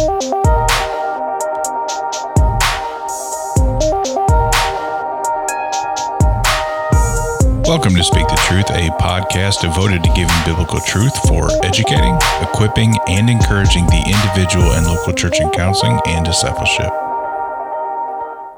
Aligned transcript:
Welcome 0.00 0.16
to 7.96 8.02
Speak 8.02 8.26
the 8.26 8.40
Truth, 8.48 8.70
a 8.70 8.88
podcast 8.96 9.60
devoted 9.60 10.02
to 10.02 10.08
giving 10.14 10.34
biblical 10.46 10.80
truth 10.80 11.14
for 11.28 11.50
educating, 11.62 12.16
equipping, 12.40 12.96
and 13.08 13.28
encouraging 13.28 13.84
the 13.86 14.02
individual 14.06 14.72
and 14.72 14.86
local 14.86 15.12
church 15.12 15.38
in 15.38 15.50
counseling 15.50 16.00
and 16.06 16.24
discipleship. 16.24 16.88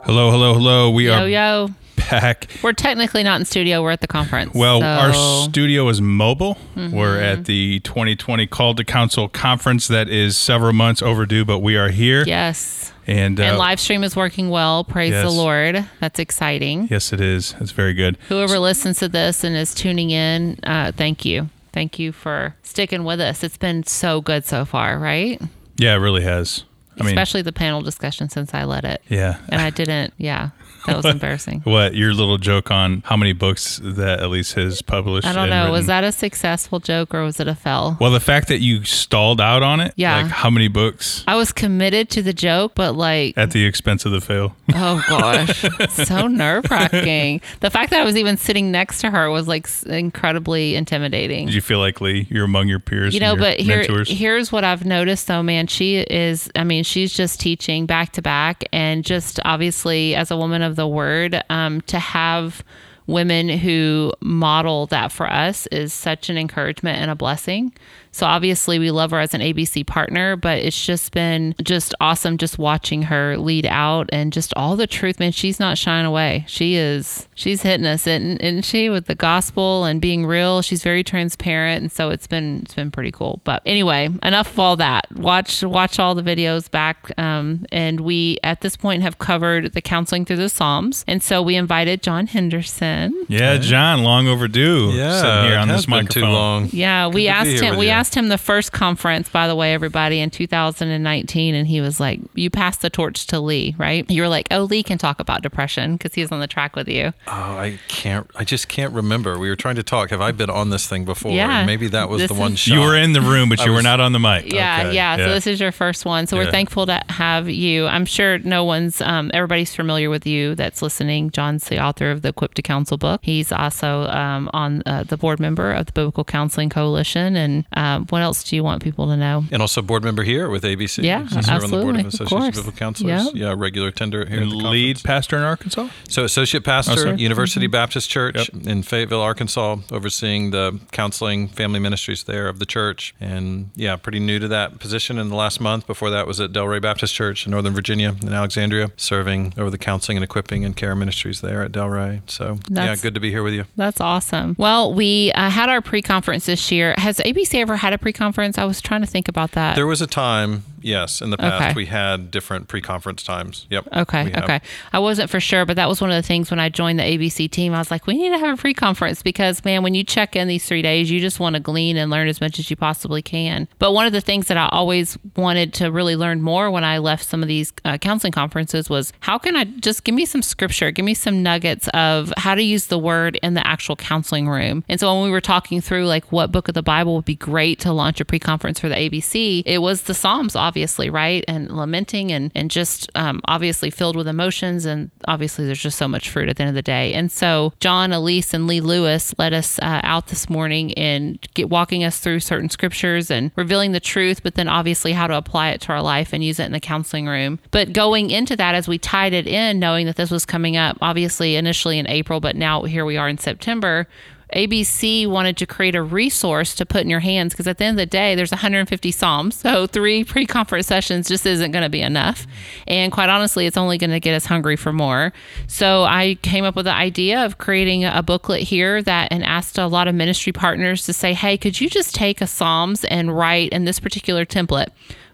Hello, 0.04 0.30
hello, 0.30 0.54
hello. 0.54 0.90
We 0.90 1.06
Yo, 1.06 1.14
are 1.14 1.28
yo. 1.28 1.70
Back. 2.10 2.48
We're 2.62 2.72
technically 2.72 3.22
not 3.22 3.40
in 3.40 3.44
studio. 3.46 3.82
We're 3.82 3.90
at 3.92 4.00
the 4.00 4.06
conference. 4.06 4.54
Well, 4.54 4.80
so- 4.80 4.86
our 4.86 5.48
studio 5.48 5.88
is 5.88 6.00
mobile. 6.00 6.58
We're 6.76 7.20
at 7.20 7.44
the 7.46 7.80
2020 7.80 8.46
Call 8.46 8.74
to 8.74 8.84
Counsel 8.84 9.28
conference 9.28 9.88
that 9.88 10.08
is 10.08 10.36
several 10.36 10.72
months 10.72 11.02
overdue, 11.02 11.44
but 11.44 11.58
we 11.60 11.76
are 11.76 11.88
here. 11.88 12.24
yes. 12.26 12.92
And, 13.04 13.40
uh, 13.40 13.42
and 13.42 13.58
live 13.58 13.80
stream 13.80 14.04
is 14.04 14.14
working 14.14 14.48
well. 14.48 14.84
Praise 14.84 15.10
the. 15.12 15.28
Lord. 15.28 15.84
That's 15.98 16.20
exciting. 16.20 16.86
yes, 16.88 17.12
it 17.12 17.20
is. 17.20 17.56
It's 17.60 17.72
very 17.72 17.94
good. 17.94 18.16
Whoever 18.28 18.60
listens 18.60 19.00
to 19.00 19.08
this 19.08 19.42
and 19.42 19.56
is 19.56 19.74
tuning 19.74 20.10
in, 20.10 20.60
uh, 20.62 20.92
thank 20.92 21.24
you. 21.24 21.48
Thank 21.72 21.98
you 21.98 22.12
for 22.12 22.54
sticking 22.62 23.02
with 23.02 23.20
us. 23.20 23.42
It's 23.42 23.56
been 23.56 23.82
so 23.82 24.20
good 24.20 24.44
so 24.44 24.64
far, 24.64 24.98
right? 25.00 25.42
Yeah, 25.78 25.94
it 25.94 25.98
really 25.98 26.22
has. 26.22 26.62
I 27.00 27.04
mean, 27.04 27.08
Especially 27.08 27.42
the 27.42 27.52
panel 27.52 27.80
discussion 27.80 28.28
since 28.28 28.54
I 28.54 28.64
led 28.64 28.84
it. 28.84 29.02
yeah. 29.08 29.38
And 29.48 29.60
I 29.60 29.70
didn't, 29.70 30.12
yeah, 30.18 30.50
that 30.86 30.96
was 30.96 31.06
embarrassing. 31.06 31.62
What 31.72 31.94
your 31.94 32.12
little 32.14 32.38
joke 32.38 32.70
on 32.70 33.02
how 33.06 33.16
many 33.16 33.32
books 33.32 33.80
that 33.82 34.20
Elyse 34.20 34.54
has 34.54 34.82
published? 34.82 35.26
I 35.26 35.32
don't 35.32 35.48
know. 35.50 35.70
Was 35.70 35.86
that 35.86 36.04
a 36.04 36.12
successful 36.12 36.80
joke 36.80 37.14
or 37.14 37.22
was 37.24 37.40
it 37.40 37.48
a 37.48 37.54
fail? 37.54 37.96
Well, 38.00 38.10
the 38.10 38.20
fact 38.20 38.48
that 38.48 38.58
you 38.60 38.84
stalled 38.84 39.40
out 39.40 39.62
on 39.62 39.80
it, 39.80 39.94
Yeah. 39.96 40.22
like 40.22 40.30
how 40.30 40.50
many 40.50 40.68
books 40.68 41.24
I 41.26 41.36
was 41.36 41.52
committed 41.52 42.10
to 42.10 42.22
the 42.22 42.32
joke, 42.32 42.72
but 42.74 42.94
like, 42.96 43.36
at 43.38 43.50
the 43.52 43.64
expense 43.64 44.04
of 44.04 44.12
the 44.12 44.20
fail? 44.20 44.56
Oh 44.74 45.02
gosh, 45.08 45.64
so 45.90 46.26
nerve 46.28 46.64
wracking. 46.70 47.40
The 47.60 47.70
fact 47.70 47.90
that 47.90 48.00
I 48.00 48.04
was 48.04 48.16
even 48.16 48.36
sitting 48.38 48.70
next 48.70 49.00
to 49.02 49.10
her 49.10 49.30
was 49.30 49.46
like 49.46 49.68
incredibly 49.86 50.74
intimidating. 50.76 51.46
Did 51.46 51.54
you 51.54 51.60
feel 51.60 51.78
like 51.78 52.00
Lee, 52.00 52.26
you're 52.30 52.44
among 52.44 52.68
your 52.68 52.78
peers? 52.80 53.14
You 53.14 53.20
and 53.20 53.36
know, 53.38 53.42
but 53.42 53.60
here, 53.60 53.78
mentors? 53.78 54.08
here's 54.08 54.50
what 54.50 54.64
I've 54.64 54.84
noticed 54.84 55.26
though, 55.26 55.42
man. 55.42 55.66
She 55.66 55.98
is, 55.98 56.50
I 56.56 56.64
mean, 56.64 56.84
she's 56.84 57.12
just 57.12 57.38
teaching 57.40 57.86
back 57.86 58.12
to 58.12 58.22
back, 58.22 58.64
and 58.72 59.04
just 59.04 59.38
obviously 59.44 60.14
as 60.14 60.30
a 60.30 60.36
woman 60.36 60.62
of 60.62 60.71
the 60.72 60.88
word, 60.88 61.42
um, 61.50 61.80
to 61.82 61.98
have 61.98 62.64
women 63.06 63.48
who 63.48 64.12
model 64.20 64.86
that 64.86 65.12
for 65.12 65.30
us 65.30 65.66
is 65.68 65.92
such 65.92 66.30
an 66.30 66.38
encouragement 66.38 66.98
and 66.98 67.10
a 67.10 67.14
blessing. 67.14 67.72
So 68.12 68.26
obviously 68.26 68.78
we 68.78 68.90
love 68.90 69.10
her 69.10 69.20
as 69.20 69.32
an 69.32 69.40
ABC 69.40 69.86
partner, 69.86 70.36
but 70.36 70.58
it's 70.58 70.84
just 70.84 71.12
been 71.12 71.54
just 71.62 71.94
awesome 71.98 72.36
just 72.36 72.58
watching 72.58 73.02
her 73.02 73.38
lead 73.38 73.66
out 73.66 74.08
and 74.12 74.32
just 74.32 74.52
all 74.54 74.76
the 74.76 74.86
truth, 74.86 75.18
man. 75.18 75.32
She's 75.32 75.58
not 75.58 75.78
shying 75.78 76.04
away. 76.04 76.44
She 76.46 76.74
is, 76.74 77.26
she's 77.34 77.62
hitting 77.62 77.86
us, 77.86 78.06
isn't, 78.06 78.38
isn't 78.42 78.62
she, 78.66 78.90
with 78.90 79.06
the 79.06 79.14
gospel 79.14 79.84
and 79.84 80.00
being 80.00 80.26
real. 80.26 80.60
She's 80.60 80.82
very 80.82 81.02
transparent, 81.02 81.82
and 81.82 81.90
so 81.90 82.10
it's 82.10 82.26
been 82.26 82.60
it's 82.62 82.74
been 82.74 82.90
pretty 82.90 83.10
cool. 83.12 83.40
But 83.44 83.62
anyway, 83.64 84.10
enough 84.22 84.52
of 84.52 84.58
all 84.58 84.76
that. 84.76 85.10
Watch 85.16 85.62
watch 85.62 85.98
all 85.98 86.14
the 86.14 86.22
videos 86.22 86.70
back, 86.70 87.18
um, 87.18 87.64
and 87.72 88.00
we 88.00 88.38
at 88.44 88.60
this 88.60 88.76
point 88.76 89.02
have 89.02 89.18
covered 89.18 89.72
the 89.72 89.80
counseling 89.80 90.26
through 90.26 90.36
the 90.36 90.50
Psalms, 90.50 91.04
and 91.08 91.22
so 91.22 91.40
we 91.40 91.56
invited 91.56 92.02
John 92.02 92.26
Henderson. 92.26 93.24
yeah, 93.28 93.56
John, 93.56 94.02
long 94.04 94.28
overdue. 94.28 94.90
Yeah, 94.92 95.18
sitting 95.20 95.44
here 95.50 95.58
on 95.58 95.68
this 95.68 95.76
has 95.76 95.86
been 95.86 95.90
microphone. 95.92 96.22
too 96.22 96.28
long. 96.28 96.68
Yeah, 96.72 97.06
we 97.06 97.12
to 97.12 97.16
be 97.16 97.28
asked 97.28 97.62
him. 97.62 97.78
We 97.78 97.86
you. 97.86 97.92
Asked 98.02 98.16
him 98.16 98.30
the 98.30 98.36
first 98.36 98.72
conference, 98.72 99.28
by 99.28 99.46
the 99.46 99.54
way, 99.54 99.72
everybody 99.74 100.18
in 100.18 100.28
2019, 100.28 101.54
and 101.54 101.68
he 101.68 101.80
was 101.80 102.00
like, 102.00 102.18
"You 102.34 102.50
passed 102.50 102.80
the 102.82 102.90
torch 102.90 103.28
to 103.28 103.38
Lee, 103.38 103.76
right?" 103.78 104.10
You 104.10 104.22
were 104.22 104.28
like, 104.28 104.48
"Oh, 104.50 104.64
Lee 104.64 104.82
can 104.82 104.98
talk 104.98 105.20
about 105.20 105.40
depression 105.40 105.92
because 105.96 106.12
he 106.12 106.20
was 106.20 106.32
on 106.32 106.40
the 106.40 106.48
track 106.48 106.74
with 106.74 106.88
you." 106.88 107.12
Oh, 107.28 107.30
I 107.30 107.78
can't. 107.86 108.28
I 108.34 108.42
just 108.42 108.66
can't 108.66 108.92
remember. 108.92 109.38
We 109.38 109.48
were 109.48 109.54
trying 109.54 109.76
to 109.76 109.84
talk. 109.84 110.10
Have 110.10 110.20
I 110.20 110.32
been 110.32 110.50
on 110.50 110.70
this 110.70 110.88
thing 110.88 111.04
before? 111.04 111.30
Yeah. 111.30 111.64
Maybe 111.64 111.86
that 111.90 112.08
was 112.08 112.22
This 112.22 112.28
the 112.32 112.34
one 112.34 112.54
is- 112.54 112.58
shot. 112.58 112.74
You 112.74 112.80
were 112.80 112.96
in 112.96 113.12
the 113.12 113.20
room, 113.20 113.48
but 113.48 113.60
I 113.60 113.66
you 113.66 113.72
were 113.72 113.82
not 113.82 114.00
on 114.00 114.10
the 114.10 114.18
mic. 114.18 114.52
Yeah, 114.52 114.86
Okay, 114.86 114.96
yeah. 114.96 115.16
So 115.18 115.28
this 115.28 115.46
is 115.46 115.60
your 115.60 115.70
first 115.70 116.04
one. 116.04 116.26
So 116.26 116.36
we're 116.36 116.42
Yeah. 116.46 116.50
thankful 116.50 116.86
to 116.86 117.00
have 117.08 117.48
you. 117.48 117.86
I'm 117.86 118.04
sure 118.04 118.40
no 118.40 118.64
one's, 118.64 119.00
um, 119.00 119.30
everybody's 119.32 119.76
familiar 119.76 120.10
with 120.10 120.26
you 120.26 120.56
that's 120.56 120.82
listening. 120.82 121.30
John's 121.30 121.66
the 121.66 121.78
author 121.80 122.10
of 122.10 122.22
the 122.22 122.30
Equipped 122.30 122.56
to 122.56 122.62
Counsel 122.62 122.96
book. 122.98 123.20
He's 123.22 123.52
also 123.52 124.08
um, 124.08 124.50
on 124.52 124.82
uh, 124.86 125.04
the 125.04 125.16
board 125.16 125.38
member 125.38 125.70
of 125.72 125.86
the 125.86 125.92
Biblical 125.92 126.24
Counseling 126.24 126.68
Coalition. 126.68 127.36
And 127.36 127.64
um, 127.96 128.06
what 128.08 128.22
else 128.22 128.44
do 128.44 128.56
you 128.56 128.64
want 128.64 128.82
people 128.82 129.06
to 129.08 129.16
know? 129.16 129.44
and 129.52 129.60
also 129.62 129.82
board 129.82 130.02
member 130.04 130.22
here 130.22 130.48
with 130.48 130.62
ABC. 130.64 131.02
Yeah, 131.02 131.22
You 131.22 131.28
serve 131.42 131.64
on 131.64 131.70
the 131.70 131.76
board 131.78 131.96
absolutely, 131.96 132.00
of 132.00 132.06
of 132.06 132.14
Association 132.14 132.36
of 132.36 132.42
course. 132.42 132.56
Biblical 132.56 132.78
Counselors. 132.78 133.24
Yep. 133.26 133.34
Yeah, 133.34 133.54
regular 133.56 133.90
tender 133.90 134.24
here 134.26 134.40
at 134.42 134.48
the 134.48 134.54
lead 134.56 135.02
pastor 135.04 135.36
in 135.36 135.42
Arkansas. 135.42 135.88
So 136.08 136.24
associate 136.24 136.64
pastor, 136.64 136.96
sorry? 136.96 137.16
University 137.18 137.66
Baptist 137.66 138.08
Church 138.10 138.36
Yep. 138.52 138.66
in 138.66 138.82
Fayetteville, 138.82 139.20
Arkansas, 139.20 139.76
overseeing 139.90 140.50
the 140.50 140.80
counseling 140.92 141.48
family 141.48 141.78
ministries 141.80 142.24
there 142.24 142.48
of 142.48 142.58
the 142.58 142.66
church. 142.66 143.14
And 143.20 143.70
yeah, 143.74 143.96
pretty 143.96 144.20
new 144.20 144.38
to 144.38 144.48
that 144.48 144.78
position 144.78 145.18
in 145.18 145.28
the 145.28 145.36
last 145.36 145.60
month. 145.60 145.86
Before 145.86 146.10
that 146.10 146.26
was 146.26 146.40
at 146.40 146.52
Del 146.52 146.66
Ray 146.68 146.78
Baptist 146.78 147.14
Church 147.14 147.46
in 147.46 147.50
Northern 147.50 147.74
Virginia 147.74 148.14
in 148.22 148.32
Alexandria, 148.32 148.90
serving 148.96 149.54
over 149.58 149.70
the 149.70 149.78
counseling 149.78 150.16
and 150.16 150.24
equipping 150.24 150.64
and 150.64 150.76
care 150.76 150.94
ministries 150.94 151.40
there 151.40 151.62
at 151.62 151.72
Del 151.72 151.88
Ray. 151.88 152.22
So 152.26 152.58
yeah, 152.68 152.94
good 152.96 153.14
to 153.14 153.20
be 153.20 153.30
here 153.30 153.42
with 153.42 153.54
you. 153.54 153.64
That's 153.76 154.00
awesome. 154.00 154.54
Well, 154.58 154.92
we 154.94 155.32
uh, 155.32 155.50
had 155.50 155.68
our 155.68 155.80
pre 155.80 156.02
conference 156.02 156.46
this 156.46 156.70
year. 156.70 156.94
Has 156.98 157.18
ABC 157.18 157.60
ever 157.60 157.76
had 157.82 157.92
a 157.92 157.98
pre 157.98 158.12
conference? 158.12 158.58
I 158.58 158.64
was 158.64 158.80
trying 158.80 159.00
to 159.02 159.06
think 159.06 159.28
about 159.28 159.52
that. 159.52 159.74
There 159.76 159.86
was 159.86 160.00
a 160.00 160.06
time, 160.06 160.64
yes, 160.80 161.20
in 161.20 161.30
the 161.30 161.36
past 161.36 161.62
Okay. 161.62 161.72
we 161.74 161.86
had 161.86 162.30
different 162.30 162.68
pre-conference 162.68 163.22
times. 163.22 163.66
Yep. 163.70 163.88
Okay, 163.92 164.32
okay. 164.36 164.60
I 164.92 164.98
wasn't 164.98 165.30
for 165.30 165.40
sure, 165.40 165.66
but 165.66 165.76
that 165.76 165.88
was 165.88 166.00
one 166.00 166.10
of 166.10 166.16
the 166.16 166.26
things 166.26 166.50
when 166.50 166.58
I 166.60 166.68
joined 166.68 166.98
the 166.98 167.02
ABC 167.04 167.50
team. 167.50 167.74
I 167.74 167.78
was 167.78 167.90
like, 167.90 168.06
we 168.06 168.16
need 168.16 168.30
to 168.30 168.38
have 168.38 168.58
a 168.58 168.60
pre-conference 168.60 169.22
because, 169.22 169.64
man, 169.64 169.82
when 169.82 169.94
you 169.94 170.04
check 170.04 170.34
in 170.36 170.48
these 170.48 170.64
three 170.64 170.82
days, 170.82 171.10
you 171.10 171.20
just 171.20 171.40
want 171.40 171.54
to 171.54 171.60
glean 171.60 171.96
and 171.96 172.10
learn 172.10 172.28
as 172.28 172.40
much 172.40 172.58
as 172.58 172.70
you 172.70 172.76
possibly 172.76 173.22
can. 173.22 173.68
But 173.78 173.92
one 173.92 174.06
of 174.06 174.12
the 174.12 174.20
things 174.20 174.46
that 174.48 174.56
I 174.56 174.68
always 174.70 175.18
wanted 175.36 175.74
to 175.74 175.90
really 175.90 176.16
learn 176.16 176.40
more 176.42 176.70
when 176.70 176.84
I 176.84 176.98
left 176.98 177.24
some 177.28 177.42
of 177.42 177.48
these 177.48 177.72
uh, 177.84 177.98
counseling 177.98 178.32
conferences 178.32 178.88
was 178.88 179.12
how 179.20 179.38
can 179.38 179.56
I 179.56 179.64
just 179.64 180.04
give 180.04 180.14
me 180.14 180.24
some 180.24 180.42
scripture, 180.42 180.90
give 180.90 181.04
me 181.04 181.14
some 181.14 181.42
nuggets 181.42 181.88
of 181.94 182.32
how 182.36 182.54
to 182.54 182.62
use 182.62 182.86
the 182.86 182.98
word 182.98 183.38
in 183.42 183.54
the 183.54 183.66
actual 183.66 183.96
counseling 183.96 184.48
room. 184.48 184.84
And 184.88 184.98
so 185.00 185.12
when 185.14 185.24
we 185.24 185.30
were 185.30 185.40
talking 185.40 185.80
through 185.80 186.06
like 186.06 186.30
what 186.32 186.52
book 186.52 186.68
of 186.68 186.74
the 186.74 186.82
Bible 186.82 187.16
would 187.16 187.24
be 187.24 187.34
great 187.36 187.71
to 187.80 187.92
launch 187.92 188.20
a 188.20 188.24
pre-conference 188.24 188.80
for 188.80 188.88
the 188.88 188.94
ABC, 188.94 189.62
it 189.66 189.78
was 189.78 190.02
the 190.02 190.14
Psalms, 190.14 190.56
obviously, 190.56 191.10
right? 191.10 191.44
And 191.48 191.70
lamenting 191.70 192.32
and 192.32 192.50
and 192.54 192.70
just 192.70 193.10
um, 193.14 193.40
obviously 193.46 193.90
filled 193.90 194.16
with 194.16 194.28
emotions, 194.28 194.84
and 194.84 195.10
obviously 195.26 195.66
there's 195.66 195.82
just 195.82 195.98
so 195.98 196.08
much 196.08 196.28
fruit 196.28 196.48
at 196.48 196.56
the 196.56 196.62
end 196.62 196.68
of 196.70 196.74
the 196.74 196.82
day. 196.82 197.12
And 197.12 197.30
so 197.30 197.72
John, 197.80 198.10
Elyse, 198.10 198.54
and 198.54 198.66
Lee 198.66 198.80
Lewis 198.80 199.34
led 199.38 199.52
us 199.52 199.78
uh, 199.78 200.00
out 200.02 200.28
this 200.28 200.48
morning 200.48 200.90
in 200.90 201.38
get 201.54 201.70
walking 201.70 202.04
us 202.04 202.18
through 202.18 202.40
certain 202.40 202.70
scriptures 202.70 203.30
and 203.30 203.50
revealing 203.56 203.92
the 203.92 204.00
truth, 204.00 204.42
but 204.42 204.54
then 204.54 204.68
obviously 204.68 205.12
how 205.12 205.26
to 205.26 205.36
apply 205.36 205.70
it 205.70 205.80
to 205.82 205.92
our 205.92 206.02
life 206.02 206.32
and 206.32 206.44
use 206.44 206.58
it 206.58 206.64
in 206.64 206.72
the 206.72 206.80
counseling 206.80 207.26
room. 207.26 207.58
But 207.70 207.92
going 207.92 208.30
into 208.30 208.56
that, 208.56 208.74
as 208.74 208.88
we 208.88 208.98
tied 208.98 209.32
it 209.32 209.46
in, 209.46 209.78
knowing 209.78 210.06
that 210.06 210.16
this 210.16 210.30
was 210.30 210.46
coming 210.46 210.76
up, 210.76 210.96
obviously 211.00 211.56
initially 211.56 211.98
in 211.98 212.08
April, 212.08 212.40
but 212.40 212.56
now 212.56 212.82
here 212.82 213.04
we 213.04 213.16
are 213.16 213.28
in 213.28 213.38
September. 213.38 214.06
ABC 214.52 215.26
wanted 215.26 215.56
to 215.58 215.66
create 215.66 215.94
a 215.94 216.02
resource 216.02 216.74
to 216.74 216.86
put 216.86 217.02
in 217.02 217.10
your 217.10 217.20
hands 217.20 217.52
because 217.52 217.66
at 217.66 217.78
the 217.78 217.84
end 217.84 217.94
of 217.94 218.02
the 218.02 218.06
day, 218.06 218.34
there's 218.34 218.50
150 218.50 219.10
Psalms. 219.10 219.56
So 219.56 219.86
three 219.92 220.24
pre 220.24 220.46
conference 220.46 220.86
sessions 220.86 221.28
just 221.28 221.46
isn't 221.46 221.72
going 221.72 221.82
to 221.82 221.88
be 221.88 222.00
enough. 222.00 222.46
And 222.86 223.12
quite 223.12 223.28
honestly, 223.28 223.66
it's 223.66 223.76
only 223.76 223.98
going 223.98 224.10
to 224.10 224.20
get 224.20 224.34
us 224.34 224.46
hungry 224.46 224.76
for 224.76 224.92
more. 224.92 225.32
So 225.66 226.04
I 226.04 226.36
came 226.42 226.64
up 226.64 226.76
with 226.76 226.84
the 226.84 226.94
idea 226.94 227.44
of 227.44 227.58
creating 227.58 228.04
a 228.04 228.22
booklet 228.22 228.62
here 228.62 229.02
that 229.02 229.28
and 229.30 229.44
asked 229.44 229.78
a 229.78 229.86
lot 229.86 230.08
of 230.08 230.14
ministry 230.14 230.52
partners 230.52 231.04
to 231.06 231.12
say, 231.12 231.32
hey, 231.32 231.56
could 231.56 231.80
you 231.80 231.88
just 231.88 232.14
take 232.14 232.40
a 232.40 232.46
Psalms 232.46 233.04
and 233.04 233.36
write 233.36 233.70
in 233.70 233.84
this 233.84 234.00
particular 234.00 234.44
template? 234.44 234.88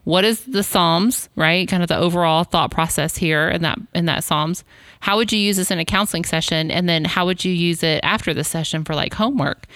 What 0.09 0.25
is 0.25 0.41
the 0.47 0.63
psalms 0.63 1.29
right? 1.37 1.69
Kind 1.69 1.83
of 1.83 1.89
the 1.89 1.97
overall 1.99 2.43
thought 2.43 2.71
process 2.71 3.17
here 3.17 3.51
in 3.51 3.61
that 3.63 3.79
in 3.95 4.07
that 4.07 4.25
psalms. 4.25 4.65
How 5.01 5.17
would 5.17 5.33
you 5.33 5.39
use 5.39 5.59
this 5.59 5.71
in 5.71 5.79
a 5.79 5.85
counseling 5.85 6.25
session? 6.25 6.73
And 6.73 6.89
then 6.89 7.05
how 7.05 7.27
would 7.27 7.45
you 7.45 7.53
use 7.53 7.83
it 7.83 8.01
after 8.03 8.35
the 8.35 8.43
session 8.43 8.85
for 8.85 8.95
like 8.95 9.15
homework? 9.15 9.67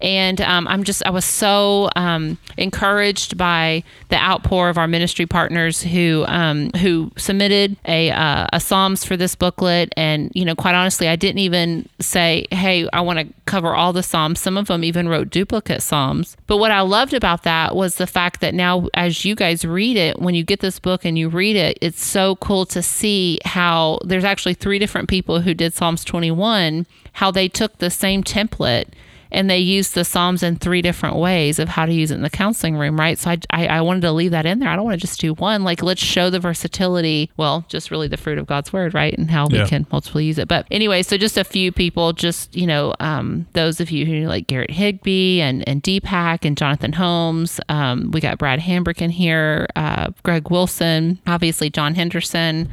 And 0.00 0.40
um, 0.40 0.66
i'm 0.66 0.82
just 0.82 1.06
i 1.06 1.10
was 1.10 1.24
so 1.24 1.88
um, 1.94 2.36
encouraged 2.56 3.36
by 3.36 3.84
the 4.08 4.16
outpour 4.16 4.68
of 4.68 4.76
our 4.76 4.88
ministry 4.88 5.26
partners 5.26 5.80
who 5.80 6.24
um, 6.26 6.70
who 6.70 7.12
submitted 7.16 7.76
a, 7.84 8.10
uh, 8.10 8.46
a 8.52 8.58
psalms 8.58 9.04
for 9.04 9.16
this 9.16 9.36
booklet. 9.36 9.92
And 9.96 10.32
you 10.34 10.44
know 10.44 10.56
quite 10.56 10.74
honestly 10.74 11.06
i 11.06 11.16
didn't 11.16 11.38
even 11.38 11.88
say 12.00 12.46
hey 12.50 12.88
i 12.94 13.00
want 13.02 13.18
to 13.20 13.26
cover 13.44 13.74
all 13.74 13.92
the 13.92 14.02
psalms. 14.02 14.40
Some 14.40 14.56
of 14.56 14.68
them 14.68 14.82
even 14.82 15.06
wrote 15.06 15.28
duplicate 15.28 15.82
psalms. 15.82 16.36
But 16.46 16.56
what 16.56 16.72
i 16.72 16.80
loved 16.80 17.12
about 17.12 17.42
that 17.44 17.76
was 17.76 17.96
the 17.96 18.06
fact 18.06 18.40
that 18.40 18.54
now 18.54 18.88
as 18.94 19.24
you 19.24 19.36
guys 19.36 19.64
read 19.64 19.81
it 19.90 20.20
when 20.20 20.34
you 20.34 20.42
get 20.44 20.60
this 20.60 20.78
book 20.78 21.04
and 21.04 21.18
you 21.18 21.28
read 21.28 21.56
it 21.56 21.76
it's 21.80 22.04
so 22.04 22.36
cool 22.36 22.64
to 22.64 22.82
see 22.82 23.38
how 23.44 23.98
there's 24.04 24.24
actually 24.24 24.54
three 24.54 24.78
different 24.78 25.08
people 25.08 25.40
who 25.40 25.54
did 25.54 25.74
psalms 25.74 26.04
21 26.04 26.86
how 27.14 27.30
they 27.30 27.48
took 27.48 27.78
the 27.78 27.90
same 27.90 28.22
template 28.22 28.88
and 29.32 29.50
they 29.50 29.58
use 29.58 29.90
the 29.92 30.04
Psalms 30.04 30.42
in 30.42 30.56
three 30.56 30.82
different 30.82 31.16
ways 31.16 31.58
of 31.58 31.68
how 31.68 31.86
to 31.86 31.92
use 31.92 32.10
it 32.10 32.14
in 32.16 32.22
the 32.22 32.30
counseling 32.30 32.76
room, 32.76 32.98
right? 33.00 33.18
So 33.18 33.30
I, 33.30 33.38
I, 33.50 33.66
I 33.66 33.80
wanted 33.80 34.02
to 34.02 34.12
leave 34.12 34.30
that 34.30 34.46
in 34.46 34.58
there. 34.60 34.68
I 34.68 34.76
don't 34.76 34.84
want 34.84 35.00
to 35.00 35.04
just 35.06 35.18
do 35.20 35.34
one. 35.34 35.64
Like, 35.64 35.82
let's 35.82 36.02
show 36.02 36.30
the 36.30 36.38
versatility. 36.38 37.30
Well, 37.36 37.64
just 37.68 37.90
really 37.90 38.08
the 38.08 38.16
fruit 38.16 38.38
of 38.38 38.46
God's 38.46 38.72
word, 38.72 38.94
right? 38.94 39.16
And 39.16 39.30
how 39.30 39.48
Yeah. 39.50 39.64
we 39.64 39.68
can 39.68 39.86
multiply 39.90 40.20
use 40.20 40.38
it. 40.38 40.48
But 40.48 40.66
anyway, 40.70 41.02
so 41.02 41.16
just 41.16 41.36
a 41.38 41.44
few 41.44 41.72
people, 41.72 42.12
just, 42.12 42.54
you 42.54 42.66
know, 42.66 42.94
um, 43.00 43.46
those 43.54 43.80
of 43.80 43.90
you 43.90 44.06
who 44.06 44.28
like 44.28 44.46
Garrett 44.46 44.70
Higbee 44.70 45.40
and, 45.40 45.66
and 45.68 45.82
Deepak 45.82 46.44
and 46.44 46.56
Jonathan 46.56 46.92
Holmes. 46.92 47.58
Um, 47.68 48.10
we 48.12 48.20
got 48.20 48.38
Brad 48.38 48.60
Hambrick 48.60 49.00
in 49.02 49.10
here, 49.10 49.66
uh, 49.76 50.10
Greg 50.22 50.50
Wilson, 50.50 51.18
obviously 51.26 51.70
John 51.70 51.94
Henderson 51.94 52.68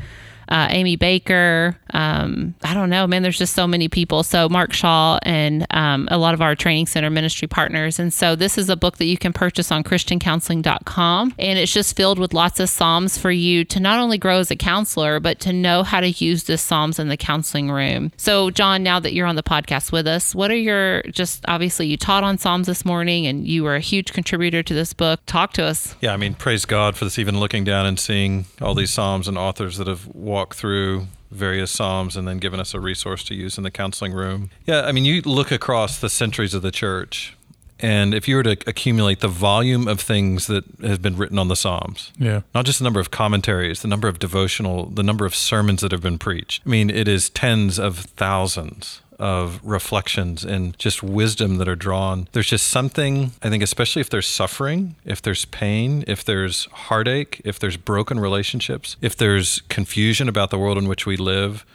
uh, 0.50 0.68
Amy 0.70 0.96
Baker. 0.96 1.78
Um, 1.92 2.56
I 2.64 2.74
don't 2.74 2.90
know, 2.90 3.08
man. 3.08 3.24
There's 3.24 3.38
just 3.38 3.54
so 3.54 3.68
many 3.68 3.88
people. 3.88 4.24
So 4.24 4.50
Mark 4.50 4.74
Shaw 4.74 5.20
and 5.24 5.66
um, 5.72 6.08
a 6.12 6.18
lot 6.18 6.34
of 6.34 6.42
our 6.42 6.56
training 6.56 6.88
center 6.88 7.10
ministry 7.10 7.48
partners. 7.48 8.00
And 8.00 8.14
so 8.14 8.36
this 8.36 8.58
is 8.58 8.70
a 8.70 8.76
book 8.76 8.98
that 8.98 9.06
you 9.06 9.18
can 9.18 9.34
purchase 9.34 9.72
on 9.72 9.84
ChristianCounseling.com, 9.84 11.36
and 11.38 11.60
it's 11.60 11.74
just 11.74 11.96
filled 11.96 12.20
with 12.20 12.34
lots 12.34 12.60
of 12.60 12.70
psalms 12.70 13.18
for 13.18 13.32
you 13.32 13.64
to 13.66 13.80
not 13.80 14.00
only 14.00 14.18
grow 14.18 14.40
as 14.40 14.52
a 14.52 14.56
counselor, 14.56 15.20
but 15.20 15.40
to 15.42 15.54
know 15.54 15.84
how 15.84 16.00
to 16.00 16.10
use 16.10 16.44
the 16.44 16.58
psalms 16.58 17.00
in 17.00 17.10
the 17.10 17.18
counseling 17.18 17.72
room. 17.72 18.12
So 18.18 18.50
John, 18.50 18.84
now 18.84 19.00
that 19.00 19.14
you're 19.14 19.28
on 19.28 19.36
the 19.36 19.44
podcast 19.44 19.92
with 19.92 20.08
us, 20.08 20.34
what 20.34 20.52
are 20.52 20.56
your 20.56 21.04
just 21.04 21.44
obviously 21.48 21.88
you 21.88 21.98
taught 21.98 22.24
on 22.24 22.38
psalms 22.38 22.68
this 22.68 22.86
morning, 22.86 23.28
and 23.28 23.48
you 23.48 23.64
were 23.64 23.76
a 23.76 23.80
huge 23.80 24.14
contributor 24.14 24.64
to 24.64 24.74
this 24.74 24.94
book. 24.94 25.20
Talk 25.26 25.54
to 25.54 25.64
us. 25.64 25.96
Yeah, 26.02 26.14
I 26.14 26.18
mean, 26.18 26.34
praise 26.34 26.66
God 26.66 26.96
for 26.96 27.06
this. 27.06 27.20
Even 27.20 27.40
looking 27.40 27.64
down 27.64 27.86
and 27.86 28.00
seeing 28.00 28.46
all 28.62 28.74
these 28.74 28.92
psalms 28.92 29.28
and 29.28 29.38
authors 29.38 29.78
that 29.78 29.88
have 29.88 30.08
walked 30.08 30.39
through 30.54 31.08
various 31.32 31.70
psalms 31.72 32.16
and 32.18 32.28
then 32.28 32.38
given 32.40 32.60
us 32.60 32.74
a 32.74 32.80
resource 32.80 33.24
to 33.26 33.36
use 33.36 33.58
in 33.58 33.64
the 33.64 33.70
counseling 33.72 34.14
room. 34.14 34.50
Yeah, 34.66 34.82
I 34.82 34.92
mean, 34.92 35.06
you 35.06 35.22
look 35.22 35.52
across 35.52 36.00
the 36.00 36.10
centuries 36.10 36.54
of 36.56 36.62
the 36.64 36.72
church, 36.72 37.36
and 37.80 38.14
if 38.16 38.28
you 38.28 38.36
were 38.36 38.44
to 38.44 38.58
accumulate 38.68 39.20
the 39.20 39.28
volume 39.28 39.88
of 39.88 40.02
things 40.02 40.48
that 40.48 40.64
has 40.82 40.98
been 40.98 41.16
written 41.18 41.38
on 41.38 41.48
the 41.48 41.56
psalms, 41.56 42.12
Yeah. 42.18 42.42
not 42.56 42.66
just 42.66 42.80
the 42.80 42.84
number 42.84 43.00
of 43.00 43.12
commentaries, 43.12 43.82
the 43.82 43.88
number 43.88 44.08
of 44.08 44.18
devotional, 44.20 44.88
the 44.88 45.04
number 45.04 45.26
of 45.26 45.36
sermons 45.36 45.82
that 45.82 45.92
have 45.92 46.02
been 46.02 46.18
preached. 46.18 46.64
I 46.66 46.70
mean, 46.70 46.90
it 46.90 47.08
is 47.08 47.30
tens 47.30 47.78
of 47.80 48.00
thousands 48.00 49.02
of 49.20 49.60
reflections 49.64 50.46
and 50.46 50.78
just 50.80 51.04
wisdom 51.04 51.58
that 51.58 51.68
are 51.68 51.76
drawn. 51.76 52.28
There's 52.32 52.48
just 52.48 52.68
something, 52.68 53.32
I 53.44 53.50
think, 53.50 53.62
especially 53.62 54.00
if 54.00 54.10
there's 54.10 54.28
suffering, 54.28 54.96
if 55.06 55.22
there's 55.22 55.46
pain, 55.46 56.06
if 56.08 56.24
there's 56.24 56.66
heartache, 56.66 57.42
if 57.44 57.60
there's 57.60 57.78
broken 57.78 58.20
relationships, 58.20 58.96
if 59.02 59.16
there's 59.18 59.62
confusion 59.68 60.30
about 60.30 60.50
the 60.50 60.58
world 60.58 60.78
in 60.78 60.88
which 60.88 61.06
we 61.06 61.18
live, 61.18 61.66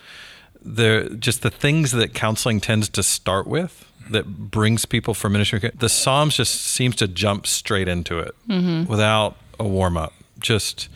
there 0.63 1.09
just 1.11 1.43
the 1.43 1.51
things 1.51 1.93
that 1.93 2.15
counseling 2.15 2.61
tends 2.61 2.89
to 2.89 3.03
start 3.03 3.47
with 3.47 3.85
that 4.11 4.51
brings 4.51 4.87
people 4.87 5.15
for 5.15 5.29
ministry. 5.29 5.71
The 5.75 5.89
psalms 5.89 6.37
just 6.37 6.61
seems 6.61 6.97
to 6.97 7.09
jump 7.09 7.47
straight 7.47 7.89
into 7.89 8.19
it 8.19 8.35
mm-hmm. 8.49 8.91
without 8.91 9.37
a 9.61 9.65
warm-up. 9.65 10.13
Just 10.39 10.89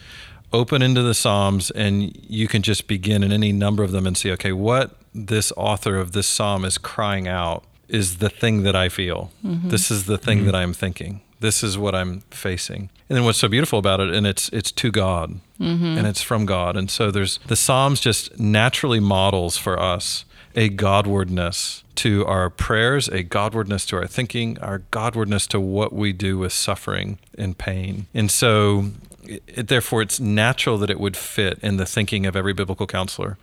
open 0.52 0.80
into 0.80 1.02
the 1.02 1.14
psalms 1.14 1.70
and 1.70 2.16
you 2.26 2.48
can 2.48 2.62
just 2.62 2.86
begin 2.86 3.22
in 3.22 3.32
any 3.32 3.52
number 3.52 3.82
of 3.82 3.92
them 3.92 4.06
and 4.06 4.16
see 4.16 4.32
okay 4.32 4.52
what 4.52 4.97
this 5.14 5.52
author 5.56 5.96
of 5.96 6.12
this 6.12 6.26
psalm 6.26 6.64
is 6.64 6.78
crying 6.78 7.28
out 7.28 7.64
is 7.88 8.18
the 8.18 8.28
thing 8.28 8.62
that 8.62 8.76
i 8.76 8.88
feel. 8.88 9.30
Mm-hmm. 9.44 9.68
This 9.70 9.90
is 9.90 10.06
the 10.06 10.18
thing 10.18 10.44
that 10.44 10.52
mm-hmm. 10.52 10.56
i'm 10.56 10.72
thinking. 10.74 11.20
This 11.40 11.62
is 11.62 11.78
what 11.78 11.94
i'm 11.94 12.20
facing. 12.30 12.90
And 13.08 13.16
then 13.16 13.24
what's 13.24 13.38
so 13.38 13.48
beautiful 13.48 13.78
about 13.78 14.00
it 14.00 14.12
and 14.12 14.26
it's 14.26 14.48
it's 14.50 14.72
to 14.72 14.90
god. 14.90 15.40
Mm-hmm. 15.58 15.98
And 15.98 16.06
it's 16.06 16.22
from 16.22 16.46
god. 16.46 16.76
And 16.76 16.90
so 16.90 17.10
there's 17.10 17.38
the 17.46 17.56
psalms 17.56 18.00
just 18.00 18.38
naturally 18.38 19.00
models 19.00 19.56
for 19.56 19.78
us 19.78 20.24
a 20.54 20.68
godwardness 20.68 21.84
to 21.94 22.26
our 22.26 22.50
prayers, 22.50 23.06
a 23.08 23.22
godwardness 23.22 23.86
to 23.86 23.96
our 23.96 24.06
thinking, 24.06 24.58
our 24.58 24.80
godwardness 24.90 25.46
to 25.48 25.60
what 25.60 25.92
we 25.92 26.12
do 26.12 26.36
with 26.38 26.52
suffering 26.52 27.18
and 27.36 27.56
pain. 27.56 28.06
And 28.12 28.30
so, 28.30 28.90
it, 29.22 29.68
therefore, 29.68 30.02
it's 30.02 30.18
natural 30.18 30.78
that 30.78 30.90
it 30.90 30.98
would 30.98 31.16
fit 31.16 31.58
in 31.62 31.76
the 31.76 31.86
thinking 31.86 32.26
of 32.26 32.34
every 32.34 32.52
biblical 32.52 32.86
counselor. 32.86 33.38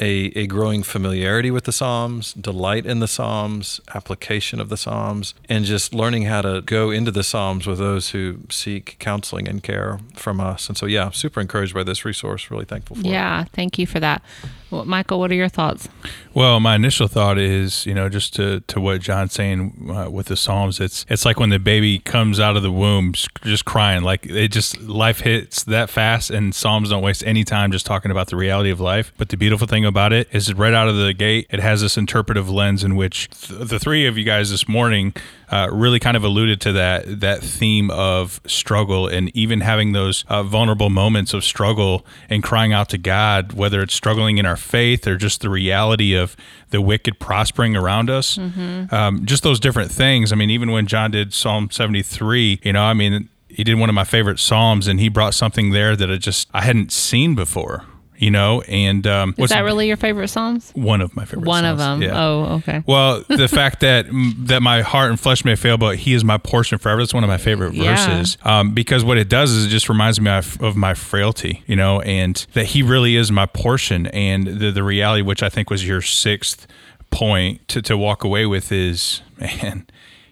A, 0.00 0.32
a 0.36 0.46
growing 0.46 0.82
familiarity 0.82 1.50
with 1.50 1.64
the 1.64 1.72
Psalms, 1.72 2.32
delight 2.34 2.86
in 2.86 3.00
the 3.00 3.08
Psalms, 3.08 3.80
application 3.94 4.60
of 4.60 4.68
the 4.68 4.76
Psalms, 4.76 5.34
and 5.48 5.64
just 5.64 5.92
learning 5.92 6.24
how 6.24 6.42
to 6.42 6.62
go 6.62 6.90
into 6.90 7.10
the 7.10 7.24
Psalms 7.24 7.66
with 7.66 7.78
those 7.78 8.10
who 8.10 8.38
seek 8.48 8.96
counseling 8.98 9.48
and 9.48 9.62
care 9.62 9.98
from 10.14 10.40
us. 10.40 10.68
And 10.68 10.76
so, 10.76 10.86
yeah, 10.86 11.10
super 11.10 11.40
encouraged 11.40 11.74
by 11.74 11.82
this 11.82 12.04
resource. 12.04 12.50
Really 12.50 12.64
thankful 12.64 12.96
for 12.96 13.02
it. 13.02 13.06
Yeah, 13.06 13.44
thank 13.52 13.78
you 13.78 13.86
for 13.86 14.00
that. 14.00 14.22
Well, 14.70 14.84
Michael, 14.84 15.18
what 15.18 15.30
are 15.30 15.34
your 15.34 15.48
thoughts? 15.48 15.88
Well, 16.34 16.60
my 16.60 16.74
initial 16.76 17.08
thought 17.08 17.38
is, 17.38 17.86
you 17.86 17.94
know, 17.94 18.08
just 18.08 18.34
to, 18.36 18.60
to 18.60 18.80
what 18.80 19.00
John's 19.00 19.32
saying 19.32 19.90
uh, 19.90 20.10
with 20.10 20.26
the 20.26 20.36
Psalms, 20.36 20.78
it's 20.78 21.06
it's 21.08 21.24
like 21.24 21.40
when 21.40 21.48
the 21.48 21.58
baby 21.58 21.98
comes 22.00 22.38
out 22.38 22.56
of 22.56 22.62
the 22.62 22.70
womb 22.70 23.12
just, 23.12 23.64
crying, 23.64 24.02
like 24.02 24.26
it 24.26 24.48
just 24.48 24.80
life 24.80 25.20
hits 25.20 25.64
that 25.64 25.88
fast, 25.88 26.30
and 26.30 26.54
Psalms 26.54 26.90
don't 26.90 27.02
waste 27.02 27.24
any 27.26 27.44
time 27.44 27.72
just 27.72 27.86
talking 27.86 28.10
about 28.10 28.28
the 28.28 28.36
reality 28.36 28.70
of 28.70 28.78
life. 28.78 29.12
But 29.16 29.30
the 29.30 29.36
beautiful 29.36 29.66
thing 29.66 29.84
about 29.84 30.12
it 30.12 30.28
is, 30.32 30.52
right 30.54 30.74
out 30.74 30.86
of 30.86 30.96
the 30.96 31.14
gate, 31.14 31.46
it 31.50 31.60
has 31.60 31.80
this 31.80 31.96
interpretive 31.96 32.50
lens 32.50 32.84
in 32.84 32.94
which 32.94 33.28
th- 33.30 33.68
the 33.68 33.78
three 33.78 34.06
of 34.06 34.18
you 34.18 34.24
guys 34.24 34.50
this 34.50 34.68
morning 34.68 35.14
uh, 35.50 35.68
really 35.72 35.98
kind 35.98 36.16
of 36.16 36.22
alluded 36.22 36.60
to 36.60 36.72
that 36.72 37.20
that 37.20 37.40
theme 37.40 37.90
of 37.90 38.40
struggle 38.46 39.08
and 39.08 39.34
even 39.34 39.60
having 39.60 39.92
those 39.92 40.24
uh, 40.28 40.42
vulnerable 40.42 40.90
moments 40.90 41.32
of 41.32 41.42
struggle 41.42 42.04
and 42.28 42.42
crying 42.42 42.72
out 42.72 42.90
to 42.90 42.98
God, 42.98 43.54
whether 43.54 43.82
it's 43.82 43.94
struggling 43.94 44.38
in 44.38 44.46
our 44.46 44.57
faith 44.58 45.06
or 45.06 45.16
just 45.16 45.40
the 45.40 45.48
reality 45.48 46.14
of 46.14 46.36
the 46.70 46.80
wicked 46.80 47.18
prospering 47.18 47.76
around 47.76 48.10
us. 48.10 48.36
Um, 48.38 49.24
just 49.24 49.42
those 49.42 49.60
different 49.60 49.90
things. 49.90 50.32
I 50.32 50.36
mean, 50.36 50.50
even 50.50 50.70
when 50.70 50.86
John 50.86 51.10
did 51.10 51.32
Psalm 51.32 51.70
73, 51.70 52.60
you 52.62 52.72
know, 52.72 52.82
I 52.82 52.94
mean, 52.94 53.28
he 53.48 53.64
did 53.64 53.74
one 53.78 53.88
of 53.88 53.94
my 53.94 54.04
favorite 54.04 54.38
Psalms 54.38 54.86
and 54.86 55.00
he 55.00 55.08
brought 55.08 55.34
something 55.34 55.70
there 55.70 55.96
that 55.96 56.10
I 56.10 56.16
just, 56.16 56.48
I 56.52 56.62
hadn't 56.62 56.92
seen 56.92 57.34
before. 57.34 57.84
You 58.20 58.32
know, 58.32 58.62
and 58.62 59.06
um, 59.06 59.34
Is 59.38 59.50
that 59.50 59.60
really 59.60 59.86
your 59.86 59.96
favorite 59.96 60.26
Psalms? 60.26 60.72
one 60.74 61.00
of 61.00 61.14
my 61.14 61.24
favorite? 61.24 61.44
Songs. 61.44 61.46
One 61.46 61.64
of 61.64 61.78
them. 61.78 62.02
Yeah. 62.02 62.20
Oh, 62.20 62.54
okay. 62.56 62.82
Well, 62.84 63.22
the 63.28 63.46
fact 63.60 63.78
that 63.80 64.06
that 64.46 64.60
my 64.60 64.82
heart 64.82 65.10
and 65.10 65.20
flesh 65.20 65.44
may 65.44 65.54
fail, 65.54 65.78
but 65.78 65.96
He 65.98 66.14
is 66.14 66.24
my 66.24 66.36
portion 66.36 66.78
forever. 66.78 67.00
That's 67.00 67.14
one 67.14 67.22
of 67.22 67.28
my 67.28 67.38
favorite 67.38 67.74
Yeah. 67.74 67.94
verses. 67.94 68.36
Um, 68.42 68.74
because 68.74 69.04
what 69.04 69.18
it 69.18 69.28
does 69.28 69.52
is 69.52 69.66
it 69.66 69.68
just 69.68 69.88
reminds 69.88 70.20
me 70.20 70.30
of, 70.32 70.60
of 70.60 70.74
my 70.76 70.94
frailty, 70.94 71.62
you 71.68 71.76
know, 71.76 72.00
and 72.00 72.44
that 72.54 72.66
He 72.66 72.82
really 72.82 73.14
is 73.14 73.30
my 73.30 73.46
portion. 73.46 74.08
And 74.08 74.46
the 74.48 74.72
the 74.72 74.82
reality, 74.82 75.22
which 75.22 75.42
I 75.44 75.48
think 75.48 75.70
was 75.70 75.86
your 75.86 76.02
sixth 76.02 76.66
point 77.10 77.66
to 77.68 77.80
to 77.82 77.96
walk 77.96 78.24
away 78.24 78.46
with, 78.46 78.72
is 78.72 79.22
man. 79.38 79.86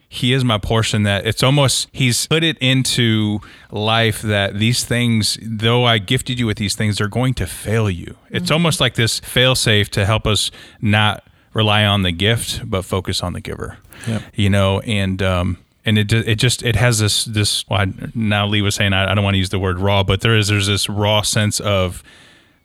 He 0.08 0.32
is 0.32 0.44
my 0.44 0.56
portion 0.58 1.02
that 1.02 1.26
it's 1.26 1.42
almost 1.42 1.88
he's 1.92 2.26
put 2.26 2.44
it 2.44 2.56
into 2.58 3.40
life 3.70 4.22
that 4.22 4.58
these 4.58 4.84
things 4.84 5.36
though 5.42 5.84
I 5.84 5.98
gifted 5.98 6.38
you 6.38 6.46
with 6.46 6.58
these 6.58 6.74
things 6.76 6.98
they're 6.98 7.08
going 7.08 7.34
to 7.34 7.46
fail 7.46 7.90
you. 7.90 8.16
It's 8.30 8.50
almost 8.50 8.80
like 8.80 8.94
this 8.94 9.18
fail 9.20 9.54
safe 9.56 9.90
to 9.90 10.06
help 10.06 10.26
us 10.26 10.50
not 10.80 11.24
rely 11.52 11.84
on 11.84 12.02
the 12.02 12.12
gift 12.12 12.68
but 12.68 12.82
focus 12.84 13.22
on 13.22 13.32
the 13.32 13.40
giver 13.40 13.78
Yep. 14.06 14.22
you 14.34 14.50
know 14.50 14.80
and 14.80 15.22
um 15.22 15.58
and 15.86 15.98
it 15.98 16.12
it 16.12 16.34
just 16.36 16.62
it 16.62 16.76
has 16.76 16.98
this 16.98 17.24
this 17.24 17.66
well, 17.68 17.80
I- 17.80 17.92
now 18.14 18.46
lee 18.46 18.62
was 18.62 18.74
saying 18.74 18.92
I, 18.92 19.10
I 19.10 19.14
don't 19.14 19.24
want 19.24 19.34
to 19.34 19.38
use 19.38 19.48
the 19.50 19.58
word 19.58 19.78
raw 19.78 20.02
but 20.04 20.20
there 20.20 20.36
is 20.36 20.48
there's 20.48 20.66
this 20.68 20.88
raw 20.88 21.22
sense 21.22 21.58
of 21.60 22.02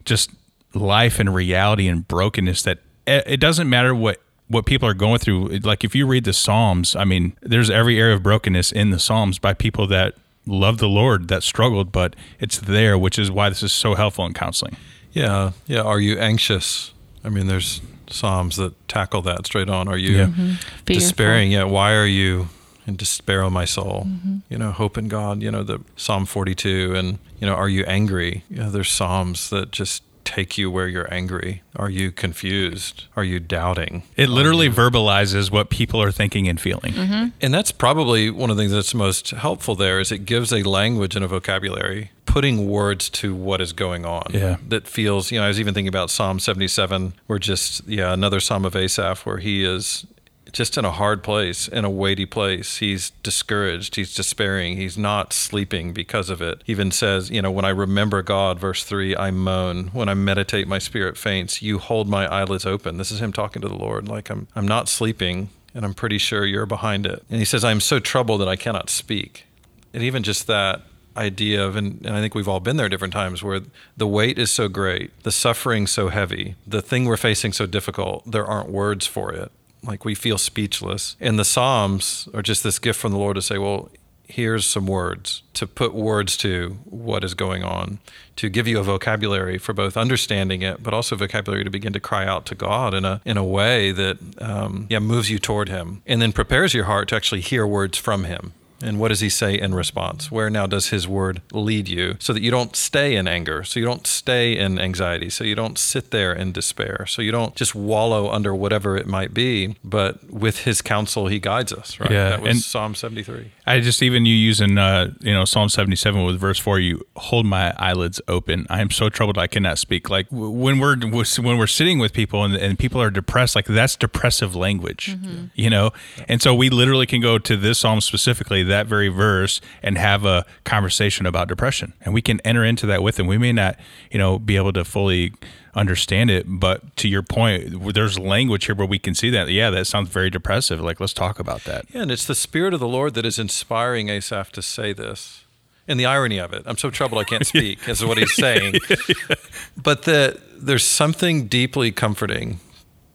just 0.06 0.30
life 0.74 1.20
and 1.20 1.34
reality 1.34 1.88
and 1.88 2.08
brokenness 2.08 2.62
that 2.64 2.80
it, 3.08 3.24
it 3.26 3.38
doesn't 3.40 3.70
matter 3.70 3.96
what 3.96 4.22
what 4.52 4.66
people 4.66 4.88
are 4.88 4.94
going 4.94 5.18
through 5.20 5.48
like 5.64 5.84
if 5.84 5.96
you 5.96 6.06
read 6.06 6.24
the 6.26 6.34
psalms 6.34 6.96
i 6.96 7.04
mean 7.06 7.34
there's 7.42 7.70
every 7.70 8.00
area 8.00 8.16
of 8.16 8.22
brokenness 8.24 8.72
in 8.72 8.90
the 8.92 9.00
psalms 9.00 9.40
by 9.40 9.54
people 9.54 9.88
that 9.88 10.14
love 10.46 10.78
the 10.80 10.88
lord 10.90 11.28
that 11.28 11.44
struggled 11.44 11.92
but 11.92 12.16
it's 12.40 12.58
there 12.60 12.98
which 12.98 13.18
is 13.20 13.30
why 13.32 13.50
this 13.50 13.64
is 13.64 13.72
so 13.72 13.96
helpful 13.96 14.26
in 14.26 14.34
counseling 14.34 14.76
Yeah, 15.14 15.52
yeah. 15.68 15.82
Are 15.82 16.00
you 16.00 16.18
anxious? 16.20 16.94
I 17.24 17.30
mean, 17.30 17.48
there's 17.48 17.82
psalms 18.10 18.56
that 18.56 18.72
tackle 18.88 19.22
that 19.24 19.46
straight 19.46 19.70
on. 19.70 19.88
Are 19.90 19.98
you 19.98 20.12
Yeah. 20.18 20.28
Fearful. 20.32 20.94
despairing? 20.96 21.52
Yeah. 21.52 21.66
Why 21.66 21.94
are 21.96 22.08
you 22.08 22.48
in 22.88 22.96
despair, 22.96 23.44
O 23.44 23.50
my 23.50 23.66
soul? 23.66 24.06
Mm-hmm. 24.08 24.38
You 24.50 24.58
know, 24.58 24.72
hope 24.72 24.98
in 24.98 25.10
God. 25.10 25.42
You 25.44 25.52
know, 25.52 25.64
the 25.64 25.80
Psalm 25.98 26.26
42, 26.26 26.96
and 26.96 27.20
you 27.42 27.46
know, 27.48 27.54
are 27.56 27.68
you 27.68 27.84
angry? 27.88 28.44
You 28.50 28.58
know, 28.64 28.72
there's 28.72 28.90
psalms 28.90 29.50
that 29.50 29.72
just 29.72 30.02
take 30.32 30.58
you 30.58 30.72
where 30.72 30.88
you're 30.88 31.12
angry. 31.14 31.62
Are 31.76 31.90
you 31.90 32.12
confused? 32.12 33.06
Are 33.16 33.24
you 33.24 33.40
doubting? 33.40 34.04
it 34.16 34.30
literally 34.30 34.70
verbalizes 34.70 35.52
what 35.52 35.70
people 35.70 36.02
are 36.02 36.12
thinking 36.12 36.48
and 36.48 36.60
feeling 36.60 36.94
mm-hmm. 36.94 37.30
And 37.42 37.54
that's 37.54 37.72
probably 37.72 38.30
one 38.30 38.50
of 38.50 38.58
the 38.58 38.64
things 38.64 38.72
that's 38.72 38.94
most 38.94 39.32
helpful 39.32 39.76
there 39.76 40.00
is 40.00 40.12
it 40.12 40.26
gives 40.26 40.54
a 40.54 40.64
language 40.64 41.16
and 41.16 41.26
a 41.26 41.28
vocabulary, 41.28 42.12
putting 42.26 42.70
words 42.70 43.10
to 43.10 43.36
what 43.36 43.60
is 43.62 43.74
going 43.74 44.06
on. 44.06 44.28
Yeah. 44.30 44.58
That 44.68 44.88
feels, 44.88 45.32
you 45.32 45.40
know, 45.40 45.46
I 45.46 45.48
was 45.48 45.60
even 45.60 45.74
thinking 45.74 45.90
about 45.90 46.10
Psalm 46.10 46.40
77, 46.40 47.14
where 47.28 47.40
just, 47.40 47.88
yeah, 47.88 48.14
another 48.14 48.40
Psalm 48.40 48.66
of 48.66 48.76
Asaph 48.76 49.26
where 49.26 49.38
he 49.38 49.66
is 49.66 50.06
just 50.52 50.78
in 50.78 50.86
a 50.86 50.92
hard 50.92 51.24
place, 51.24 51.68
in 51.68 51.86
a 51.86 51.90
weighty 51.90 52.26
place. 52.26 52.78
He's 52.78 53.12
discouraged, 53.24 53.96
he's 53.96 54.14
despairing, 54.14 54.78
he's 54.78 54.98
not 54.98 55.34
sleeping 55.34 55.94
because 55.94 56.30
of 56.30 56.42
it. 56.42 56.62
He 56.66 56.72
even 56.72 56.92
says, 56.92 57.30
you 57.30 57.42
know, 57.42 57.52
when 57.52 57.66
I 57.66 57.70
remember 57.70 58.22
God, 58.22 58.60
verse 58.60 58.84
3, 58.84 59.16
I 59.16 59.32
moan. 59.32 59.88
When 59.88 60.10
I 60.10 60.14
meditate, 60.14 60.68
my 60.68 60.80
spirit 60.80 61.18
faints. 61.18 61.62
You 61.62 61.80
hold 61.80 62.08
my 62.08 62.28
eyelids 62.28 62.66
open. 62.66 62.98
This 62.98 63.12
is 63.12 63.22
him 63.22 63.32
talking 63.34 63.62
to 63.62 63.68
the 63.68 63.76
Lord. 63.76 64.08
Like, 64.08 64.30
I'm, 64.30 64.48
I'm 64.56 64.68
not 64.68 64.90
sleeping. 64.90 65.50
and 65.74 65.86
I'm 65.86 65.94
pretty 65.94 66.18
sure 66.18 66.46
you're 66.46 66.66
behind 66.66 67.06
it. 67.06 67.24
And 67.30 67.40
he 67.40 67.46
says, 67.46 67.64
I'm 67.64 67.80
so 67.80 68.00
troubled 68.00 68.42
that 68.42 68.48
I 68.48 68.56
cannot 68.56 68.90
speak. 68.90 69.46
And 69.94 70.04
even 70.04 70.24
just 70.24 70.48
that 70.48 70.82
idea 71.18 71.66
of, 71.66 71.76
and, 71.76 72.06
and 72.06 72.16
I 72.16 72.22
think 72.22 72.36
we've 72.36 72.48
all 72.48 72.60
been 72.60 72.78
there 72.78 72.90
different 72.90 73.14
times 73.14 73.44
where 73.44 73.62
the 73.98 74.08
weight 74.08 74.40
is 74.40 74.52
so 74.52 74.68
great, 74.68 75.12
the 75.24 75.32
suffering 75.32 75.88
so 75.88 76.10
heavy, 76.10 76.56
the 76.66 76.82
thing 76.82 77.06
we're 77.06 77.18
facing 77.18 77.52
so 77.52 77.66
difficult, 77.66 78.30
there 78.30 78.46
aren't 78.46 78.70
words 78.70 79.06
for 79.06 79.34
it. 79.34 79.52
Like 79.84 80.06
we 80.06 80.16
feel 80.16 80.38
speechless. 80.38 81.16
And 81.20 81.40
the 81.40 81.46
Psalms 81.46 82.30
are 82.34 82.42
just 82.42 82.64
this 82.64 82.80
gift 82.80 83.00
from 83.00 83.12
the 83.12 83.18
Lord 83.18 83.36
to 83.36 83.42
say, 83.42 83.58
well, 83.58 83.90
here's 84.32 84.66
some 84.66 84.88
words 84.88 85.44
to 85.54 85.68
put 85.68 85.94
words 85.94 86.38
to 86.38 86.78
what 86.86 87.24
is 87.24 87.34
going 87.34 87.64
on, 87.64 88.00
to 88.38 88.50
give 88.50 88.68
you 88.68 88.80
a 88.80 88.84
vocabulary 88.84 89.58
for 89.58 89.74
both 89.74 89.98
understanding 89.98 90.62
it, 90.62 90.82
but 90.82 90.94
also 90.94 91.16
vocabulary 91.16 91.64
to 91.64 91.70
begin 91.70 91.94
to 91.94 92.00
cry 92.00 92.26
out 92.26 92.46
to 92.48 92.56
God 92.56 92.94
in 92.94 93.06
a 93.06 93.22
in 93.26 93.38
a 93.38 93.44
way 93.44 93.92
that 93.92 94.18
um, 94.42 94.88
yeah 94.90 95.00
moves 95.00 95.30
you 95.30 95.38
toward 95.38 95.70
Him, 95.70 96.02
and 96.08 96.22
then 96.22 96.32
prepares 96.32 96.74
your 96.74 96.86
heart 96.86 97.10
to 97.10 97.16
actually 97.16 97.42
hear 97.42 97.68
words 97.68 97.98
from 97.98 98.24
Him. 98.24 98.54
And 98.84 99.00
what 99.00 99.10
does 99.10 99.20
he 99.20 99.30
say 99.30 99.60
in 99.60 99.74
response? 99.76 100.32
Where 100.32 100.50
now 100.50 100.66
does 100.68 100.90
his 100.90 101.08
word 101.08 101.42
lead 101.54 101.88
you 101.88 102.16
so 102.20 102.34
that 102.34 102.42
you 102.42 102.52
don't 102.52 102.76
stay 102.76 103.16
in 103.16 103.28
anger, 103.28 103.64
so 103.64 103.80
you 103.80 103.86
don't 103.86 104.08
stay 104.08 104.58
in 104.58 104.80
anxiety, 104.80 105.30
so 105.30 105.44
you 105.44 105.56
don't 105.56 105.78
sit 105.78 106.12
there 106.12 106.34
in 106.34 106.52
despair, 106.52 107.06
so 107.08 107.22
you 107.22 107.32
don't 107.32 107.56
just 107.56 107.76
wallow 107.76 108.30
under 108.30 108.54
whatever 108.56 108.98
it 108.98 109.08
might 109.08 109.34
be, 109.34 109.76
but 109.84 110.24
with 110.32 110.60
his 110.60 110.82
counsel 110.82 111.28
he 111.28 111.40
guides 111.40 111.72
us, 111.74 112.00
right? 112.00 112.12
Yeah, 112.12 112.30
That 112.30 112.42
was 112.42 112.50
and- 112.52 112.62
Psalm 112.62 112.96
73. 112.96 113.52
I 113.68 113.80
just 113.80 114.02
even 114.04 114.26
you 114.26 114.36
using 114.36 114.78
uh, 114.78 115.12
you 115.22 115.32
know 115.32 115.46
Psalm 115.46 115.70
seventy 115.70 115.96
seven 115.96 116.26
with 116.26 116.38
verse 116.40 116.60
four. 116.60 116.80
You 116.80 117.06
hold 117.16 117.46
my 117.46 117.74
eyelids 117.78 118.20
open. 118.28 118.66
I 118.70 118.82
am 118.82 118.90
so 118.90 119.08
troubled 119.08 119.38
I 119.38 119.48
cannot 119.48 119.78
speak. 119.78 120.10
Like 120.10 120.28
when 120.32 120.80
we're 120.80 120.98
when 120.98 121.58
we're 121.58 121.68
sitting 121.68 122.00
with 122.00 122.12
people 122.12 122.44
and, 122.44 122.56
and 122.56 122.78
people 122.78 123.02
are 123.02 123.12
depressed, 123.12 123.56
like 123.56 123.66
that's 123.68 123.96
depressive 123.96 124.56
language, 124.56 125.16
you 125.56 125.70
know. 125.70 125.92
And 126.28 126.42
so 126.42 126.54
we 126.54 126.70
literally 126.70 127.06
can 127.06 127.22
go 127.22 127.38
to 127.38 127.56
this 127.56 127.80
psalm 127.80 128.02
specifically, 128.02 128.64
that 128.72 128.88
very 128.88 129.10
verse, 129.10 129.62
and 129.84 129.98
have 129.98 130.26
a 130.26 130.46
conversation 130.64 131.26
about 131.26 131.48
depression, 131.48 131.94
and 132.02 132.14
we 132.14 132.22
can 132.22 132.40
enter 132.44 132.66
into 132.66 132.86
that 132.88 133.04
with 133.04 133.16
them. 133.16 133.28
We 133.28 133.38
may 133.38 133.54
not, 133.54 133.78
you 134.10 134.18
know, 134.18 134.40
be 134.40 134.56
able 134.58 134.74
to 134.74 134.84
fully 134.84 135.34
understand 135.74 136.30
it 136.30 136.44
but 136.48 136.96
to 136.98 137.08
your 137.08 137.22
point 137.24 137.94
there's 137.94 138.20
language 138.20 138.66
here 138.66 138.76
where 138.76 138.86
we 138.86 139.00
can 139.00 139.16
see 139.16 139.30
that 139.30 139.48
yeah 139.48 139.70
that 139.70 139.88
sounds 139.88 140.10
very 140.10 140.30
depressive 140.30 140.82
like 140.82 141.00
let's 141.00 141.14
talk 141.14 141.40
about 141.40 141.64
that 141.64 141.86
Yeah, 141.94 142.02
and 142.02 142.12
it's 142.12 142.26
the 142.26 142.36
Spirit 142.36 142.74
of 142.74 142.82
the 142.82 142.90
Lord 142.90 143.14
that 143.14 143.26
is 143.26 143.40
inspiring 143.40 144.10
Asaph 144.10 144.52
to 144.52 144.62
say 144.62 144.92
this. 144.94 145.46
And 145.88 146.00
the 146.00 146.06
irony 146.06 146.40
of 146.40 146.54
it, 146.54 146.64
I'm 146.66 146.78
so 146.78 146.90
troubled 146.90 147.22
I 147.22 147.24
can't 147.24 147.46
speak, 147.56 147.88
is 147.88 148.04
what 148.06 148.18
he's 148.18 148.36
saying. 148.36 148.76
But 149.78 150.04
that 150.04 150.40
there's 150.58 150.84
something 150.84 151.48
deeply 151.48 151.92
comforting 151.92 152.60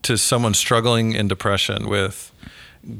to 0.02 0.16
someone 0.16 0.54
struggling 0.54 1.12
in 1.12 1.28
depression 1.28 1.88
with 1.88 2.32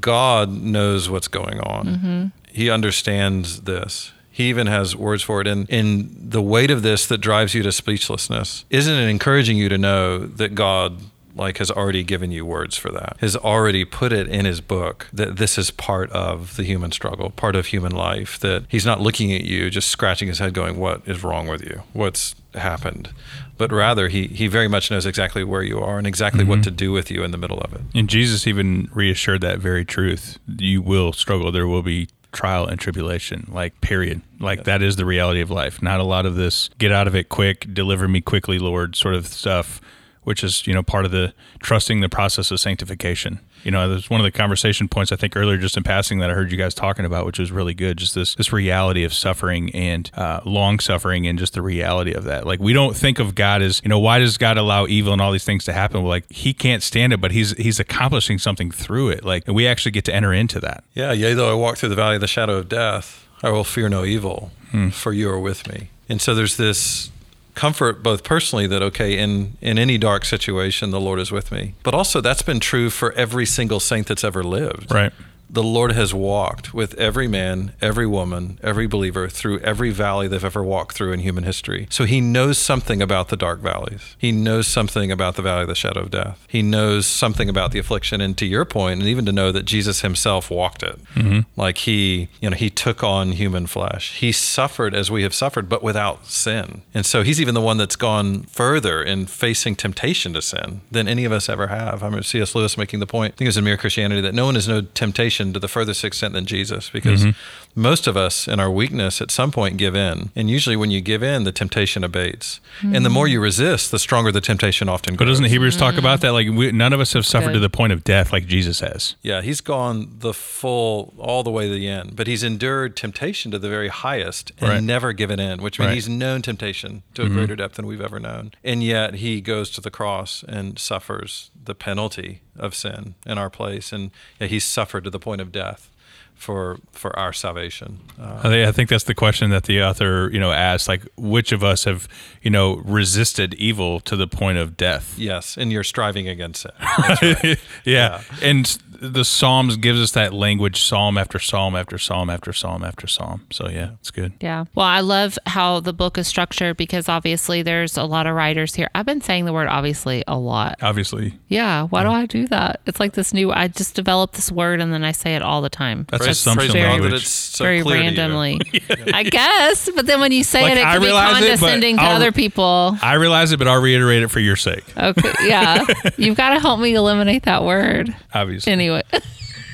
God 0.01 0.51
knows 0.51 1.09
what's 1.09 1.29
going 1.29 1.61
on. 1.61 1.87
Mm-hmm. 1.87 2.27
He 2.57 2.71
understands 2.71 3.61
this. 3.63 4.13
He 4.31 4.49
even 4.49 4.67
has 4.67 4.97
words 4.97 5.23
for 5.23 5.43
it. 5.43 5.47
And 5.47 5.69
in 5.69 6.11
the 6.19 6.41
weight 6.41 6.71
of 6.71 6.81
this 6.83 7.07
that 7.09 7.19
drives 7.19 7.53
you 7.55 7.63
to 7.63 7.71
speechlessness, 7.71 8.65
isn't 8.71 8.95
it 8.95 9.11
encouraging 9.11 9.59
you 9.59 9.69
to 9.69 9.77
know 9.77 10.21
that 10.21 10.55
God 10.55 11.03
like 11.35 11.59
has 11.59 11.71
already 11.71 12.03
given 12.03 12.31
you 12.31 12.47
words 12.47 12.79
for 12.79 12.91
that 12.91 13.15
has 13.21 13.37
already 13.37 13.85
put 13.85 14.11
it 14.11 14.27
in 14.27 14.47
his 14.47 14.63
book 14.63 15.07
that 15.13 15.37
this 15.37 15.59
is 15.59 15.71
part 15.71 16.11
of 16.13 16.57
the 16.57 16.63
human 16.63 16.91
struggle 16.91 17.29
part 17.29 17.55
of 17.55 17.67
human 17.67 17.93
life 17.93 18.41
that 18.41 18.65
he's 18.71 18.87
not 18.87 19.03
looking 19.03 19.31
at 19.35 19.43
you 19.43 19.69
just 19.69 19.89
scratching 19.89 20.29
his 20.29 20.39
head 20.39 20.55
going 20.55 20.79
what 20.79 21.07
is 21.07 21.23
wrong 21.23 21.47
with 21.47 21.63
you 21.63 21.83
what's 21.93 22.35
happened 22.55 23.11
but 23.59 23.71
rather 23.71 24.09
he 24.09 24.29
he 24.29 24.47
very 24.47 24.67
much 24.67 24.91
knows 24.91 25.05
exactly 25.05 25.45
where 25.45 25.63
you 25.63 25.79
are 25.79 25.99
and 25.99 26.07
exactly 26.07 26.43
what 26.43 26.61
mm-hmm. 26.61 26.63
to 26.63 26.71
do 26.71 26.91
with 26.91 27.11
you 27.11 27.23
in 27.23 27.33
the 27.33 27.39
middle 27.39 27.61
of 27.61 27.75
it 27.75 27.83
And 27.95 28.09
Jesus 28.09 28.47
even 28.47 28.91
reassured 28.93 29.41
that 29.41 29.59
very 29.59 29.85
truth. 29.85 30.39
You 30.59 30.83
will 30.83 31.13
struggle. 31.13 31.51
There 31.51 31.67
will 31.67 31.83
be 31.83 32.09
trial 32.37 32.67
and 32.67 32.79
tribulation, 32.79 33.49
like, 33.51 33.81
period. 33.81 34.21
Like, 34.39 34.65
that 34.65 34.83
is 34.83 34.97
the 34.97 35.05
reality 35.05 35.41
of 35.41 35.51
life. 35.51 35.83
Not 35.83 35.99
a 35.99 36.05
lot 36.05 36.27
of 36.27 36.37
this 36.37 36.71
get 36.79 36.93
out 36.93 37.09
of 37.09 37.17
it 37.17 37.29
quick, 37.29 37.67
deliver 37.73 38.07
me 38.07 38.21
quickly, 38.21 38.59
Lord, 38.59 38.95
sort 38.95 39.15
of 39.15 39.27
stuff, 39.27 39.81
which 40.23 40.45
is, 40.45 40.67
you 40.67 40.75
know, 40.75 40.83
part 40.83 41.05
of 41.05 41.11
the 41.11 41.33
trusting 41.61 42.01
the 42.01 42.09
process 42.09 42.51
of 42.51 42.61
sanctification. 42.61 43.41
You 43.67 43.73
know, 43.73 43.89
there's 43.89 44.09
one 44.09 44.21
of 44.21 44.25
the 44.25 44.31
conversation 44.31 44.89
points 44.89 45.11
I 45.11 45.17
think 45.17 45.37
earlier, 45.37 45.59
just 45.59 45.77
in 45.77 45.83
passing, 45.83 46.21
that 46.21 46.31
I 46.31 46.35
heard 46.35 46.53
you 46.53 46.57
guys 46.57 46.73
talking 46.73 47.05
about, 47.05 47.27
which 47.27 47.41
was 47.41 47.51
really 47.51 47.75
good. 47.75 47.97
Just 47.97 48.15
this 48.15 48.37
this 48.37 48.53
reality 48.53 49.03
of 49.03 49.13
suffering 49.13 49.75
and 49.75 50.09
uh, 50.15 50.41
long 50.45 50.79
suffering, 50.79 51.27
and 51.27 51.37
just 51.37 51.55
the 51.55 51.63
reality 51.63 52.13
of 52.13 52.23
that. 52.25 52.47
Like 52.47 52.61
we 52.61 52.73
don't 52.73 52.95
think 52.95 53.19
of 53.19 53.35
God 53.35 53.63
as, 53.63 53.81
you 53.83 53.89
know, 53.89 53.99
why 53.99 54.21
does 54.21 54.39
God 54.39 54.57
allow 54.57 54.87
evil 54.87 55.13
and 55.13 55.21
all 55.21 55.33
these 55.33 55.45
things 55.45 55.65
to 55.65 55.73
happen? 55.73 56.03
Well, 56.03 56.11
like 56.11 56.31
He 56.31 56.55
can't 56.55 56.81
stand 56.81 57.13
it, 57.13 57.21
but 57.21 57.33
He's 57.33 57.57
He's 57.57 57.81
accomplishing 57.81 58.39
something 58.39 58.71
through 58.71 59.09
it. 59.09 59.25
Like, 59.25 59.49
we 59.49 59.67
actually 59.67 59.91
get 59.91 60.05
to 60.05 60.15
enter 60.15 60.33
into 60.33 60.61
that. 60.61 60.85
Yeah, 60.95 61.11
yea, 61.11 61.35
though 61.35 61.51
I 61.51 61.55
walk 61.55 61.77
through 61.77 61.89
the 61.89 61.97
valley 61.97 62.15
of 62.15 62.21
the 62.21 62.29
shadow 62.29 62.59
of 62.59 62.69
death, 62.69 63.27
I 63.43 63.51
will 63.51 63.65
fear 63.65 63.89
no 63.89 64.05
evil, 64.05 64.53
for 64.93 65.13
you 65.13 65.29
are 65.29 65.41
with 65.41 65.67
me. 65.69 65.91
And 66.09 66.23
so 66.23 66.37
there's 66.37 66.57
this 66.57 67.11
comfort, 67.57 68.05
both 68.05 68.23
personally, 68.23 68.69
that 68.69 68.83
okay, 68.83 69.19
in 69.19 69.57
in 69.61 69.79
any 69.79 69.99
dark 69.99 70.25
situation, 70.25 70.91
the 70.91 71.01
Lord 71.01 71.19
is 71.19 71.33
with 71.33 71.51
me. 71.51 71.75
But 71.83 71.95
also, 71.95 72.21
that's 72.21 72.43
been 72.43 72.61
true 72.61 72.89
for 72.91 73.11
every 73.13 73.47
single 73.47 73.81
saint 73.81 74.07
that's 74.07 74.23
ever 74.23 74.45
lived. 74.45 74.95
Right. 74.95 75.13
The 75.49 75.63
Lord 75.63 75.93
has 75.93 76.13
walked 76.13 76.75
with 76.75 76.95
every 76.95 77.29
man, 77.29 77.73
every 77.81 78.07
woman, 78.07 78.59
every 78.63 78.87
believer 78.87 79.29
through 79.29 79.61
every 79.61 79.91
valley 79.91 80.29
they've 80.29 80.45
ever 80.45 80.63
walked 80.63 80.97
through 80.97 81.13
in 81.13 81.21
human 81.21 81.45
history. 81.45 81.87
So 81.91 82.05
he 82.05 82.21
knows 82.21 82.59
something 82.59 83.01
about 83.01 83.29
the 83.29 83.37
dark 83.37 83.61
valleys. 83.61 84.17
He 84.19 84.33
knows 84.33 84.67
something 84.67 85.13
about 85.13 85.37
the 85.37 85.43
valley 85.43 85.63
of 85.63 85.69
the 85.69 85.75
shadow 85.75 86.01
of 86.01 86.11
death. 86.11 86.45
He 86.49 86.63
knows 86.63 87.07
something 87.07 87.49
about 87.49 87.71
the 87.73 87.79
affliction. 87.79 88.21
And 88.21 88.37
to 88.39 88.47
your 88.47 88.65
point, 88.65 89.01
and 89.01 89.09
even 89.09 89.25
to 89.27 89.33
know 89.33 89.53
that 89.53 89.65
Jesus 89.65 90.01
himself 90.01 90.51
walked 90.51 90.83
it, 90.83 90.99
mm-hmm. 91.15 91.41
like 91.61 91.79
he, 91.79 92.29
you 92.41 92.51
know, 92.51 92.57
he 92.57 92.71
took 92.71 93.05
on 93.05 93.33
human 93.33 93.67
flesh. 93.67 94.19
He 94.19 94.33
suffered 94.33 94.95
as 94.95 95.11
we 95.11 95.23
have 95.23 95.35
suffered, 95.35 95.69
but 95.69 95.83
without 95.83 96.27
sin. 96.27 96.83
And 96.93 97.07
so 97.07 97.23
he's 97.23 97.41
even 97.41 97.55
the 97.55 97.61
one 97.61 97.77
that's 97.77 97.97
gone 97.97 98.43
further 98.45 99.03
in 99.03 99.27
facing 99.27 99.77
temptation 99.77 100.33
to 100.33 100.43
sin 100.43 100.81
than 100.91 101.07
any 101.07 101.25
of 101.25 101.33
us 101.33 101.49
ever 101.49 101.69
have. 101.69 102.03
I 102.03 102.07
remember 102.07 102.25
C.S. 102.25 102.55
Lewis 102.55 102.77
making 102.77 103.01
the 103.01 103.07
point, 103.07 103.35
I 103.35 103.37
think 103.37 103.47
it 103.47 103.49
was 103.49 103.57
in 103.57 103.65
Mere 103.65 103.77
Christianity, 103.77 104.21
that 104.23 104.35
no 104.35 104.47
one 104.47 104.55
has 104.55 104.67
no 104.67 104.81
temptation 104.81 105.36
to 105.53 105.61
the 105.61 105.69
furthest 105.69 106.05
extent 106.05 106.35
than 106.35 106.47
Jesus 106.47 106.91
because 106.91 107.23
mm-hmm. 107.23 107.31
Most 107.77 108.07
of 108.07 108.17
us 108.17 108.49
in 108.49 108.59
our 108.59 108.71
weakness 108.71 109.21
at 109.21 109.31
some 109.31 109.53
point 109.53 109.77
give 109.77 109.95
in. 109.95 110.31
And 110.35 110.49
usually 110.49 110.77
when 110.77 110.91
you 110.91 111.03
give 111.03 111.23
in, 111.23 111.45
the 111.45 111.53
temptation 111.53 112.03
abates. 112.03 112.59
And 112.83 113.05
the 113.05 113.11
more 113.11 113.29
you 113.29 113.39
resist, 113.39 113.91
the 113.91 113.99
stronger 113.99 114.33
the 114.33 114.41
temptation 114.41 114.89
often 114.89 115.15
grows. 115.15 115.19
But 115.19 115.25
grows. 115.27 115.39
doesn't 115.39 115.51
Hebrews 115.51 115.77
talk 115.77 115.91
mm-hmm. 115.91 115.99
about 115.99 116.23
that? 116.23 116.33
Like, 116.33 116.49
we, 116.49 116.73
none 116.73 116.95
of 116.95 117.01
us 117.01 117.13
have 117.13 117.27
suffered 117.27 117.49
Good. 117.49 117.55
to 117.55 117.59
the 117.61 117.71
point 117.71 117.93
of 117.93 118.03
death 118.03 118.33
like 118.33 118.47
Jesus 118.47 118.81
has. 118.81 119.15
Yeah, 119.23 119.43
he's 119.43 119.61
gone 119.61 120.09
the 120.19 120.33
full, 120.33 121.15
all 121.19 121.43
the 121.43 121.51
way 121.51 121.69
to 121.69 121.75
the 121.75 121.87
end, 121.87 122.17
but 122.17 122.27
he's 122.27 122.43
endured 122.43 122.97
temptation 122.97 123.51
to 123.51 123.59
the 123.59 123.69
very 123.69 123.89
highest 123.89 124.53
and 124.59 124.71
Right. 124.71 124.83
never 124.83 125.13
given 125.13 125.39
in, 125.39 125.63
which 125.63 125.79
means 125.79 125.89
Right. 125.89 125.95
he's 125.95 126.09
known 126.09 126.41
temptation 126.41 127.03
to 127.15 127.23
a 127.23 127.25
mm-hmm. 127.27 127.37
greater 127.37 127.57
depth 127.57 127.75
than 127.75 127.87
we've 127.87 128.01
ever 128.01 128.19
known. 128.19 128.53
And 128.65 128.83
yet 128.83 129.17
he 129.17 129.43
goes 129.43 129.71
to 129.73 129.83
the 129.83 129.91
cross 129.91 130.45
and 130.49 130.79
suffers 130.79 131.51
the 131.63 131.75
penalty 131.75 132.41
of 132.59 132.75
sin 132.75 133.17
in 133.27 133.37
our 133.37 133.51
place. 133.51 133.93
And 133.93 134.13
yeah, 134.41 134.47
he's 134.47 134.65
suffered 134.65 135.05
to 135.05 135.11
the 135.11 135.19
point 135.19 135.43
of 135.43 135.53
death 135.53 135.91
for 136.37 136.79
for 136.93 137.19
our 137.19 137.33
salvation. 137.33 138.01
Uh, 138.21 138.41
I 138.45 138.73
think, 138.73 138.89
that's 138.89 139.05
the 139.05 139.15
question 139.15 139.51
that 139.51 139.65
the 139.65 139.83
author, 139.83 140.31
you 140.33 140.39
know, 140.39 140.53
asked. 140.53 140.87
Like, 140.87 141.03
which 141.17 141.51
of 141.51 141.65
us 141.65 141.85
have, 141.85 142.07
you 142.43 142.51
know, 142.51 142.77
resisted 142.77 143.55
evil 143.55 144.01
to 144.01 144.17
the 144.17 144.29
point 144.29 144.59
of 144.59 144.77
death? 144.77 145.19
yes, 145.19 145.57
and 145.57 145.73
you're 145.73 145.85
striving 145.85 146.29
against 146.29 146.67
it. 146.67 147.59
yeah. 147.85 148.23
And 148.43 148.79
the 149.01 149.25
Psalms 149.25 149.77
gives 149.77 150.01
us 150.01 150.13
that 150.13 150.33
language, 150.33 150.83
psalm 150.83 151.19
after 151.19 151.39
psalm 151.39 151.75
after 151.77 151.99
psalm 151.99 152.31
after 152.31 152.53
psalm 152.53 152.85
after 152.85 153.07
psalm. 153.07 153.47
So 153.51 153.69
yeah, 153.69 153.91
it's 154.01 154.11
good. 154.11 154.33
Yeah. 154.41 154.65
Well, 154.75 154.87
I 154.87 155.01
love 155.01 155.39
how 155.47 155.81
the 155.81 155.93
book 155.93 156.19
is 156.19 156.27
structured 156.27 156.77
because 156.77 157.09
obviously 157.09 157.63
there's 157.63 157.97
a 157.97 158.05
lot 158.05 158.27
of 158.27 158.35
writers 158.35 158.75
here. 158.75 158.89
I've 158.95 159.07
been 159.07 159.21
saying 159.21 159.45
the 159.45 159.53
word 159.53 159.69
obviously 159.69 160.25
a 160.27 160.39
lot. 160.39 160.77
Obviously, 160.83 161.39
Yeah. 161.49 161.85
Why 161.89 162.03
do 162.03 162.11
I 162.11 162.27
do 162.27 162.47
that? 162.49 162.81
It's 162.87 162.99
like 163.01 163.13
this 163.13 163.33
new, 163.35 163.53
I 163.53 163.69
just 163.69 163.95
developed 163.95 164.35
this 164.35 164.51
word 164.51 164.81
and 164.81 164.93
then 164.93 165.05
I 165.05 165.13
say 165.13 165.35
it 165.37 165.43
all 165.43 165.61
the 165.63 165.69
time. 165.71 166.07
that's 166.11 166.25
Praise- 166.25 166.39
assumption 166.39 166.71
praise 166.73 166.83
God 166.83 166.91
language. 166.93 167.11
that 167.13 167.17
it's 167.21 167.29
so 167.31 167.65
Very 167.65 167.83
clear 167.83 167.97
to 167.99 168.03
you. 168.03 168.07
randomly. 168.09 168.61
I 169.13 169.23
guess. 169.23 169.91
But 169.95 170.07
then 170.07 170.21
when 170.21 170.33
you 170.33 170.43
say 170.45 170.63
Like, 170.63 170.73
it, 170.73 170.79
it 170.79 170.85
I 170.87 170.93
can 170.93 171.01
be 171.01 171.07
realize 171.07 171.43
it, 171.43 171.49
condescending 171.49 171.97
to 171.99 172.03
I'll- 172.03 172.17
other 172.17 172.33
people. 172.33 172.97
I 173.03 173.15
realize 173.15 173.53
it, 173.53 173.59
but 173.59 173.69
I'll 173.69 173.81
reiterate 173.83 174.23
it 174.23 174.29
for 174.29 174.41
your 174.41 174.57
sake. 174.57 174.85
Okay. 174.97 175.33
Yeah. 175.45 175.85
You've 176.17 176.37
got 176.37 176.51
to 176.51 176.61
help 176.61 176.81
me 176.81 176.95
eliminate 176.95 177.43
that 177.45 177.63
word. 177.63 178.15
Obviously. 178.35 178.73
Anyway. 178.73 178.86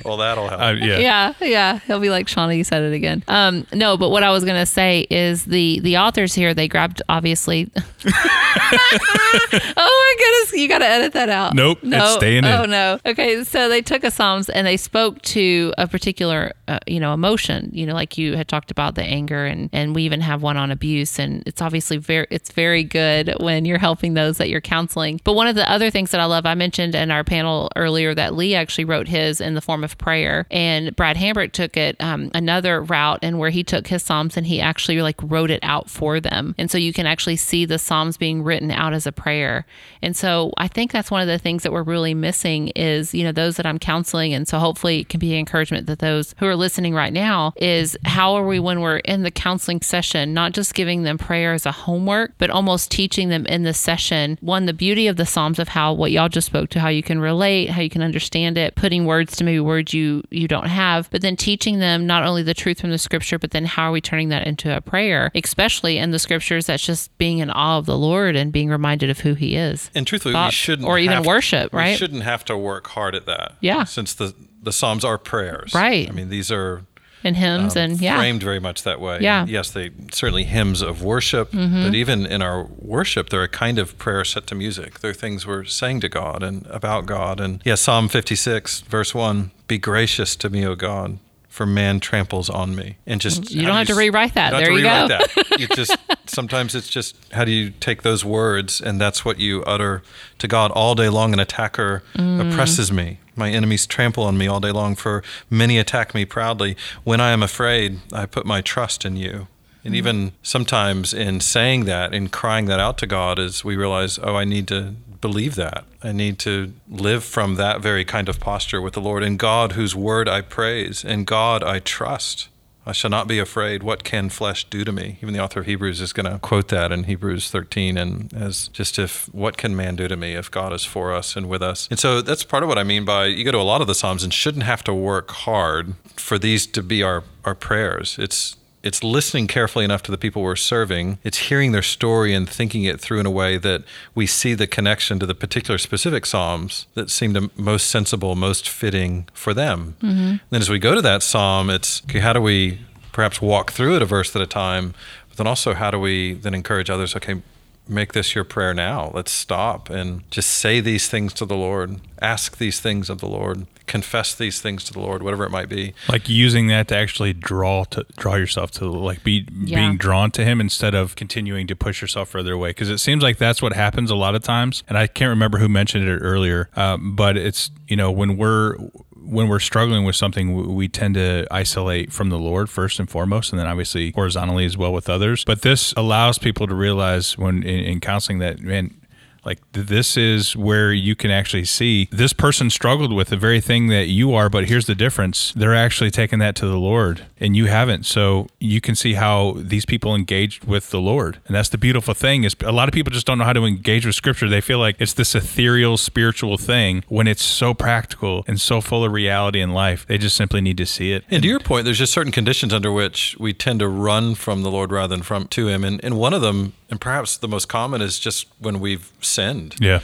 Well, 0.05 0.17
that'll 0.17 0.49
help. 0.49 0.61
Uh, 0.61 0.73
yeah. 0.81 0.99
yeah 0.99 1.33
yeah 1.41 1.79
he'll 1.87 2.01
be 2.01 2.11
like 2.11 2.27
shauna 2.27 2.57
you 2.57 2.65
said 2.65 2.83
it 2.83 2.93
again 2.93 3.23
um 3.29 3.65
no 3.73 3.97
but 3.97 4.09
what 4.09 4.25
i 4.25 4.31
was 4.33 4.45
gonna 4.45 4.67
say 4.67 5.07
is 5.11 5.45
the 5.45 5.79
the 5.79 5.99
authors 5.99 6.35
here 6.35 6.55
they 6.55 6.67
grabbed 6.67 7.03
obviously 7.09 7.71
oh 8.05 9.71
my 9.77 10.15
goodness 10.19 10.61
you 10.61 10.69
gotta 10.69 10.87
edit 10.87 11.13
that 11.13 11.29
out 11.29 11.55
Nope, 11.55 11.79
it's 11.83 11.87
no. 11.87 12.17
staying 12.17 12.39
in. 12.39 12.47
oh 12.47 12.65
no 12.65 12.99
okay 13.07 13.45
so 13.45 13.69
they 13.69 13.81
took 13.81 14.03
a 14.05 14.11
psalms 14.11 14.49
and 14.49 14.67
they 14.67 14.77
spoke 14.77 15.23
to 15.23 15.73
a 15.79 15.87
particular 15.87 16.53
uh, 16.73 16.79
you 16.87 16.99
know, 16.99 17.13
emotion, 17.13 17.69
you 17.73 17.85
know, 17.85 17.93
like 17.93 18.17
you 18.17 18.35
had 18.35 18.49
talked 18.49 18.71
about 18.71 18.95
the 18.95 19.03
anger 19.03 19.45
and, 19.45 19.69
and 19.73 19.95
we 19.95 20.05
even 20.05 20.23
have 20.23 20.43
one 20.43 20.57
on 20.57 20.71
abuse. 20.71 21.19
And 21.19 21.43
it's 21.47 21.61
obviously 21.61 21.99
very, 21.99 22.27
it's 22.31 22.51
very 22.51 22.83
good 22.83 23.35
when 23.41 23.67
you're 23.67 23.79
helping 23.79 24.15
those 24.15 24.39
that 24.39 24.49
you're 24.49 24.63
counseling. 24.63 25.21
But 25.23 25.35
one 25.35 25.49
of 25.49 25.55
the 25.55 25.71
other 25.71 25.91
things 25.91 26.13
that 26.13 26.21
I 26.21 26.25
love, 26.25 26.47
I 26.47 26.55
mentioned 26.55 26.95
in 26.95 27.11
our 27.11 27.25
panel 27.25 27.71
earlier 27.77 28.15
that 28.15 28.35
Lee 28.35 28.55
actually 28.55 28.87
wrote 28.87 29.07
his 29.07 29.41
in 29.41 29.55
the 29.55 29.61
form 29.61 29.85
of 29.85 29.99
prayer 29.99 30.47
and 30.51 30.97
Brad 30.97 31.17
Hambrick 31.17 31.53
took 31.53 31.77
it 31.77 31.97
um, 32.01 32.31
another 32.35 32.83
route 32.83 33.19
and 33.21 33.39
where 33.39 33.51
he 33.51 33.63
took 33.63 33.89
his 33.89 34.03
Psalms 34.03 34.39
and 34.39 34.47
he 34.47 34.61
actually 34.61 35.03
like 35.03 35.17
wrote 35.23 35.51
it 35.51 35.61
out 35.63 35.91
for 35.91 36.21
them. 36.21 36.55
And 36.57 36.71
so 36.71 36.79
you 36.79 36.95
can 36.95 37.07
actually 37.07 37.37
see 37.37 37.67
the 37.67 37.79
Psalms 37.79 38.17
being 38.17 38.43
written 38.43 38.71
out 38.71 38.95
as 38.95 39.07
a 39.07 39.13
prayer. 39.13 39.67
And 40.01 40.17
so 40.17 40.53
I 40.57 40.69
think 40.69 40.91
that's 40.91 41.11
one 41.11 41.21
of 41.21 41.29
the 41.29 41.39
things 41.39 41.65
that 41.65 41.73
we're 41.73 41.83
really 41.83 42.15
missing 42.15 42.69
is, 42.69 43.15
you 43.15 43.25
know, 43.25 43.33
those 43.33 43.57
that 43.57 43.67
I'm 43.67 43.79
counseling. 43.79 44.33
And 44.33 44.49
so 44.49 44.59
hopefully 44.59 45.01
it 45.01 45.09
can 45.11 45.21
be 45.21 45.37
encouragement 45.37 45.87
that 45.87 45.99
those 45.99 46.35
who 46.39 46.47
are 46.47 46.57
listening 46.63 46.95
right 46.95 47.13
now 47.13 47.53
is 47.57 47.97
how 48.05 48.35
are 48.35 48.47
we 48.47 48.59
when 48.59 48.81
we're 48.81 48.99
in 48.99 49.23
the 49.25 49.31
counseling 49.31 49.83
session, 49.83 50.33
not 50.33 50.53
just 50.53 50.75
giving 50.75 51.03
them 51.03 51.19
prayer 51.19 51.53
as 51.53 51.67
a 51.67 51.73
homework, 51.73 52.33
but 52.39 52.49
almost 52.49 52.91
teaching 52.91 53.29
them 53.29 53.45
in 53.47 53.65
the 53.65 53.75
session, 53.75 54.39
one, 54.41 54.67
the 54.67 54.73
beauty 54.73 55.07
of 55.09 55.17
the 55.17 55.27
Psalms 55.27 55.59
of 55.59 55.69
how 55.69 55.93
what 55.93 56.11
y'all 56.13 56.29
just 56.29 56.47
spoke 56.47 56.71
to, 56.71 56.81
how 56.81 56.89
you 56.89 57.03
can 57.03 57.19
relate, 57.19 57.69
how 57.71 57.83
you 57.83 57.91
can 57.91 58.03
understand 58.03 58.57
it, 58.57 58.75
putting 58.77 59.05
words 59.05 59.37
to 59.37 59.45
maybe 59.45 59.61
words 59.61 59.93
you 59.93 60.23
you 60.31 60.47
don't 60.49 60.69
have, 60.69 61.11
but 61.11 61.21
then 61.21 61.37
teaching 61.37 61.81
them 61.81 62.07
not 62.07 62.23
only 62.23 62.43
the 62.43 62.55
truth 62.55 62.81
from 62.81 62.91
the 62.91 62.99
scripture, 62.99 63.39
but 63.39 63.51
then 63.51 63.65
how 63.65 63.89
are 63.89 63.93
we 63.93 64.01
turning 64.01 64.29
that 64.29 64.47
into 64.47 64.75
a 64.75 64.81
prayer, 64.81 65.31
especially 65.35 65.99
in 65.99 66.13
the 66.13 66.19
scriptures 66.19 66.67
that's 66.67 66.87
just 66.87 67.17
being 67.19 67.39
in 67.39 67.51
awe 67.51 67.79
of 67.79 67.87
the 67.87 67.99
Lord 67.99 68.37
and 68.37 68.53
being 68.53 68.69
reminded 68.69 69.11
of 69.11 69.21
who 69.21 69.35
he 69.35 69.57
is. 69.57 69.91
And 69.95 70.07
truthfully, 70.07 70.35
we 70.35 70.51
shouldn't 70.51 70.87
or 70.89 70.99
even 70.99 71.25
worship, 71.25 71.73
We 71.73 71.79
right? 71.79 71.99
shouldn't 71.99 72.23
have 72.23 72.45
to 72.47 72.57
work 72.57 72.87
hard 72.89 73.15
at 73.15 73.27
that. 73.27 73.57
Yeah. 73.61 73.85
Since 73.85 74.15
the 74.15 74.35
the 74.63 74.73
Psalms 74.73 75.05
are 75.05 75.19
prayers. 75.19 75.75
Right. 75.75 76.09
I 76.09 76.13
mean, 76.13 76.29
these 76.29 76.51
are 76.51 76.83
And 77.25 77.37
hymns 77.37 77.77
um, 77.77 77.83
and 77.83 78.01
yeah. 78.01 78.17
framed 78.17 78.43
very 78.43 78.59
much 78.61 78.83
that 78.83 79.01
way. 79.01 79.19
Yeah. 79.21 79.43
Mm-hmm. 79.43 79.51
Yes, 79.55 79.71
they 79.71 79.91
certainly 80.13 80.45
hymns 80.45 80.83
of 80.83 81.03
worship, 81.03 81.51
but 81.53 81.95
even 81.95 82.27
in 82.27 82.43
our 82.43 82.65
worship, 82.65 83.31
they're 83.31 83.45
a 83.45 83.49
kind 83.49 83.79
of 83.79 83.97
prayer 83.99 84.25
set 84.25 84.47
to 84.49 84.55
music. 84.55 85.01
They're 85.01 85.15
things 85.15 85.47
we're 85.47 85.65
saying 85.65 86.01
to 86.01 86.09
God 86.09 86.43
and 86.43 86.67
about 86.67 87.07
God. 87.07 87.39
And 87.41 87.61
yes, 87.65 87.81
Psalm 87.81 88.09
56, 88.09 88.81
verse 88.83 89.15
1 89.15 89.51
Be 89.69 89.79
gracious 89.79 90.35
to 90.37 90.51
me, 90.51 90.67
O 90.67 90.75
God, 90.75 91.19
for 91.49 91.65
man 91.67 92.01
tramples 92.01 92.49
on 92.51 92.75
me. 92.75 92.97
And 93.07 93.21
just 93.21 93.51
You 93.53 93.63
don't 93.63 93.71
do 93.73 93.79
have 93.79 93.87
to 93.89 93.95
rewrite 93.95 94.35
that. 94.35 94.53
have 94.53 94.63
There 94.63 94.73
you 94.73 94.83
go. 94.83 95.09
that. 95.09 95.29
You 95.61 95.69
just 95.69 95.97
sometimes 96.27 96.75
it's 96.75 96.89
just 96.89 97.15
how 97.35 97.45
do 97.45 97.53
you 97.53 97.71
take 97.79 98.03
those 98.03 98.25
words 98.25 98.81
and 98.81 99.01
that's 99.01 99.25
what 99.25 99.39
you 99.39 99.63
utter 99.65 100.03
to 100.39 100.49
God 100.49 100.71
all 100.73 100.95
day 100.95 101.09
long. 101.09 101.33
An 101.35 101.41
attacker 101.41 102.03
Mm. 102.17 102.51
oppresses 102.53 102.91
me. 102.91 103.19
My 103.37 103.51
enemies 103.51 103.87
trample 103.87 104.25
on 104.25 104.37
me 104.37 104.47
all 104.47 104.61
day 104.61 104.73
long. 104.73 104.95
For 104.95 105.23
many 105.49 105.79
attack 105.79 106.15
me 106.15 106.25
proudly. 106.25 106.77
When 107.05 107.21
I 107.21 107.31
am 107.31 107.43
afraid, 107.43 108.01
I 108.13 108.27
put 108.27 108.47
my 108.47 108.61
trust 108.61 109.05
in 109.05 109.17
you. 109.17 109.49
And 109.85 109.93
mm-hmm. 109.93 109.95
even 109.95 110.33
sometimes 110.43 111.13
in 111.13 111.41
saying 111.41 111.85
that, 111.87 112.15
in 112.15 112.29
crying 112.29 112.67
that 112.67 112.79
out 112.79 112.99
to 112.99 113.07
God, 113.07 113.39
is 113.39 113.65
we 113.65 113.77
realize, 113.77 114.19
oh, 114.23 114.37
I 114.37 114.45
need 114.45 114.69
to 114.69 114.95
believe 115.21 115.55
that. 115.55 115.85
I 116.03 116.13
need 116.13 116.39
to 116.41 116.73
live 116.89 117.25
from 117.25 117.55
that 117.57 117.81
very 117.81 118.05
kind 118.05 118.29
of 118.29 118.39
posture 118.39 118.81
with 118.81 118.95
the 118.95 119.01
Lord. 119.01 119.23
In 119.23 119.37
God, 119.37 119.73
whose 119.73 119.95
word 119.95 120.29
I 120.29 120.41
praise, 120.41 121.05
in 121.05 121.25
God 121.25 121.63
I 121.65 121.79
trust. 121.79 122.49
I 122.85 122.93
shall 122.93 123.11
not 123.11 123.29
be 123.29 123.39
afraid. 123.39 123.83
What 123.83 124.03
can 124.03 124.29
flesh 124.29 124.65
do 124.65 124.85
to 124.85 124.93
me? 124.93 125.19
Even 125.23 125.35
the 125.35 125.41
author 125.41 125.61
of 125.61 125.67
Hebrews 125.67 126.01
is 126.01 126.13
going 126.13 126.31
to 126.31 126.39
quote 126.41 126.69
that 126.69 126.91
in 126.91 127.05
Hebrews 127.05 127.51
13 127.51 127.97
and 127.97 128.33
as 128.35 128.69
just 128.69 128.99
if 128.99 129.33
what 129.33 129.57
can 129.57 129.77
man 129.77 129.95
do 129.95 130.09
to 130.09 130.17
me 130.17 130.35
if 130.35 130.51
God 130.51 130.73
is 130.73 130.85
for 130.85 131.15
us 131.15 131.37
and 131.37 131.49
with 131.49 131.63
us? 131.63 131.87
And 131.91 131.99
so 131.99 132.21
that's 132.21 132.43
part 132.43 132.63
of 132.63 132.69
what 132.69 132.79
I 132.79 132.83
mean 132.83 133.05
by 133.05 133.27
you 133.27 133.45
go 133.45 133.53
to 133.53 133.59
a 133.59 133.63
lot 133.63 133.81
of 133.81 133.87
the 133.87 133.95
Psalms 133.95 134.25
and 134.25 134.35
shouldn't 134.35 134.65
have 134.65 134.83
to 134.85 134.95
work 134.95 135.31
hard 135.31 135.95
for 136.17 136.39
these 136.39 136.67
to 136.69 136.83
be 136.83 137.03
our, 137.03 137.23
our 137.45 137.55
prayers. 137.55 138.17
It's 138.19 138.57
it's 138.83 139.05
listening 139.05 139.47
carefully 139.47 139.85
enough 139.85 140.03
to 140.05 140.11
the 140.11 140.19
people 140.19 140.43
we're 140.43 140.57
serving. 140.57 141.19
It's 141.23 141.39
hearing 141.39 141.73
their 141.73 141.83
story 141.83 142.35
and 142.35 142.49
thinking 142.49 142.85
it 142.85 143.01
through 143.01 143.21
in 143.21 143.27
a 143.27 143.31
way 143.31 143.57
that 143.59 143.85
we 144.15 144.27
see 144.27 144.55
the 144.55 144.67
connection 144.67 145.19
to 145.21 145.27
the 145.27 145.35
particular 145.35 145.79
specific 145.79 146.27
psalms 146.27 146.87
that 146.95 147.11
seem 147.11 147.51
most 147.57 147.89
sensible, 147.89 148.35
most 148.35 148.69
fitting 148.69 149.29
for 149.33 149.55
them. 149.55 149.97
Mm-hmm. 150.03 150.37
Then 150.51 150.61
as 150.61 150.69
we 150.69 150.79
go 150.79 150.95
to 150.95 151.03
that 151.03 151.23
psalm, 151.23 151.71
it's 151.71 152.03
okay, 152.05 152.19
how 152.21 152.33
do 152.33 152.41
we 152.41 152.81
perhaps 153.13 153.41
walk 153.41 153.71
through 153.73 153.97
it 153.97 154.03
a 154.03 154.07
verse 154.07 154.35
at 154.35 154.43
a 154.43 154.47
time, 154.47 154.95
but 155.29 155.37
then 155.37 155.47
also 155.47 155.75
how 155.75 155.91
do 155.91 155.99
we 155.99 156.35
then 156.35 156.55
encourage 156.55 156.91
others, 156.91 157.15
okay, 157.17 157.41
make 157.89 158.13
this 158.13 158.35
your 158.35 158.45
prayer 158.45 158.73
now. 158.73 159.11
Let's 159.15 159.33
stop 159.33 159.91
and 159.91 160.29
just 160.31 160.49
say 160.51 160.81
these 160.81 161.09
things 161.09 161.33
to 161.35 161.45
the 161.45 161.57
Lord, 161.57 162.01
ask 162.21 162.59
these 162.59 162.81
things 162.81 163.11
of 163.11 163.19
the 163.19 163.27
Lord, 163.29 163.67
confess 163.87 164.35
these 164.35 164.61
things 164.61 164.85
to 164.85 164.93
the 164.93 165.01
Lord, 165.01 165.23
whatever 165.23 165.45
it 165.45 165.51
might 165.51 165.69
be. 165.69 165.93
like 166.09 166.29
using 166.29 166.69
that 166.69 166.87
to 166.89 166.97
actually 166.97 167.33
draw 167.33 167.85
to 167.85 168.07
draw 168.17 168.37
yourself 168.37 168.71
to 168.73 168.87
like 168.89 169.25
be 169.25 169.47
Yeah. 169.53 169.77
being 169.81 169.97
drawn 169.97 170.31
to 170.33 170.45
him 170.45 170.61
instead 170.61 170.95
of 170.95 171.17
continuing 171.17 171.67
to 171.67 171.75
push 171.77 172.01
yourself 172.01 172.29
further 172.31 172.53
away 172.53 172.71
because 172.71 172.89
it 172.89 172.99
seems 172.99 173.23
like 173.23 173.37
that's 173.39 173.61
what 173.61 173.73
happens 173.73 174.11
a 174.11 174.15
lot 174.17 174.35
of 174.37 174.43
times 174.43 174.85
and 174.89 174.97
i 174.97 175.07
can't 175.09 175.29
remember 175.31 175.59
who 175.59 175.69
mentioned 175.69 176.09
it 176.09 176.19
earlier 176.19 176.71
um, 176.77 177.17
but 177.17 177.37
it's 177.37 177.71
you 177.89 177.97
know 177.97 178.11
when 178.11 178.37
we're 178.37 178.77
when 179.25 179.49
we're 179.49 179.59
struggling 179.59 180.05
with 180.05 180.17
something 180.17 180.75
we 180.75 180.89
tend 180.89 181.15
to 181.15 181.47
isolate 181.51 182.13
from 182.13 182.29
the 182.29 182.39
lord 182.39 182.69
first 182.69 182.99
and 182.99 183.09
foremost 183.09 183.53
and 183.53 183.61
then 183.61 183.67
obviously 183.67 184.11
horizontally 184.13 184.65
as 184.65 184.77
well 184.77 184.93
with 184.93 185.09
others. 185.09 185.45
But 185.45 185.63
this 185.63 185.93
allows 185.97 186.39
people 186.39 186.67
to 186.67 186.75
realize 186.75 187.39
when 187.39 187.63
in, 187.63 187.85
in 187.85 188.01
counseling 188.01 188.39
that 188.39 188.61
man 188.61 189.02
like 189.45 189.59
th- 189.73 189.87
this 189.87 190.17
is 190.17 190.57
where 190.57 190.93
you 190.93 191.15
can 191.15 191.31
actually 191.31 191.65
see 191.65 192.09
this 192.11 192.33
person 192.33 192.71
struggled 192.71 193.13
with 193.13 193.29
the 193.29 193.37
very 193.37 193.61
thing 193.61 193.89
that 193.89 194.09
you 194.09 194.35
are, 194.35 194.49
but 194.49 194.69
here's 194.69 194.87
the 194.87 194.95
difference. 194.95 195.53
They're 195.55 195.75
actually 195.75 196.11
taking 196.11 196.39
that 196.41 196.55
to 196.57 196.67
the 196.67 196.79
Lord 196.79 197.23
and 197.41 197.57
you 197.57 197.67
haven't. 197.67 198.07
So 198.07 198.47
you 198.61 198.81
can 198.81 198.95
see 198.95 199.15
how 199.15 199.55
these 199.57 199.85
people 199.85 200.15
engaged 200.15 200.65
with 200.65 200.91
the 200.91 201.01
Lord. 201.01 201.41
And 201.47 201.57
that's 201.57 201.69
the 201.69 201.79
beautiful 201.79 202.15
thing 202.15 202.45
is 202.45 202.55
a 202.65 202.73
lot 202.73 202.89
of 202.89 202.95
people 202.95 203.11
just 203.11 203.27
don't 203.27 203.39
know 203.39 203.45
how 203.45 203.53
to 203.53 203.65
engage 203.65 204.07
with 204.07 204.15
scripture. 204.15 204.49
They 204.49 204.61
feel 204.61 204.79
like 204.79 204.97
it's 204.99 205.15
this 205.15 205.35
ethereal 205.35 205.97
spiritual 205.97 206.57
thing 206.57 207.03
when 207.09 207.27
it's 207.27 207.43
so 207.43 207.75
practical 207.75 208.45
and 208.47 208.61
so 208.61 208.81
full 208.81 209.05
of 209.05 209.13
reality 209.13 209.61
in 209.61 209.71
life. 209.71 210.07
They 210.07 210.19
just 210.19 210.37
simply 210.37 210.61
need 210.61 210.77
to 210.79 210.87
see 210.87 211.13
it. 211.13 211.25
And 211.31 211.43
to 211.43 211.49
your 211.49 211.61
point, 211.61 211.85
there's 211.85 211.99
just 211.99 212.13
certain 212.13 212.33
conditions 212.33 212.73
under 212.73 212.93
which 212.93 213.37
we 213.39 213.53
tend 213.53 213.81
to 213.81 213.89
run 213.89 214.35
from 214.35 214.63
the 214.63 214.71
Lord 214.71 214.93
rather 214.93 215.15
than 215.15 215.23
from 215.23 215.49
to 215.49 215.69
Him. 215.69 215.85
And, 215.85 216.03
and 216.05 216.17
one 216.17 216.33
of 216.33 216.43
them, 216.43 216.75
and 216.93 217.01
perhaps 217.01 217.39
the 217.39 217.49
most 217.49 217.71
common, 217.71 218.03
is 218.03 218.19
just 218.19 218.47
when 218.59 218.79
we've 218.79 219.11
sinned. 219.23 219.77
Yeah. 219.81 220.01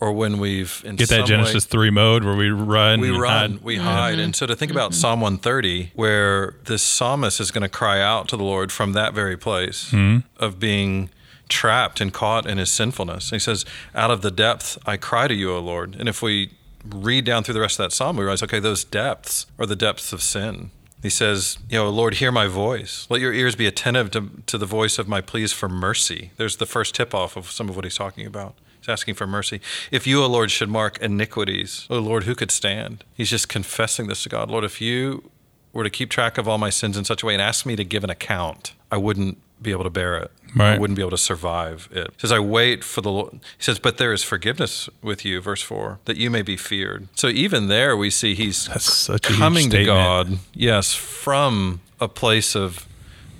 Or 0.00 0.12
when 0.12 0.40
we've 0.40 0.82
in 0.84 0.96
Get 0.96 1.08
that 1.10 1.24
Genesis 1.24 1.64
way, 1.66 1.70
3 1.70 1.90
mode 1.90 2.24
where 2.24 2.34
we 2.34 2.50
run. 2.50 3.00
we 3.00 3.10
run, 3.10 3.52
hide. 3.52 3.62
we 3.62 3.76
hide. 3.76 4.18
And 4.18 4.34
so 4.34 4.46
to 4.46 4.56
think 4.56 4.72
about 4.72 4.92
Psalm 4.92 5.20
130, 5.20 5.92
where 5.94 6.56
this 6.64 6.82
psalmist 6.82 7.38
is 7.38 7.52
going 7.52 7.62
to 7.62 7.68
cry 7.68 8.00
out 8.00 8.26
to 8.30 8.36
the 8.36 8.42
Lord 8.42 8.72
from 8.72 8.94
that 8.94 9.14
very 9.14 9.36
place 9.36 9.92
mm-hmm. 9.92 10.26
of 10.42 10.58
being 10.58 11.10
trapped 11.48 12.00
and 12.00 12.12
caught 12.12 12.44
in 12.44 12.58
his 12.58 12.72
sinfulness. 12.72 13.30
And 13.30 13.36
he 13.36 13.44
says, 13.44 13.64
Out 13.94 14.10
of 14.10 14.22
the 14.22 14.32
depth 14.32 14.76
I 14.84 14.96
cry 14.96 15.28
to 15.28 15.34
you, 15.34 15.52
O 15.52 15.60
Lord. 15.60 15.94
And 15.96 16.08
if 16.08 16.20
we 16.22 16.50
read 16.84 17.24
down 17.24 17.44
through 17.44 17.54
the 17.54 17.60
rest 17.60 17.78
of 17.78 17.84
that 17.84 17.92
psalm, 17.92 18.16
we 18.16 18.24
realize, 18.24 18.42
okay, 18.42 18.58
those 18.58 18.82
depths 18.82 19.46
are 19.56 19.66
the 19.66 19.76
depths 19.76 20.12
of 20.12 20.20
sin. 20.20 20.72
He 21.02 21.10
says, 21.10 21.58
you 21.68 21.78
know, 21.78 21.90
Lord, 21.90 22.14
hear 22.14 22.30
my 22.30 22.46
voice. 22.46 23.06
Let 23.10 23.20
your 23.20 23.32
ears 23.32 23.56
be 23.56 23.66
attentive 23.66 24.12
to, 24.12 24.30
to 24.46 24.56
the 24.56 24.66
voice 24.66 24.98
of 24.98 25.08
my 25.08 25.20
pleas 25.20 25.52
for 25.52 25.68
mercy. 25.68 26.30
There's 26.36 26.56
the 26.56 26.66
first 26.66 26.94
tip 26.94 27.12
off 27.12 27.36
of 27.36 27.50
some 27.50 27.68
of 27.68 27.74
what 27.74 27.84
he's 27.84 27.96
talking 27.96 28.24
about. 28.24 28.54
He's 28.78 28.88
asking 28.88 29.14
for 29.14 29.26
mercy. 29.26 29.60
If 29.90 30.06
you, 30.06 30.22
O 30.22 30.26
Lord, 30.26 30.50
should 30.50 30.68
mark 30.68 30.98
iniquities, 31.00 31.86
O 31.90 31.98
Lord, 31.98 32.24
who 32.24 32.34
could 32.34 32.50
stand? 32.50 33.04
He's 33.14 33.30
just 33.30 33.48
confessing 33.48 34.06
this 34.06 34.22
to 34.22 34.28
God. 34.28 34.50
Lord, 34.50 34.64
if 34.64 34.80
you 34.80 35.30
were 35.72 35.84
to 35.84 35.90
keep 35.90 36.10
track 36.10 36.38
of 36.38 36.48
all 36.48 36.58
my 36.58 36.70
sins 36.70 36.96
in 36.96 37.04
such 37.04 37.22
a 37.22 37.26
way 37.26 37.34
and 37.34 37.42
ask 37.42 37.66
me 37.66 37.76
to 37.76 37.84
give 37.84 38.04
an 38.04 38.10
account, 38.10 38.74
I 38.90 38.96
wouldn't 38.96 39.38
be 39.62 39.70
able 39.70 39.84
to 39.84 39.90
bear 39.90 40.16
it. 40.16 40.30
I 40.58 40.76
wouldn't 40.78 40.96
be 40.96 41.02
able 41.02 41.12
to 41.12 41.18
survive 41.18 41.88
it. 41.92 42.10
He 42.12 42.20
says, 42.20 42.32
I 42.32 42.38
wait 42.38 42.84
for 42.84 43.00
the 43.00 43.10
Lord. 43.10 43.32
He 43.32 43.62
says, 43.62 43.78
but 43.78 43.96
there 43.96 44.12
is 44.12 44.22
forgiveness 44.22 44.90
with 45.00 45.24
you, 45.24 45.40
verse 45.40 45.62
4, 45.62 46.00
that 46.04 46.18
you 46.18 46.28
may 46.28 46.42
be 46.42 46.58
feared. 46.58 47.08
So 47.14 47.28
even 47.28 47.68
there, 47.68 47.96
we 47.96 48.10
see 48.10 48.34
he's 48.34 48.66
That's 48.66 48.84
such 48.84 49.30
a 49.30 49.32
coming 49.32 49.70
to. 49.70 49.84
God, 49.84 50.38
yes, 50.52 50.94
from 50.94 51.80
a 52.00 52.08
place 52.08 52.54
of 52.54 52.86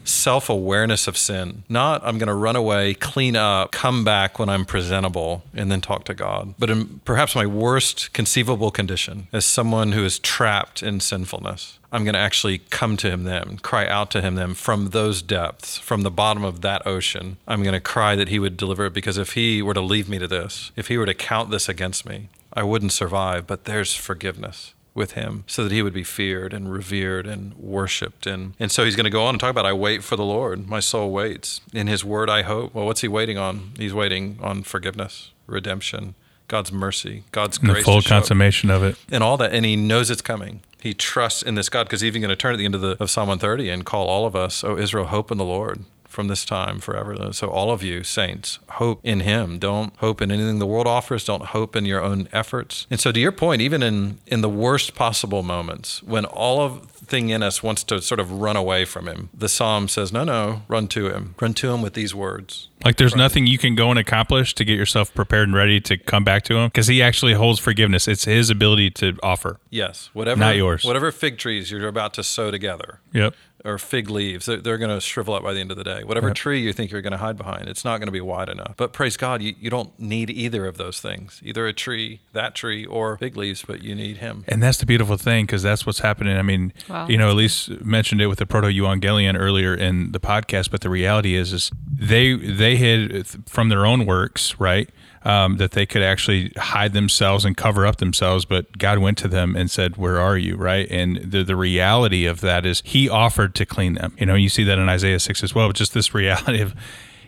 self 0.05 0.49
awareness 0.49 1.07
of 1.07 1.17
sin. 1.17 1.65
Not, 1.69 2.03
I'm 2.05 2.19
going 2.19 2.29
to 2.29 2.35
run 2.35 2.57
away, 2.57 2.95
clean 2.95 3.37
up, 3.37 3.73
come 3.73 4.05
back 4.05 4.39
when 4.39 4.49
I'm 4.49 4.65
presentable, 4.65 5.43
and 5.55 5.71
then 5.71 5.81
talk 5.81 6.05
to 6.05 6.15
God. 6.15 6.55
But 6.59 6.71
in 6.71 7.01
perhaps 7.05 7.35
my 7.35 7.47
worst 7.47 8.13
conceivable 8.13 8.71
condition, 8.71 9.29
as 9.33 9.45
someone 9.45 9.93
who 9.93 10.05
is 10.05 10.19
trapped 10.19 10.83
in 10.83 11.01
sinfulness, 11.01 11.79
I'm 11.93 12.05
going 12.05 12.15
to 12.15 12.21
actually 12.21 12.59
come 12.71 12.97
to 12.99 13.11
Him 13.11 13.25
then, 13.25 13.59
cry 13.59 13.87
out 13.87 14.11
to 14.13 14.23
Him 14.23 14.35
then 14.35 14.55
from 14.55 14.91
those 14.91 15.21
depths, 15.21 15.77
from 15.77 16.03
the 16.03 16.11
bottom 16.11 16.45
of 16.45 16.63
that 16.63 16.87
ocean. 16.87 17.37
I'm 17.47 17.63
going 17.63 17.75
to 17.75 17.81
cry 17.81 18.17
that 18.17 18.29
He 18.29 18.39
would 18.39 18.57
deliver 18.57 18.87
it 18.87 18.95
because 18.95 19.19
if 19.19 19.35
He 19.35 19.61
were 19.61 19.75
to 19.75 19.81
leave 19.81 20.09
me 20.09 20.19
to 20.19 20.27
this, 20.27 20.73
if 20.75 20.89
He 20.89 20.97
were 20.97 21.07
to 21.07 21.15
count 21.15 21.51
this 21.51 21.69
against 21.69 22.07
me, 22.07 22.29
I 22.53 22.63
wouldn't 22.63 22.93
survive. 22.93 23.47
But 23.47 23.65
there's 23.65 23.95
forgiveness 23.95 24.73
with 24.95 25.13
him 25.13 25.45
so 25.47 25.65
that 25.65 25.73
he 25.73 25.83
would 25.83 25.95
be 25.95 26.05
feared 26.05 26.53
and 26.53 26.71
revered 26.73 27.27
and 27.27 27.55
worshiped 27.55 28.27
and 28.27 28.53
and 28.61 28.71
so 28.71 28.85
he's 28.85 28.95
going 28.97 29.05
to 29.05 29.11
go 29.11 29.25
on 29.25 29.35
and 29.35 29.41
talk 29.41 29.51
about 29.51 29.65
I 29.67 29.73
wait 29.73 30.03
for 30.05 30.17
the 30.17 30.25
Lord. 30.25 30.69
My 30.69 30.81
soul 30.81 31.11
waits. 31.11 31.61
In 31.73 31.87
his 31.87 32.05
word 32.05 32.29
I 32.29 32.43
hope. 32.43 32.75
Well 32.75 32.85
what's 32.87 33.01
he 33.01 33.09
waiting 33.09 33.39
on? 33.39 33.73
He's 33.79 33.95
waiting 33.95 34.39
on 34.43 34.63
forgiveness 34.63 35.31
redemption 35.47 36.15
God's 36.49 36.71
mercy 36.73 37.25
God's 37.33 37.59
And 37.59 37.69
grace 37.69 37.79
the 37.85 37.85
full 37.91 38.01
show 38.01 38.17
up 38.17 38.21
consummation 38.23 38.71
of 38.71 38.83
it. 38.83 38.97
and 39.11 39.23
all 39.25 39.37
that 39.39 39.53
and 39.55 39.65
he 39.65 39.77
knows 39.77 40.11
it's 40.11 40.23
coming. 40.23 40.61
He 40.81 40.93
trusts 40.95 41.43
in 41.43 41.55
this 41.55 41.69
God 41.69 41.85
because 41.85 42.01
he's 42.01 42.09
even 42.09 42.21
going 42.23 42.29
to 42.31 42.37
turn 42.37 42.53
at 42.55 42.59
the 42.59 42.65
end 42.65 42.75
of, 42.75 42.81
the, 42.81 42.97
of 43.01 43.09
Psalm 43.09 43.29
130 43.29 43.71
and 43.71 43.87
call 43.87 44.09
all 44.09 44.27
of 44.27 44.35
us, 44.35 44.65
"Oh 44.65 44.77
Israel, 44.77 45.07
hope 45.07 45.31
in 45.31 45.39
the 45.39 45.45
Lord." 45.45 45.85
From 46.13 46.29
this 46.29 46.45
time 46.45 46.79
forever. 46.79 47.33
So, 47.33 47.49
all 47.49 47.71
of 47.71 47.83
you 47.83 48.05
saints, 48.05 48.59
hope 48.73 49.01
in 49.03 49.21
Him. 49.21 49.59
Don't 49.59 49.97
hope 49.97 50.21
in 50.21 50.31
anything 50.31 50.59
the 50.59 50.67
world 50.67 50.87
offers. 50.87 51.25
Don't 51.25 51.47
hope 51.47 51.75
in 51.75 51.87
your 51.87 52.03
own 52.03 52.29
efforts. 52.35 52.87
And 52.91 53.01
so, 53.01 53.13
to 53.13 53.19
your 53.19 53.33
point, 53.33 53.63
even 53.63 53.83
in 53.83 54.19
in 54.27 54.43
the 54.43 54.51
worst 54.51 54.95
possible 54.95 55.43
moments, 55.43 56.03
when 56.03 56.27
all 56.27 56.61
of 56.61 56.91
thing 56.91 57.31
in 57.31 57.43
us 57.43 57.63
wants 57.63 57.83
to 57.85 58.03
sort 58.03 58.21
of 58.21 58.31
run 58.31 58.57
away 58.57 58.85
from 58.85 59.09
Him, 59.09 59.31
the 59.33 59.49
Psalm 59.49 59.89
says, 59.89 60.13
"No, 60.13 60.23
no, 60.23 60.63
run 60.69 60.87
to 60.89 61.09
Him. 61.09 61.35
Run 61.41 61.55
to 61.55 61.73
Him 61.73 61.81
with 61.81 61.95
these 61.95 62.15
words." 62.15 62.69
Like 62.85 62.97
there's 62.97 63.17
nothing 63.17 63.47
you 63.47 63.59
can 63.59 63.75
go 63.75 63.91
and 63.91 63.99
accomplish 63.99 64.55
to 64.55 64.65
get 64.65 64.77
yourself 64.77 65.15
prepared 65.15 65.49
and 65.49 65.57
ready 65.57 65.81
to 65.83 65.97
come 65.97 66.25
back 66.25 66.43
to 66.45 66.57
him 66.57 66.67
because 66.69 66.89
he 66.89 67.03
actually 67.03 67.35
holds 67.35 67.61
forgiveness. 67.61 68.09
It's 68.09 68.25
his 68.25 68.51
ability 68.51 68.91
to 68.93 69.17
offer. 69.23 69.61
Yes, 69.71 70.11
whatever. 70.13 70.41
Not 70.41 70.57
yours. 70.57 70.85
Whatever 70.85 71.13
fig 71.13 71.39
trees 71.39 71.71
you're 71.71 71.87
about 71.87 72.15
to 72.15 72.25
sow 72.25 72.51
together. 72.51 73.01
Yep. 73.13 73.35
Or 73.65 73.79
fig 73.79 74.11
leaves, 74.11 74.47
they're, 74.47 74.57
they're 74.57 74.77
going 74.79 74.91
to 74.91 75.01
shrivel 75.01 75.35
up 75.35 75.45
by 75.45 75.53
the 75.53 75.61
end 75.61 75.71
of 75.71 75.77
the 75.77 75.85
day. 75.85 76.03
Whatever 76.03 76.29
Yep. 76.29 76.35
tree 76.37 76.61
you 76.61 76.73
think 76.73 76.91
you're 76.91 77.01
going 77.01 77.13
to 77.13 77.17
hide 77.19 77.37
behind, 77.37 77.69
it's 77.69 77.85
not 77.85 77.99
going 77.99 78.07
to 78.09 78.13
be 78.13 78.21
wide 78.21 78.49
enough. 78.49 78.75
But 78.77 78.93
praise 78.93 79.17
God, 79.17 79.41
you, 79.41 79.55
you 79.61 79.71
don't 79.71 79.97
need 80.01 80.31
either 80.31 80.67
of 80.67 80.79
those 80.79 81.01
things 81.01 81.41
either 81.45 81.69
a 81.69 81.73
tree, 81.73 82.21
that 82.33 82.57
tree, 82.57 82.85
or 82.85 83.17
fig 83.19 83.37
leaves, 83.37 83.63
but 83.65 83.81
you 83.81 83.95
need 83.95 84.17
Him. 84.17 84.45
And 84.49 84.61
that's 84.61 84.79
the 84.79 84.87
beautiful 84.87 85.17
thing 85.17 85.47
because 85.47 85.63
that's 85.63 85.87
what's 85.87 86.01
happening. 86.01 86.37
I 86.37 86.43
mean, 86.43 86.73
Wow. 86.89 87.07
you 87.07 87.17
know, 87.17 87.33
Elyse 87.33 87.85
mentioned 87.85 88.21
it 88.21 88.27
with 88.27 88.39
the 88.41 88.47
proto 88.47 88.67
evangelion 88.67 89.39
earlier 89.39 89.75
in 89.77 90.11
the 90.11 90.19
podcast, 90.21 90.73
but 90.73 90.81
the 90.81 90.91
reality 90.91 91.37
is, 91.37 91.53
is 91.53 91.71
they 91.89 92.35
they 92.35 92.75
had 92.77 93.27
from 93.49 93.69
their 93.69 93.87
own 93.87 94.07
works, 94.07 94.59
right? 94.59 94.91
Um, 95.25 95.59
that 95.59 95.71
they 95.71 95.87
could 95.87 96.03
actually 96.03 96.53
hide 96.57 96.95
themselves 96.95 97.45
and 97.45 97.57
cover 97.57 97.87
up 97.87 97.99
themselves, 97.99 98.45
but 98.45 98.77
God 98.77 98.99
went 98.99 99.19
to 99.19 99.29
them 99.29 99.55
and 99.55 99.71
said, 99.71 99.97
"Where 99.97 100.19
are 100.19 100.37
you?" 100.37 100.57
Right? 100.57 100.89
And 100.91 101.19
the 101.19 101.45
the 101.45 101.55
reality 101.55 102.27
of 102.27 102.41
that 102.41 102.67
is 102.67 102.83
He 102.85 103.09
offered 103.09 103.55
to 103.55 103.65
clean 103.65 103.95
them. 103.95 104.17
You 104.19 104.27
know, 104.27 104.35
you 104.35 104.49
see 104.49 104.65
that 104.65 104.79
in 104.79 104.89
Isaiah 104.89 105.21
six 105.21 105.45
as 105.45 105.55
well. 105.55 105.69
But 105.69 105.77
just 105.77 105.95
this 105.95 106.13
reality 106.15 106.61
of 106.61 106.75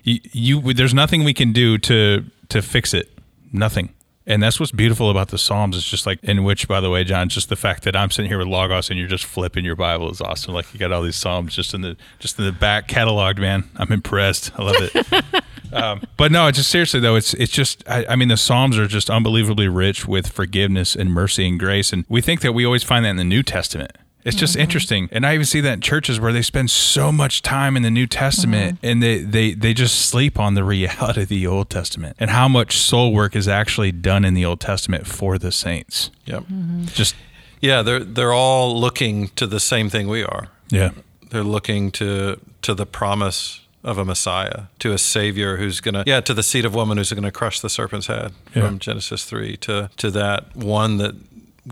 you, 0.02 0.18
you 0.33 0.72
there's 0.74 0.94
nothing 0.94 1.22
we 1.22 1.35
can 1.35 1.52
do 1.52 1.78
to 1.78 2.24
to 2.48 2.62
fix 2.62 2.94
it. 2.94 3.16
Nothing. 3.52 3.94
And 4.26 4.42
that's 4.42 4.58
what's 4.58 4.72
beautiful 4.72 5.10
about 5.10 5.28
the 5.28 5.37
Psalms 5.37 5.76
is 5.76 5.84
just 5.84 6.06
like 6.06 6.18
in 6.22 6.44
which, 6.44 6.66
by 6.66 6.80
the 6.80 6.88
way, 6.88 7.04
John, 7.04 7.28
just 7.28 7.50
the 7.50 7.56
fact 7.56 7.82
that 7.82 7.94
I'm 7.94 8.10
sitting 8.10 8.30
here 8.30 8.38
with 8.38 8.46
Logos 8.46 8.88
and 8.88 8.98
you're 8.98 9.08
just 9.08 9.26
flipping 9.26 9.66
your 9.66 9.76
Bible 9.76 10.10
is 10.10 10.22
awesome. 10.22 10.54
Like 10.54 10.72
you 10.72 10.80
got 10.80 10.92
all 10.92 11.02
these 11.02 11.16
Psalms 11.16 11.54
just 11.54 11.74
in 11.74 11.82
the 11.82 11.96
just 12.20 12.38
in 12.38 12.46
the 12.46 12.52
back 12.52 12.88
cataloged, 12.88 13.38
man. 13.38 13.64
I'm 13.76 13.92
impressed. 13.92 14.50
I 14.58 14.62
love 14.62 14.76
it. 14.78 15.24
um, 15.74 16.02
but 16.16 16.32
no, 16.32 16.50
just 16.50 16.70
seriously 16.70 17.00
though, 17.00 17.16
it's 17.16 17.34
it's 17.34 17.52
just 17.52 17.87
I, 17.87 18.06
I 18.08 18.16
mean 18.16 18.28
the 18.28 18.38
Psalms 18.38 18.78
are 18.78 18.87
just 18.87 19.10
unbelievably 19.10 19.68
rich 19.68 20.08
with 20.08 20.28
forgiveness 20.28 20.96
and 20.96 21.12
mercy 21.12 21.46
and 21.46 21.60
grace, 21.60 21.92
and 21.92 22.06
we 22.08 22.22
think 22.22 22.40
that 22.40 22.52
we 22.52 22.64
always 22.64 22.82
find 22.82 23.04
that 23.04 23.10
in 23.10 23.16
the 23.16 23.24
New 23.24 23.42
Testament. 23.42 23.92
It's 24.24 24.37
just 24.37 24.54
mm-hmm. 24.54 24.62
interesting. 24.62 25.08
And 25.12 25.26
I 25.26 25.34
even 25.34 25.44
see 25.44 25.60
that 25.60 25.72
in 25.74 25.80
churches 25.80 26.18
where 26.18 26.32
they 26.32 26.42
spend 26.42 26.70
so 26.70 27.12
much 27.12 27.42
time 27.42 27.76
in 27.76 27.82
the 27.82 27.90
New 27.90 28.06
Testament 28.06 28.76
mm-hmm. 28.76 28.87
and 28.87 29.02
they, 29.02 29.18
they, 29.18 29.52
they 29.52 29.74
just 29.74 30.06
sleep 30.06 30.38
on 30.40 30.54
the 30.54 30.64
reality 30.64 31.22
of 31.22 31.28
the 31.28 31.46
Old 31.46 31.68
Testament 31.68 32.16
and 32.18 32.30
how 32.30 32.48
much 32.48 32.76
soul 32.78 33.12
work 33.12 33.37
is 33.37 33.46
actually 33.48 33.92
done 33.92 34.24
in 34.24 34.32
the 34.34 34.44
Old 34.44 34.60
Testament 34.60 35.06
for 35.06 35.38
the 35.38 35.52
saints. 35.52 36.10
Yep. 36.24 36.44
Mm-hmm. 36.44 36.84
Just, 36.87 37.14
Yeah, 37.60 37.82
they're 37.82 38.00
they're 38.04 38.32
all 38.32 38.78
looking 38.80 39.28
to 39.37 39.46
the 39.46 39.60
same 39.60 39.90
thing 39.90 40.08
we 40.08 40.22
are. 40.22 40.48
yeah. 40.70 40.90
They're 41.30 41.42
looking 41.42 41.90
to 41.92 42.38
to 42.62 42.74
the 42.74 42.87
promise 42.87 43.60
of 43.82 43.98
a 43.98 44.04
Messiah, 44.04 44.64
to 44.78 44.92
a 44.92 44.98
Savior 44.98 45.56
who's 45.56 45.80
gonna 45.80 46.04
yeah, 46.06 46.20
to 46.22 46.32
the 46.32 46.42
seed 46.42 46.64
of 46.64 46.74
woman 46.74 46.96
who's 46.96 47.12
gonna 47.12 47.30
crush 47.32 47.60
the 47.60 47.68
serpent's 47.68 48.06
head 48.06 48.32
Yeah. 48.54 48.66
from 48.66 48.78
Genesis 48.78 49.24
three, 49.24 49.56
to 49.58 49.90
to 49.96 50.10
that 50.12 50.56
one 50.56 50.96
that 50.98 51.14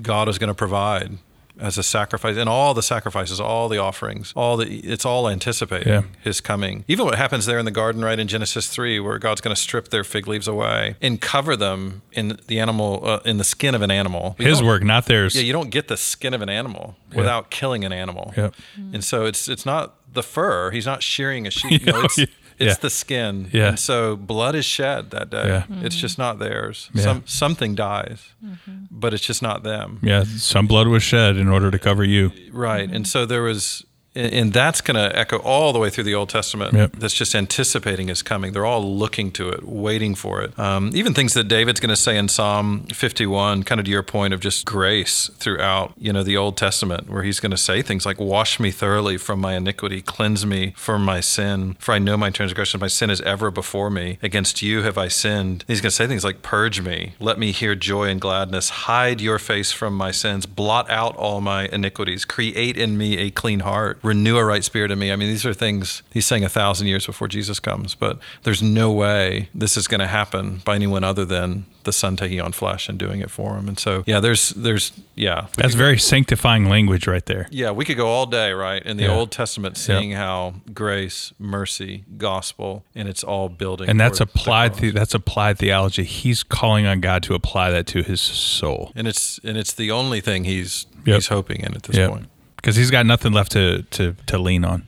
God 0.02 0.28
is 0.28 0.38
gonna 0.38 0.54
provide 0.54 1.18
as 1.60 1.76
a 1.78 1.82
sacrifice 1.82 2.36
and 2.36 2.48
all 2.48 2.74
the 2.74 2.82
sacrifices, 2.82 3.38
all 3.40 3.68
the 3.68 3.78
offerings, 3.78 4.32
all 4.34 4.56
the 4.56 4.78
it's 4.80 5.04
all 5.04 5.28
anticipating 5.28 5.88
Yeah. 5.92 6.02
his 6.22 6.40
coming. 6.40 6.84
Even 6.88 7.04
what 7.04 7.16
happens 7.16 7.46
there 7.46 7.58
in 7.58 7.64
the 7.64 7.70
garden, 7.70 8.04
right 8.04 8.18
in 8.18 8.26
Genesis 8.26 8.68
three, 8.68 8.98
where 8.98 9.18
God's 9.18 9.40
going 9.40 9.54
to 9.54 9.60
strip 9.60 9.88
their 9.88 10.02
fig 10.04 10.26
leaves 10.26 10.48
away 10.48 10.96
and 11.02 11.20
cover 11.20 11.54
them 11.56 12.02
in 12.12 12.38
the 12.48 12.58
animal, 12.58 13.00
uh, 13.06 13.20
in 13.24 13.36
the 13.38 13.44
skin 13.44 13.74
of 13.74 13.82
an 13.82 13.90
animal. 13.90 14.34
You 14.38 14.46
His 14.48 14.62
work, 14.62 14.82
not 14.82 15.06
theirs. 15.06 15.34
yeah, 15.36 15.42
you 15.42 15.52
don't 15.52 15.70
get 15.70 15.88
the 15.88 15.96
skin 15.96 16.34
of 16.34 16.40
an 16.42 16.48
animal 16.48 16.96
without 17.14 17.50
killing 17.50 17.84
an 17.84 17.92
animal. 17.92 18.32
Yep. 18.36 18.54
And 18.94 19.04
so 19.04 19.26
it's 19.26 19.48
it's 19.48 19.66
not 19.66 19.94
the 20.12 20.22
fur. 20.22 20.70
He's 20.70 20.86
not 20.86 21.02
shearing 21.02 21.46
a 21.46 21.50
sheep. 21.50 21.82
It's 21.86 22.18
Yeah. 22.18 22.26
It's 22.58 22.68
Yeah. 22.68 22.74
the 22.80 22.90
skin. 22.90 23.48
Yeah. 23.52 23.68
And 23.68 23.78
so 23.78 24.16
blood 24.16 24.54
is 24.54 24.64
shed 24.64 25.10
that 25.10 25.30
day. 25.30 25.46
Yeah. 25.46 25.64
It's 25.82 25.96
just 25.96 26.18
not 26.18 26.38
theirs. 26.38 26.90
Yeah. 26.94 27.02
Some 27.02 27.22
something 27.26 27.74
dies, 27.74 28.30
mm-hmm. 28.44 28.84
but 28.90 29.12
it's 29.14 29.24
just 29.26 29.42
not 29.42 29.62
them. 29.62 29.98
yeah. 30.02 30.24
Some 30.24 30.66
blood 30.66 30.86
was 30.88 31.02
shed 31.02 31.36
in 31.36 31.48
order 31.48 31.70
to 31.70 31.78
cover 31.78 32.04
you. 32.04 32.30
Right. 32.52 32.90
And 32.90 33.06
so 33.06 33.26
there 33.26 33.42
was 33.42 33.84
and- 34.14 34.52
that's 34.52 34.80
going 34.80 34.96
to 34.96 35.16
echo 35.18 35.38
all 35.38 35.72
the 35.72 35.78
way 35.78 35.88
through 35.88 36.04
the 36.04 36.14
Old 36.14 36.28
Testament. 36.28 36.74
Yep. 36.74 36.96
That's 36.98 37.14
just 37.14 37.34
anticipating 37.34 38.08
his 38.08 38.22
coming. 38.22 38.52
They're 38.52 38.66
all 38.66 38.82
looking 38.96 39.30
to 39.32 39.48
it, 39.48 39.66
waiting 39.66 40.14
for 40.14 40.42
it. 40.42 40.58
Um, 40.58 40.90
even 40.94 41.14
things 41.14 41.32
that 41.34 41.44
David's 41.44 41.80
going 41.80 41.88
to 41.90 41.96
say 41.96 42.18
in 42.18 42.28
Psalm 42.28 42.86
51, 42.92 43.62
kind 43.62 43.78
of 43.78 43.86
to 43.86 43.90
your 43.90 44.02
point 44.02 44.34
of 44.34 44.40
just 44.40 44.66
grace 44.66 45.30
throughout, 45.36 45.94
you 45.96 46.12
know, 46.12 46.22
the 46.22 46.36
Old 46.36 46.56
Testament, 46.56 47.08
where 47.08 47.22
he's 47.22 47.40
going 47.40 47.50
to 47.50 47.56
say 47.56 47.80
things 47.80 48.04
like, 48.04 48.18
"Wash 48.20 48.60
me 48.60 48.70
thoroughly 48.70 49.16
from 49.16 49.40
my 49.40 49.54
iniquity, 49.54 50.02
cleanse 50.02 50.44
me 50.44 50.74
from 50.76 51.04
my 51.04 51.20
sin, 51.20 51.76
for 51.78 51.92
I 51.92 51.98
know 51.98 52.16
my 52.16 52.30
transgression. 52.30 52.80
My 52.80 52.88
sin 52.88 53.08
is 53.10 53.20
ever 53.22 53.50
before 53.50 53.90
me. 53.90 54.18
Against 54.22 54.60
you 54.62 54.82
have 54.82 54.98
I 54.98 55.08
sinned." 55.08 55.64
He's 55.66 55.80
going 55.80 55.90
to 55.90 55.96
say 55.96 56.06
things 56.06 56.24
like, 56.24 56.42
"Purge 56.42 56.80
me, 56.82 57.14
let 57.20 57.38
me 57.38 57.52
hear 57.52 57.74
joy 57.74 58.08
and 58.08 58.20
gladness. 58.20 58.68
Hide 58.70 59.20
your 59.20 59.38
face 59.38 59.72
from 59.72 59.96
my 59.96 60.10
sins. 60.10 60.44
Blot 60.46 60.90
out 60.90 61.16
all 61.16 61.40
my 61.40 61.66
iniquities. 61.68 62.24
Create 62.24 62.76
in 62.76 62.98
me 62.98 63.18
a 63.18 63.30
clean 63.30 63.60
heart. 63.60 63.98
Renew 64.02 64.36
a 64.36 64.44
right 64.44 64.64
spirit 64.64 64.90
in 64.90 64.98
me." 64.98 65.12
I 65.12 65.16
mean, 65.16 65.28
these 65.28 65.46
are 65.46 65.54
things 65.54 66.02
he's 66.12 66.26
saying 66.26 66.44
a 66.44 66.48
thousand 66.48 66.86
years 66.88 67.06
before 67.06 67.28
Jesus 67.28 67.60
comes, 67.60 67.94
but 67.94 68.18
there's 68.42 68.62
no 68.62 68.90
way 68.92 69.48
this 69.54 69.76
is 69.76 69.86
going 69.88 70.00
to 70.00 70.06
happen 70.06 70.62
by 70.64 70.74
anyone 70.74 71.04
other 71.04 71.24
than 71.24 71.66
the 71.84 71.92
Son 71.92 72.16
taking 72.16 72.40
on 72.40 72.52
flesh 72.52 72.88
and 72.88 72.96
doing 72.96 73.20
it 73.20 73.28
for 73.30 73.56
him. 73.56 73.66
And 73.66 73.76
so, 73.76 74.04
yeah, 74.06 74.20
there's, 74.20 74.50
there's, 74.50 74.92
yeah, 75.16 75.48
That's 75.56 75.74
very 75.74 75.98
sanctifying 75.98 76.68
language 76.68 77.08
right 77.08 77.26
there. 77.26 77.48
yeah, 77.50 77.72
we 77.72 77.84
could 77.84 77.96
go 77.96 78.06
all 78.06 78.24
day, 78.26 78.52
right, 78.52 78.80
in 78.86 78.98
the 78.98 79.02
Yeah. 79.04 79.10
Old 79.16 79.32
Testament, 79.32 79.76
seeing 79.76 80.12
how 80.12 80.54
grace, 80.72 81.32
mercy, 81.40 82.04
gospel, 82.18 82.84
and 82.94 83.08
it's 83.08 83.24
all 83.24 83.48
building. 83.48 83.88
And 83.88 83.98
that's 83.98 84.18
the 84.18 84.24
applied. 84.24 84.74
The, 84.76 84.90
that's 84.90 85.12
applied 85.14 85.58
theology. 85.58 86.04
He's 86.04 86.44
calling 86.44 86.86
on 86.86 87.00
God 87.00 87.24
to 87.24 87.34
apply 87.34 87.70
that 87.72 87.88
to 87.88 88.02
his 88.04 88.20
soul. 88.20 88.92
and 88.94 89.08
it's 89.08 89.40
and 89.42 89.56
it's 89.56 89.72
the 89.72 89.90
only 89.90 90.20
thing 90.20 90.44
he's 90.44 90.86
Yep. 91.04 91.14
he's 91.16 91.26
hoping 91.28 91.60
in 91.62 91.74
at 91.74 91.82
this 91.82 91.96
Yeah, 91.96 92.08
point. 92.10 92.28
Because 92.62 92.76
he's 92.76 92.90
got 92.90 93.04
nothing 93.04 93.32
left 93.32 93.52
to 93.52 93.82
to 93.82 94.14
to 94.26 94.38
lean 94.38 94.64
on. 94.64 94.84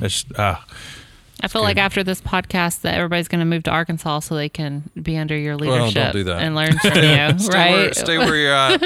It's 0.00 0.24
ah, 0.38 0.64
I 1.40 1.48
feel 1.48 1.62
like 1.62 1.76
after 1.78 2.02
this 2.04 2.20
podcast 2.20 2.82
that 2.82 2.94
everybody's 2.94 3.28
going 3.28 3.40
to 3.40 3.44
move 3.44 3.64
to 3.64 3.70
Arkansas 3.70 4.20
so 4.20 4.34
they 4.34 4.48
can 4.48 4.88
be 5.02 5.16
under 5.16 5.36
your 5.36 5.56
Well, 5.56 5.76
don't 5.78 5.88
leadership 5.88 6.12
do 6.12 6.24
that. 6.24 6.42
and 6.42 6.54
learn 6.54 6.78
from 6.78 6.94
you, 6.94 7.38
Stay 7.38 7.48
where, 7.72 7.84
right? 7.86 7.94
stay 7.96 8.18
where 8.18 8.36
you're 8.36 8.54
at. 8.54 8.80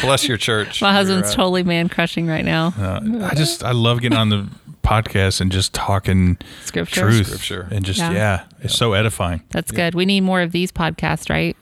Bless 0.00 0.26
your 0.26 0.36
church. 0.38 0.80
My 0.82 0.92
husband's 0.92 1.34
totally 1.34 1.62
man 1.62 1.88
crushing 1.88 2.26
right 2.26 2.44
now. 2.44 2.72
uh, 2.78 3.00
I 3.30 3.34
just 3.34 3.62
I 3.62 3.72
love 3.72 4.00
getting 4.00 4.18
on 4.18 4.28
the 4.30 4.48
podcast 4.82 5.40
and 5.42 5.52
just 5.52 5.74
talking 5.74 6.38
Scripture. 6.64 7.02
truth 7.02 7.26
Scripture. 7.26 7.68
and 7.70 7.84
just 7.84 7.98
Yeah. 7.98 8.12
yeah, 8.12 8.44
it's 8.60 8.74
so 8.76 8.94
edifying. 8.94 9.42
That's 9.50 9.70
good. 9.70 9.94
We 9.94 10.06
need 10.06 10.22
more 10.22 10.40
of 10.40 10.52
these 10.52 10.72
podcasts, 10.72 11.28
right? 11.30 11.56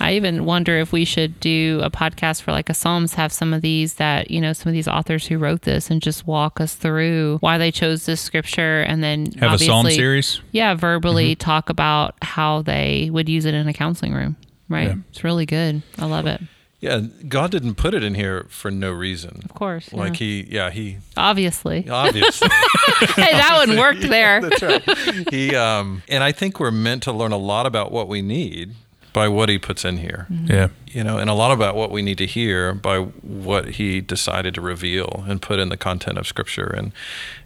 I 0.00 0.14
even 0.14 0.44
wonder 0.44 0.78
if 0.78 0.92
we 0.92 1.04
should 1.04 1.38
do 1.40 1.80
a 1.82 1.90
podcast 1.90 2.42
for 2.42 2.52
like 2.52 2.68
a 2.68 2.74
Psalms, 2.74 3.14
have 3.14 3.32
some 3.32 3.52
of 3.54 3.62
these 3.62 3.94
that, 3.94 4.30
you 4.30 4.40
know, 4.40 4.52
some 4.52 4.68
of 4.70 4.74
these 4.74 4.88
authors 4.88 5.26
who 5.26 5.38
wrote 5.38 5.62
this 5.62 5.90
and 5.90 6.02
just 6.02 6.26
walk 6.26 6.60
us 6.60 6.74
through 6.74 7.38
why 7.38 7.58
they 7.58 7.70
chose 7.70 8.06
this 8.06 8.20
scripture 8.20 8.80
and 8.82 9.02
then 9.02 9.32
Have 9.32 9.54
a 9.54 9.58
psalm 9.58 9.88
series. 9.90 10.40
Yeah, 10.52 10.74
verbally 10.74 11.34
talk 11.34 11.68
about 11.68 12.14
how 12.22 12.62
they 12.62 13.10
would 13.12 13.28
use 13.28 13.44
it 13.44 13.54
in 13.54 13.68
a 13.68 13.72
counseling 13.72 14.12
room. 14.12 14.36
Right. 14.68 14.88
Yeah. 14.88 14.94
It's 15.10 15.22
really 15.22 15.46
good. 15.46 15.82
I 15.98 16.06
love 16.06 16.26
it. 16.26 16.40
Yeah, 16.82 16.98
God 17.28 17.52
didn't 17.52 17.76
put 17.76 17.94
it 17.94 18.02
in 18.02 18.16
here 18.16 18.46
for 18.48 18.68
no 18.68 18.90
reason. 18.90 19.42
Of 19.44 19.54
course. 19.54 19.92
Like 19.92 20.14
yeah. 20.14 20.26
he, 20.26 20.46
yeah, 20.50 20.70
he 20.70 20.98
obviously. 21.16 21.88
obviously. 21.88 22.48
hey, 23.14 23.30
that 23.30 23.64
one 23.64 23.78
worked 23.78 24.00
there. 24.08 24.40
That's 24.40 24.62
right. 24.62 25.28
He 25.30 25.54
um, 25.54 26.02
and 26.08 26.24
I 26.24 26.32
think 26.32 26.58
we're 26.58 26.72
meant 26.72 27.04
to 27.04 27.12
learn 27.12 27.30
a 27.30 27.36
lot 27.36 27.66
about 27.66 27.92
what 27.92 28.08
we 28.08 28.20
need 28.20 28.74
by 29.12 29.28
what 29.28 29.48
he 29.48 29.58
puts 29.58 29.84
in 29.84 29.98
here. 29.98 30.26
Yeah, 30.46 30.68
you 30.86 31.04
know, 31.04 31.18
and 31.18 31.28
a 31.28 31.34
lot 31.34 31.52
about 31.52 31.76
what 31.76 31.90
we 31.90 32.02
need 32.02 32.18
to 32.18 32.26
hear 32.26 32.74
by 32.74 32.98
what 32.98 33.70
he 33.70 34.00
decided 34.00 34.54
to 34.54 34.60
reveal 34.60 35.24
and 35.26 35.40
put 35.40 35.58
in 35.58 35.68
the 35.68 35.76
content 35.76 36.18
of 36.18 36.26
Scripture. 36.26 36.66
And 36.66 36.92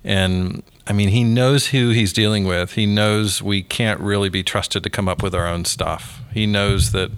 and 0.04 0.62
I 0.86 0.92
mean, 0.92 1.08
he 1.08 1.24
knows 1.24 1.68
who 1.68 1.90
he's 1.90 2.12
dealing 2.12 2.44
with. 2.44 2.72
He 2.72 2.86
knows 2.86 3.42
we 3.42 3.62
can't 3.62 4.00
really 4.00 4.28
be 4.28 4.42
trusted 4.42 4.82
to 4.84 4.90
come 4.90 5.08
up 5.08 5.22
with 5.22 5.34
our 5.34 5.46
own 5.46 5.64
stuff. 5.64 6.20
He 6.32 6.46
knows 6.46 6.92
that 6.92 7.10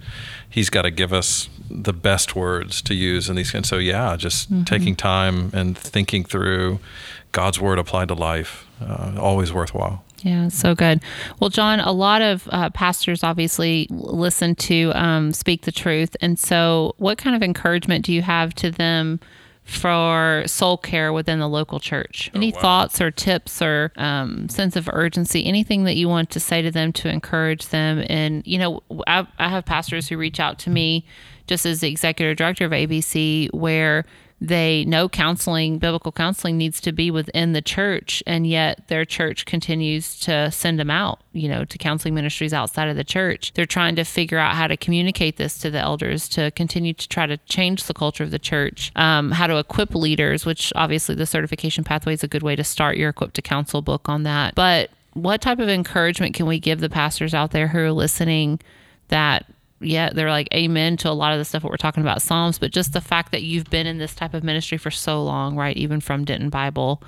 he's 0.48 0.70
got 0.70 0.82
to 0.82 0.90
give 0.90 1.12
us 1.12 1.48
the 1.70 1.92
best 1.92 2.34
words 2.34 2.80
to 2.82 2.94
use 2.94 3.28
in 3.28 3.36
these. 3.36 3.54
And 3.54 3.66
so, 3.66 3.76
yeah, 3.76 4.16
just 4.16 4.48
taking 4.64 4.96
time 4.96 5.50
and 5.52 5.76
thinking 5.76 6.24
through 6.24 6.80
God's 7.32 7.60
word 7.60 7.78
applied 7.78 8.08
to 8.08 8.14
life, 8.14 8.66
uh, 8.80 9.16
always 9.18 9.52
worthwhile. 9.52 10.02
Yeah, 10.20 10.48
so 10.48 10.74
good. 10.74 11.00
Well, 11.40 11.50
John, 11.50 11.80
a 11.80 11.92
lot 11.92 12.22
of 12.22 12.48
uh, 12.50 12.70
pastors 12.70 13.22
obviously 13.22 13.86
listen 13.90 14.54
to 14.56 14.92
um, 14.94 15.32
Speak 15.32 15.62
the 15.62 15.72
Truth. 15.72 16.16
And 16.20 16.38
so, 16.38 16.94
what 16.98 17.18
kind 17.18 17.36
of 17.36 17.42
encouragement 17.42 18.04
do 18.04 18.12
you 18.12 18.22
have 18.22 18.54
to 18.54 18.70
them 18.70 19.20
for 19.68 20.44
soul 20.46 20.78
care 20.78 21.12
within 21.12 21.40
the 21.40 21.48
local 21.48 21.78
church. 21.78 22.30
Any 22.34 22.52
wow. 22.52 22.60
thoughts 22.60 23.02
or 23.02 23.10
tips 23.10 23.60
or 23.60 23.92
um, 23.96 24.48
sense 24.48 24.76
of 24.76 24.88
urgency, 24.90 25.44
anything 25.44 25.84
that 25.84 25.94
you 25.94 26.08
want 26.08 26.30
to 26.30 26.40
say 26.40 26.62
to 26.62 26.70
them 26.70 26.90
to 26.94 27.10
encourage 27.10 27.68
them? 27.68 28.02
And, 28.08 28.46
you 28.46 28.58
know, 28.58 28.82
I, 29.06 29.26
I 29.38 29.50
have 29.50 29.66
pastors 29.66 30.08
who 30.08 30.16
reach 30.16 30.40
out 30.40 30.58
to 30.60 30.70
me 30.70 31.04
just 31.46 31.66
as 31.66 31.80
the 31.80 31.90
executive 31.90 32.38
director 32.38 32.64
of 32.64 32.72
ABC 32.72 33.52
where 33.52 34.06
they 34.40 34.84
know 34.84 35.08
counseling, 35.08 35.78
biblical 35.78 36.12
counseling 36.12 36.56
needs 36.56 36.80
to 36.82 36.92
be 36.92 37.10
within 37.10 37.54
the 37.54 37.62
church, 37.62 38.22
and 38.26 38.46
yet 38.46 38.86
their 38.86 39.04
church 39.04 39.44
continues 39.46 40.18
to 40.20 40.50
send 40.52 40.78
them 40.78 40.90
out, 40.90 41.20
you 41.32 41.48
know, 41.48 41.64
to 41.64 41.78
counseling 41.78 42.14
ministries 42.14 42.52
outside 42.52 42.88
of 42.88 42.96
the 42.96 43.02
church. 43.02 43.52
They're 43.54 43.66
trying 43.66 43.96
to 43.96 44.04
figure 44.04 44.38
out 44.38 44.54
how 44.54 44.68
to 44.68 44.76
communicate 44.76 45.38
this 45.38 45.58
to 45.58 45.70
the 45.70 45.80
elders 45.80 46.28
to 46.30 46.52
continue 46.52 46.92
to 46.92 47.08
try 47.08 47.26
to 47.26 47.36
change 47.48 47.84
the 47.84 47.94
culture 47.94 48.22
of 48.22 48.30
the 48.30 48.38
church, 48.38 48.92
um, 48.94 49.32
how 49.32 49.48
to 49.48 49.58
equip 49.58 49.94
leaders, 49.94 50.46
which 50.46 50.72
obviously 50.76 51.16
the 51.16 51.26
certification 51.26 51.82
pathway 51.82 52.12
is 52.12 52.22
a 52.22 52.28
good 52.28 52.44
way 52.44 52.54
to 52.54 52.64
start 52.64 52.96
your 52.96 53.10
equipped 53.10 53.34
to 53.34 53.42
counsel 53.42 53.82
book 53.82 54.08
on 54.08 54.22
that. 54.22 54.54
But 54.54 54.90
what 55.14 55.40
type 55.40 55.58
of 55.58 55.68
encouragement 55.68 56.34
can 56.34 56.46
we 56.46 56.60
give 56.60 56.78
the 56.78 56.88
pastors 56.88 57.34
out 57.34 57.50
there 57.50 57.66
who 57.66 57.78
are 57.78 57.92
listening 57.92 58.60
that 59.08 59.46
yeah, 59.80 60.10
they're 60.10 60.30
like 60.30 60.48
amen 60.54 60.96
to 60.98 61.10
a 61.10 61.12
lot 61.12 61.32
of 61.32 61.38
the 61.38 61.44
stuff 61.44 61.62
that 61.62 61.70
we're 61.70 61.76
talking 61.76 62.02
about 62.02 62.22
Psalms, 62.22 62.58
but 62.58 62.72
just 62.72 62.92
the 62.92 63.00
fact 63.00 63.32
that 63.32 63.42
you've 63.42 63.70
been 63.70 63.86
in 63.86 63.98
this 63.98 64.14
type 64.14 64.34
of 64.34 64.42
ministry 64.42 64.78
for 64.78 64.90
so 64.90 65.22
long, 65.22 65.56
right? 65.56 65.76
Even 65.76 66.00
from 66.00 66.24
Denton 66.24 66.50
Bible 66.50 67.02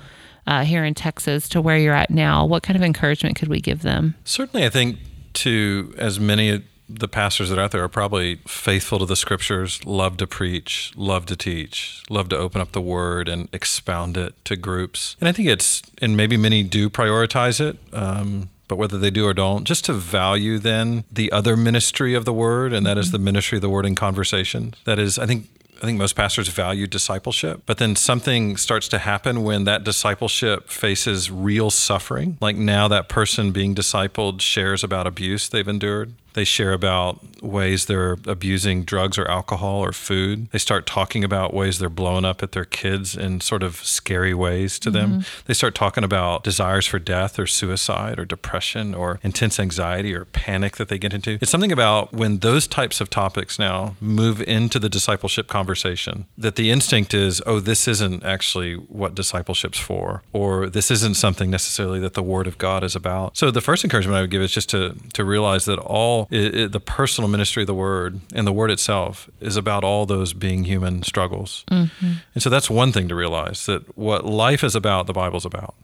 uh, 0.47 0.63
here 0.63 0.83
in 0.83 0.93
Texas 0.93 1.49
to 1.49 1.61
where 1.61 1.77
you're 1.77 1.93
at 1.93 2.09
now, 2.09 2.45
what 2.45 2.63
kind 2.63 2.77
of 2.77 2.83
encouragement 2.83 3.35
could 3.35 3.47
we 3.47 3.61
give 3.61 3.81
them? 3.81 4.15
Certainly, 4.23 4.65
I 4.65 4.69
think 4.69 4.99
to 5.33 5.93
as 5.97 6.19
many 6.19 6.49
of 6.49 6.63
the 6.99 7.07
pastors 7.07 7.49
that 7.49 7.57
are 7.57 7.61
out 7.61 7.71
there 7.71 7.83
are 7.83 7.89
probably 7.89 8.35
faithful 8.47 8.99
to 8.99 9.05
the 9.05 9.15
scriptures, 9.15 9.83
love 9.85 10.17
to 10.17 10.27
preach, 10.27 10.91
love 10.95 11.25
to 11.27 11.35
teach, 11.35 12.03
love 12.09 12.29
to 12.29 12.37
open 12.37 12.59
up 12.59 12.73
the 12.73 12.81
word 12.81 13.29
and 13.29 13.47
expound 13.53 14.17
it 14.17 14.33
to 14.45 14.55
groups. 14.55 15.15
And 15.19 15.27
I 15.27 15.31
think 15.31 15.47
it's, 15.47 15.81
and 16.01 16.17
maybe 16.17 16.37
many 16.37 16.63
do 16.63 16.89
prioritize 16.89 17.61
it. 17.61 17.77
Um, 17.93 18.49
but 18.71 18.77
whether 18.77 18.97
they 18.97 19.11
do 19.11 19.25
or 19.25 19.33
don't, 19.33 19.65
just 19.65 19.83
to 19.83 19.91
value 19.91 20.57
then 20.57 21.03
the 21.11 21.29
other 21.33 21.57
ministry 21.57 22.13
of 22.13 22.23
the 22.23 22.31
word, 22.31 22.71
and 22.71 22.85
that 22.85 22.97
is 22.97 23.07
mm-hmm. 23.07 23.17
the 23.17 23.19
ministry 23.19 23.57
of 23.57 23.61
the 23.61 23.69
word 23.69 23.85
in 23.85 23.95
conversation. 23.95 24.73
That 24.85 24.97
is, 24.97 25.19
I 25.19 25.25
think 25.25 25.49
I 25.81 25.85
think 25.85 25.97
most 25.97 26.15
pastors 26.15 26.47
value 26.47 26.87
discipleship, 26.87 27.63
but 27.65 27.79
then 27.79 27.97
something 27.97 28.55
starts 28.55 28.87
to 28.87 28.99
happen 28.99 29.43
when 29.43 29.65
that 29.65 29.83
discipleship 29.83 30.69
faces 30.69 31.29
real 31.29 31.69
suffering. 31.69 32.37
Like 32.39 32.55
now, 32.55 32.87
that 32.87 33.09
person 33.09 33.51
being 33.51 33.75
discipled 33.75 34.39
shares 34.39 34.85
about 34.85 35.05
abuse 35.05 35.49
they've 35.49 35.67
endured. 35.67 36.13
They 36.33 36.43
share 36.43 36.73
about 36.73 37.19
ways 37.41 37.85
they're 37.85 38.17
abusing 38.25 38.83
drugs 38.83 39.17
or 39.17 39.27
alcohol 39.29 39.79
or 39.79 39.91
food. 39.91 40.49
They 40.51 40.59
start 40.59 40.85
talking 40.85 41.23
about 41.23 41.53
ways 41.53 41.79
they're 41.79 41.89
blowing 41.89 42.25
up 42.25 42.43
at 42.43 42.51
their 42.51 42.65
kids 42.65 43.17
in 43.17 43.41
sort 43.41 43.63
of 43.63 43.77
scary 43.77 44.33
ways 44.33 44.79
to 44.79 44.91
mm-hmm. 44.91 45.11
them. 45.11 45.25
They 45.45 45.53
start 45.53 45.75
talking 45.75 46.03
about 46.03 46.43
desires 46.43 46.85
for 46.85 46.99
death 46.99 47.39
or 47.39 47.47
suicide 47.47 48.19
or 48.19 48.25
depression 48.25 48.93
or 48.93 49.19
intense 49.23 49.59
anxiety 49.59 50.13
or 50.13 50.25
panic 50.25 50.77
that 50.77 50.87
they 50.87 50.97
get 50.97 51.13
into. 51.13 51.37
It's 51.41 51.51
something 51.51 51.71
about 51.71 52.13
when 52.13 52.39
those 52.39 52.67
types 52.67 53.01
of 53.01 53.09
topics 53.09 53.57
now 53.59 53.95
move 53.99 54.41
into 54.41 54.79
the 54.79 54.89
discipleship 54.89 55.47
conversation 55.47 56.25
that 56.37 56.55
the 56.55 56.71
instinct 56.71 57.13
is, 57.13 57.41
oh, 57.45 57.59
this 57.59 57.87
isn't 57.87 58.23
actually 58.23 58.75
what 58.75 59.15
discipleship's 59.15 59.79
for, 59.79 60.23
or 60.33 60.69
this 60.69 60.91
isn't 60.91 61.15
something 61.15 61.49
necessarily 61.49 61.99
that 61.99 62.13
the 62.13 62.23
Word 62.23 62.47
of 62.47 62.57
God 62.57 62.83
is 62.83 62.95
about. 62.95 63.35
So 63.37 63.51
the 63.51 63.61
first 63.61 63.83
encouragement 63.83 64.17
I 64.17 64.21
would 64.21 64.31
give 64.31 64.41
is 64.41 64.51
just 64.51 64.69
to 64.69 64.95
to 65.13 65.23
realize 65.23 65.65
that 65.65 65.79
all 65.79 66.20
it, 66.29 66.55
it, 66.55 66.71
the 66.71 66.79
personal 66.79 67.29
ministry 67.29 67.63
of 67.63 67.67
the 67.67 67.73
word 67.73 68.19
and 68.33 68.45
the 68.45 68.51
word 68.51 68.71
itself 68.71 69.29
is 69.39 69.57
about 69.57 69.83
all 69.83 70.05
those 70.05 70.33
being 70.33 70.65
human 70.65 71.03
struggles. 71.03 71.63
Mm-hmm. 71.71 72.13
And 72.33 72.43
so 72.43 72.49
that's 72.49 72.69
one 72.69 72.91
thing 72.91 73.07
to 73.07 73.15
realize 73.15 73.65
that 73.65 73.97
what 73.97 74.25
life 74.25 74.63
is 74.63 74.75
about, 74.75 75.07
the 75.07 75.13
Bible's 75.13 75.45
about. 75.45 75.75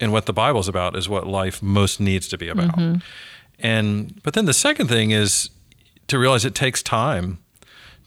And 0.00 0.12
what 0.12 0.26
the 0.26 0.32
Bible's 0.32 0.68
about 0.68 0.96
is 0.96 1.08
what 1.08 1.26
life 1.26 1.62
most 1.62 2.00
needs 2.00 2.28
to 2.28 2.38
be 2.38 2.48
about. 2.48 2.76
Mm-hmm. 2.76 2.98
And 3.60 4.20
but 4.22 4.34
then 4.34 4.46
the 4.46 4.52
second 4.52 4.88
thing 4.88 5.12
is 5.12 5.50
to 6.08 6.18
realize 6.18 6.44
it 6.44 6.54
takes 6.54 6.82
time 6.82 7.38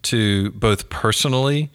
to 0.04 0.52
both 0.52 0.90
personally 0.90 1.70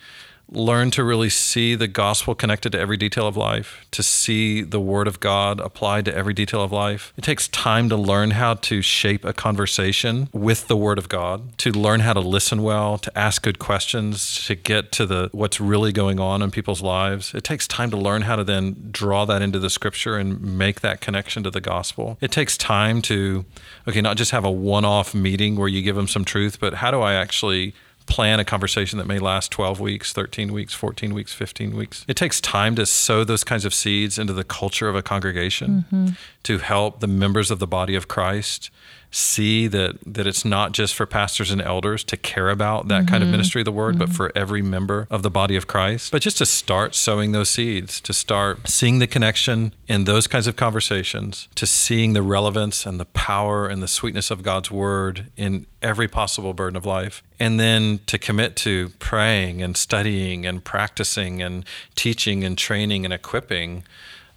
learn 0.48 0.90
to 0.92 1.02
really 1.02 1.30
see 1.30 1.74
the 1.74 1.88
gospel 1.88 2.34
connected 2.34 2.72
to 2.72 2.78
every 2.78 2.96
detail 2.96 3.26
of 3.26 3.36
life, 3.36 3.86
to 3.90 4.02
see 4.02 4.62
the 4.62 4.80
word 4.80 5.08
of 5.08 5.20
God 5.20 5.60
applied 5.60 6.04
to 6.04 6.14
every 6.14 6.34
detail 6.34 6.62
of 6.62 6.72
life. 6.72 7.12
It 7.16 7.24
takes 7.24 7.48
time 7.48 7.88
to 7.88 7.96
learn 7.96 8.32
how 8.32 8.54
to 8.54 8.82
shape 8.82 9.24
a 9.24 9.32
conversation 9.32 10.28
with 10.32 10.68
the 10.68 10.76
word 10.76 10.98
of 10.98 11.08
God, 11.08 11.56
to 11.58 11.72
learn 11.72 12.00
how 12.00 12.12
to 12.12 12.20
listen 12.20 12.62
well, 12.62 12.98
to 12.98 13.18
ask 13.18 13.42
good 13.42 13.58
questions, 13.58 14.44
to 14.46 14.54
get 14.54 14.92
to 14.92 15.06
the 15.06 15.30
what's 15.32 15.60
really 15.60 15.92
going 15.92 16.20
on 16.20 16.42
in 16.42 16.50
people's 16.50 16.82
lives. 16.82 17.32
It 17.34 17.44
takes 17.44 17.66
time 17.66 17.90
to 17.90 17.96
learn 17.96 18.22
how 18.22 18.36
to 18.36 18.44
then 18.44 18.88
draw 18.90 19.24
that 19.24 19.42
into 19.42 19.58
the 19.58 19.70
scripture 19.70 20.18
and 20.18 20.58
make 20.58 20.80
that 20.80 21.00
connection 21.00 21.42
to 21.44 21.50
the 21.50 21.60
gospel. 21.60 22.18
It 22.20 22.30
takes 22.30 22.58
time 22.58 23.00
to 23.02 23.44
okay, 23.88 24.00
not 24.00 24.16
just 24.16 24.32
have 24.32 24.44
a 24.44 24.50
one-off 24.50 25.14
meeting 25.14 25.56
where 25.56 25.68
you 25.68 25.82
give 25.82 25.96
them 25.96 26.08
some 26.08 26.24
truth, 26.24 26.60
but 26.60 26.74
how 26.74 26.90
do 26.90 27.00
I 27.00 27.14
actually 27.14 27.74
plan 28.06 28.40
a 28.40 28.44
conversation 28.44 28.98
that 28.98 29.06
may 29.06 29.18
last 29.18 29.50
12 29.50 29.80
weeks, 29.80 30.12
13 30.12 30.52
weeks, 30.52 30.74
14 30.74 31.14
weeks, 31.14 31.32
15 31.32 31.76
weeks. 31.76 32.04
It 32.08 32.16
takes 32.16 32.40
time 32.40 32.74
to 32.76 32.86
sow 32.86 33.24
those 33.24 33.44
kinds 33.44 33.64
of 33.64 33.72
seeds 33.74 34.18
into 34.18 34.32
the 34.32 34.44
culture 34.44 34.88
of 34.88 34.96
a 34.96 35.02
congregation 35.02 35.84
mm-hmm. 35.92 36.08
to 36.44 36.58
help 36.58 37.00
the 37.00 37.06
members 37.06 37.50
of 37.50 37.58
the 37.58 37.66
body 37.66 37.94
of 37.94 38.08
Christ 38.08 38.70
see 39.12 39.68
that 39.68 39.98
that 40.06 40.26
it's 40.26 40.44
not 40.44 40.72
just 40.72 40.94
for 40.94 41.04
pastors 41.04 41.50
and 41.50 41.60
elders 41.60 42.02
to 42.02 42.16
care 42.16 42.48
about 42.48 42.88
that 42.88 43.02
mm-hmm. 43.02 43.08
kind 43.08 43.22
of 43.22 43.26
mm-hmm. 43.26 43.32
ministry 43.32 43.60
of 43.60 43.66
the 43.66 43.72
word, 43.72 43.94
mm-hmm. 43.94 44.06
but 44.06 44.10
for 44.10 44.32
every 44.34 44.62
member 44.62 45.06
of 45.10 45.22
the 45.22 45.30
body 45.30 45.54
of 45.54 45.66
Christ. 45.66 46.10
But 46.10 46.22
just 46.22 46.38
to 46.38 46.46
start 46.46 46.94
sowing 46.94 47.32
those 47.32 47.50
seeds, 47.50 48.00
to 48.00 48.12
start 48.12 48.68
seeing 48.68 48.98
the 48.98 49.06
connection 49.06 49.74
in 49.86 50.04
those 50.04 50.26
kinds 50.26 50.46
of 50.46 50.56
conversations, 50.56 51.48
to 51.54 51.66
seeing 51.66 52.14
the 52.14 52.22
relevance 52.22 52.86
and 52.86 52.98
the 52.98 53.04
power 53.04 53.68
and 53.68 53.82
the 53.82 53.88
sweetness 53.88 54.30
of 54.30 54.42
God's 54.42 54.70
word 54.70 55.26
in 55.36 55.66
every 55.82 56.08
possible 56.08 56.54
burden 56.54 56.76
of 56.76 56.86
life. 56.86 57.22
And 57.38 57.60
then 57.60 58.00
to 58.06 58.18
commit 58.18 58.56
to 58.56 58.90
praying 58.98 59.62
and 59.62 59.76
studying 59.76 60.46
and 60.46 60.64
practicing 60.64 61.42
and 61.42 61.64
teaching 61.94 62.44
and 62.44 62.56
training 62.56 63.04
and 63.04 63.12
equipping 63.12 63.84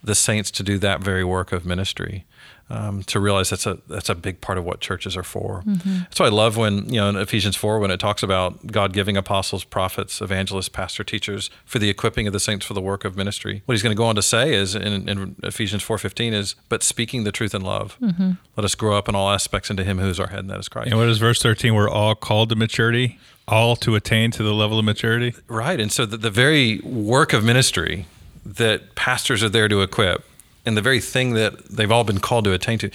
the 0.06 0.16
saints 0.16 0.52
to 0.52 0.64
do 0.64 0.78
that 0.78 1.02
very 1.02 1.24
work 1.24 1.52
of 1.52 1.66
ministry 1.66 2.26
um, 2.70 3.04
to 3.04 3.20
realize 3.20 3.50
that's 3.50 3.68
a 3.68 3.78
that's 3.88 4.10
a 4.10 4.16
big 4.16 4.42
part 4.42 4.58
of 4.58 4.64
what 4.64 4.80
churches 4.80 5.16
are 5.16 5.24
for. 5.24 5.64
Mm-hmm. 5.66 6.00
That's 6.00 6.20
why 6.20 6.28
I 6.28 6.30
love 6.30 6.58
when 6.58 6.90
you 6.90 7.00
know 7.00 7.10
in 7.10 7.16
Ephesians 7.16 7.56
four 7.56 7.80
when 7.80 7.92
it 7.92 8.00
talks 8.00 8.24
about 8.24 8.68
God 8.68 8.94
giving 8.94 9.18
apostles, 9.18 9.64
prophets, 9.64 10.22
evangelists, 10.22 10.70
pastor, 10.70 11.04
teachers 11.04 11.50
for 11.66 11.80
the 11.80 11.90
equipping 11.90 12.28
of 12.28 12.34
the 12.34 12.40
saints 12.40 12.66
for 12.66 12.74
the 12.74 12.82
work 12.82 13.06
of 13.06 13.16
ministry. 13.16 13.62
What 13.66 13.74
he's 13.74 13.84
going 13.84 13.96
to 13.96 13.98
go 13.98 14.06
on 14.06 14.16
to 14.16 14.24
say 14.24 14.54
is 14.54 14.76
in, 14.76 15.08
in 15.08 15.36
Ephesians 15.44 15.84
four 15.84 15.98
fifteen 15.98 16.34
is 16.34 16.56
but 16.70 16.82
speaking 16.82 17.24
the 17.24 17.32
truth 17.32 17.54
in 17.54 17.62
love. 17.62 17.98
Mm-hmm. 18.02 18.32
Let 18.56 18.66
us 18.66 18.76
grow 18.76 18.98
up 18.98 19.08
in 19.10 19.16
all 19.16 19.30
aspects 19.30 19.70
into 19.70 19.84
Him 19.84 20.00
who 20.00 20.10
is 20.10 20.20
our 20.20 20.28
head, 20.28 20.40
and 20.40 20.50
that 20.50 20.60
is 20.60 20.70
Christ. 20.70 20.90
And 20.90 21.00
what 21.00 21.08
is 21.08 21.20
verse 21.20 21.42
thirteen? 21.42 21.76
We're 21.76 21.90
all 21.90 22.16
called 22.16 22.50
to 22.50 22.56
maturity, 22.56 23.20
all 23.48 23.76
to 23.78 23.96
attain 23.96 24.32
to 24.32 24.44
the 24.44 24.54
level 24.54 24.80
of 24.80 24.86
maturity. 24.86 25.36
Right, 25.48 25.80
and 25.80 25.92
so 25.92 26.06
the, 26.06 26.18
the 26.18 26.32
very 26.32 26.80
work 26.80 27.32
of 27.32 27.44
ministry 27.44 28.08
that 28.46 28.96
pastors 28.96 29.44
are 29.44 29.50
there 29.50 29.68
to 29.68 29.82
equip 29.82 30.24
and 30.66 30.76
the 30.76 30.82
very 30.82 31.00
thing 31.00 31.34
that 31.34 31.66
they've 31.70 31.92
all 31.92 32.04
been 32.04 32.20
called 32.20 32.46
to 32.46 32.54
attain 32.54 32.80
to 32.80 32.90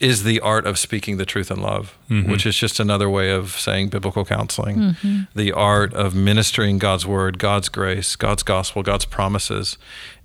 is 0.00 0.22
the 0.22 0.38
art 0.40 0.64
of 0.64 0.78
speaking 0.78 1.16
the 1.16 1.26
truth 1.26 1.50
in 1.50 1.60
love, 1.60 1.98
mm-hmm. 2.08 2.30
which 2.30 2.46
is 2.46 2.56
just 2.56 2.78
another 2.78 3.10
way 3.10 3.32
of 3.32 3.50
saying 3.50 3.88
biblical 3.88 4.24
counseling. 4.24 4.76
Mm-hmm. 4.76 5.22
The 5.34 5.50
art 5.50 5.92
of 5.92 6.14
ministering 6.14 6.78
God's 6.78 7.04
word, 7.04 7.40
God's 7.40 7.68
grace, 7.68 8.14
God's 8.14 8.44
gospel, 8.44 8.84
God's 8.84 9.04
promises 9.04 9.76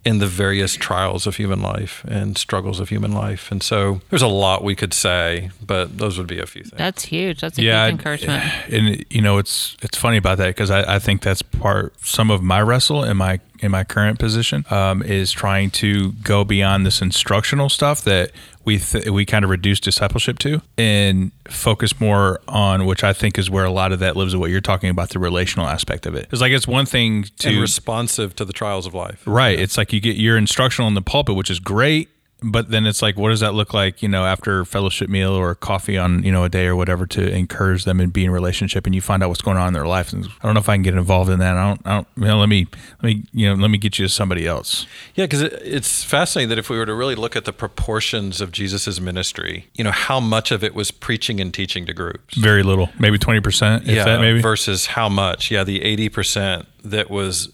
in 0.05 0.19
the 0.19 0.27
various 0.27 0.73
trials 0.73 1.25
of 1.25 1.37
human 1.37 1.61
life 1.61 2.03
and 2.07 2.37
struggles 2.37 2.79
of 2.79 2.89
human 2.89 3.13
life. 3.13 3.51
And 3.51 3.63
so 3.63 4.01
there's 4.09 4.21
a 4.21 4.27
lot 4.27 4.63
we 4.63 4.75
could 4.75 4.93
say, 4.93 5.51
but 5.65 5.97
those 5.97 6.17
would 6.17 6.27
be 6.27 6.39
a 6.39 6.45
few 6.45 6.63
things. 6.63 6.77
That's 6.77 7.03
huge. 7.05 7.39
That's 7.39 7.57
a 7.57 7.61
yeah, 7.61 7.85
huge 7.85 7.99
encouragement. 7.99 8.43
And 8.69 9.05
you 9.09 9.21
know, 9.21 9.37
it's 9.37 9.77
it's 9.81 9.97
funny 9.97 10.17
about 10.17 10.39
that 10.39 10.47
because 10.47 10.71
I, 10.71 10.95
I 10.95 10.99
think 10.99 11.21
that's 11.21 11.41
part 11.41 11.93
some 12.05 12.29
of 12.29 12.43
my 12.43 12.61
wrestle 12.61 13.03
in 13.03 13.17
my 13.17 13.39
in 13.59 13.71
my 13.71 13.85
current 13.85 14.19
position 14.19 14.65
um, 14.69 15.01
is 15.01 15.31
trying 15.31 15.71
to 15.71 16.11
go 16.13 16.43
beyond 16.43 16.85
this 16.85 17.01
instructional 17.01 17.69
stuff 17.69 18.03
that 18.03 18.31
we 18.65 18.79
th- 18.79 19.07
we 19.07 19.25
kind 19.25 19.43
of 19.43 19.51
reduce 19.51 19.79
discipleship 19.79 20.39
to 20.39 20.61
and 20.77 21.31
focus 21.47 21.99
more 21.99 22.39
on 22.47 22.85
which 22.85 23.03
I 23.03 23.13
think 23.13 23.37
is 23.37 23.49
where 23.49 23.65
a 23.65 23.71
lot 23.71 23.91
of 23.91 23.99
that 23.99 24.15
lives. 24.15 24.33
With 24.33 24.41
what 24.41 24.51
you're 24.51 24.61
talking 24.61 24.89
about 24.89 25.09
the 25.09 25.19
relational 25.19 25.67
aspect 25.67 26.05
of 26.05 26.15
it. 26.15 26.27
It's 26.31 26.41
like 26.41 26.51
it's 26.51 26.67
one 26.67 26.85
thing 26.85 27.25
to 27.39 27.49
and 27.49 27.61
responsive 27.61 28.35
to 28.37 28.45
the 28.45 28.53
trials 28.53 28.85
of 28.85 28.93
life. 28.93 29.21
Right. 29.25 29.57
Yeah. 29.57 29.63
It's 29.63 29.77
like 29.77 29.93
you 29.93 29.99
get 29.99 30.15
your 30.15 30.37
instructional 30.37 30.87
in 30.87 30.93
the 30.93 31.01
pulpit, 31.01 31.35
which 31.35 31.49
is 31.49 31.59
great 31.59 32.09
but 32.43 32.69
then 32.69 32.85
it's 32.85 33.01
like, 33.01 33.17
what 33.17 33.29
does 33.29 33.39
that 33.39 33.53
look 33.53 33.73
like, 33.73 34.03
you 34.03 34.09
know, 34.09 34.25
after 34.25 34.65
fellowship 34.65 35.09
meal 35.09 35.31
or 35.31 35.55
coffee 35.55 35.97
on, 35.97 36.23
you 36.23 36.31
know, 36.31 36.43
a 36.43 36.49
day 36.49 36.65
or 36.65 36.75
whatever 36.75 37.07
to 37.07 37.31
encourage 37.31 37.85
them 37.85 37.99
and 37.99 38.11
be 38.11 38.25
in 38.25 38.31
relationship 38.31 38.85
and 38.85 38.93
you 38.93 39.01
find 39.01 39.23
out 39.23 39.29
what's 39.29 39.41
going 39.41 39.57
on 39.57 39.67
in 39.67 39.73
their 39.73 39.87
life. 39.87 40.11
And 40.11 40.25
I 40.25 40.47
don't 40.47 40.53
know 40.53 40.59
if 40.59 40.67
I 40.67 40.75
can 40.75 40.83
get 40.83 40.95
involved 40.95 41.29
in 41.29 41.39
that. 41.39 41.55
I 41.55 41.67
don't, 41.67 41.81
I 41.87 41.95
don't, 41.95 42.07
you 42.17 42.25
know, 42.25 42.39
let 42.39 42.49
me, 42.49 42.67
let 43.01 43.03
me, 43.03 43.23
you 43.31 43.47
know, 43.49 43.55
let 43.55 43.71
me 43.71 43.77
get 43.77 43.97
you 43.97 44.05
to 44.05 44.09
somebody 44.09 44.45
else. 44.45 44.85
Yeah. 45.15 45.25
Cause 45.27 45.41
it, 45.41 45.53
it's 45.63 46.03
fascinating 46.03 46.49
that 46.49 46.57
if 46.57 46.69
we 46.69 46.77
were 46.77 46.85
to 46.85 46.93
really 46.93 47.15
look 47.15 47.35
at 47.35 47.45
the 47.45 47.53
proportions 47.53 48.41
of 48.41 48.51
Jesus's 48.51 48.99
ministry, 48.99 49.69
you 49.73 49.83
know, 49.83 49.91
how 49.91 50.19
much 50.19 50.51
of 50.51 50.63
it 50.63 50.75
was 50.75 50.91
preaching 50.91 51.39
and 51.39 51.53
teaching 51.53 51.85
to 51.85 51.93
groups? 51.93 52.35
Very 52.37 52.63
little, 52.63 52.89
maybe 52.99 53.17
20%. 53.17 53.85
yeah. 53.85 54.03
That, 54.03 54.19
maybe 54.19 54.41
versus 54.41 54.87
how 54.87 55.07
much? 55.07 55.49
Yeah. 55.49 55.63
The 55.63 55.79
80% 55.79 56.65
that 56.83 57.09
was 57.09 57.49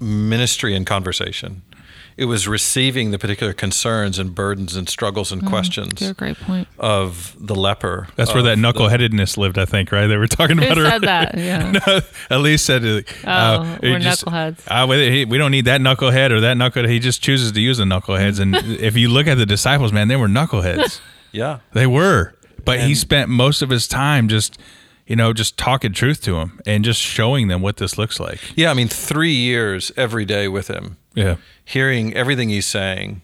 ministry 0.00 0.74
and 0.74 0.86
conversation. 0.86 1.62
It 2.16 2.26
was 2.26 2.46
receiving 2.46 3.10
the 3.10 3.18
particular 3.18 3.52
concerns 3.52 4.18
and 4.20 4.34
burdens 4.34 4.76
and 4.76 4.88
struggles 4.88 5.32
and 5.32 5.44
questions 5.44 6.00
You're 6.00 6.12
a 6.12 6.14
great 6.14 6.38
point. 6.38 6.68
of 6.78 7.34
the 7.40 7.56
leper. 7.56 8.06
That's 8.14 8.30
where 8.30 8.38
of 8.38 8.44
that 8.44 8.56
the- 8.56 8.62
knuckleheadedness 8.62 9.36
lived, 9.36 9.58
I 9.58 9.64
think, 9.64 9.90
right? 9.90 10.06
They 10.06 10.16
were 10.16 10.28
talking 10.28 10.58
about 10.58 10.78
it. 10.78 10.84
said 10.90 11.02
that? 11.02 11.34
Yeah. 11.38 11.72
No, 11.72 11.80
Elyse 12.30 12.60
said, 12.60 12.84
uh, 12.84 13.02
Oh, 13.26 13.78
he 13.82 13.90
we're 13.90 13.98
knuckleheads. 13.98 14.60
Uh, 14.68 14.86
we 14.88 15.24
we 15.24 15.38
don't 15.38 15.50
need 15.50 15.64
that 15.64 15.80
knucklehead 15.80 16.30
or 16.30 16.40
that 16.42 16.56
knucklehead. 16.56 16.88
He 16.88 17.00
just 17.00 17.20
chooses 17.22 17.50
to 17.52 17.60
use 17.60 17.78
the 17.78 17.84
knuckleheads. 17.84 18.38
And 18.38 18.54
if 18.80 18.96
you 18.96 19.08
look 19.08 19.26
at 19.26 19.36
the 19.36 19.46
disciples, 19.46 19.92
man, 19.92 20.08
they 20.08 20.16
were 20.16 20.28
knuckleheads. 20.28 21.00
Yeah. 21.32 21.58
They 21.72 21.88
were. 21.88 22.36
But 22.64 22.78
he 22.80 22.94
spent 22.94 23.28
most 23.28 23.60
of 23.60 23.68
his 23.68 23.88
time 23.88 24.28
just, 24.28 24.56
you 25.04 25.16
know, 25.16 25.32
just 25.32 25.58
talking 25.58 25.92
truth 25.92 26.22
to 26.22 26.34
them 26.34 26.60
and 26.64 26.84
just 26.84 27.00
showing 27.00 27.48
them 27.48 27.60
what 27.60 27.78
this 27.78 27.98
looks 27.98 28.20
like. 28.20 28.38
Yeah. 28.56 28.70
I 28.70 28.74
mean, 28.74 28.86
three 28.86 29.32
years 29.34 29.90
every 29.96 30.24
day 30.26 30.46
with 30.46 30.68
him, 30.68 30.96
Yeah. 31.14 31.36
hearing 31.64 32.14
everything 32.14 32.48
he's 32.48 32.66
saying, 32.66 33.22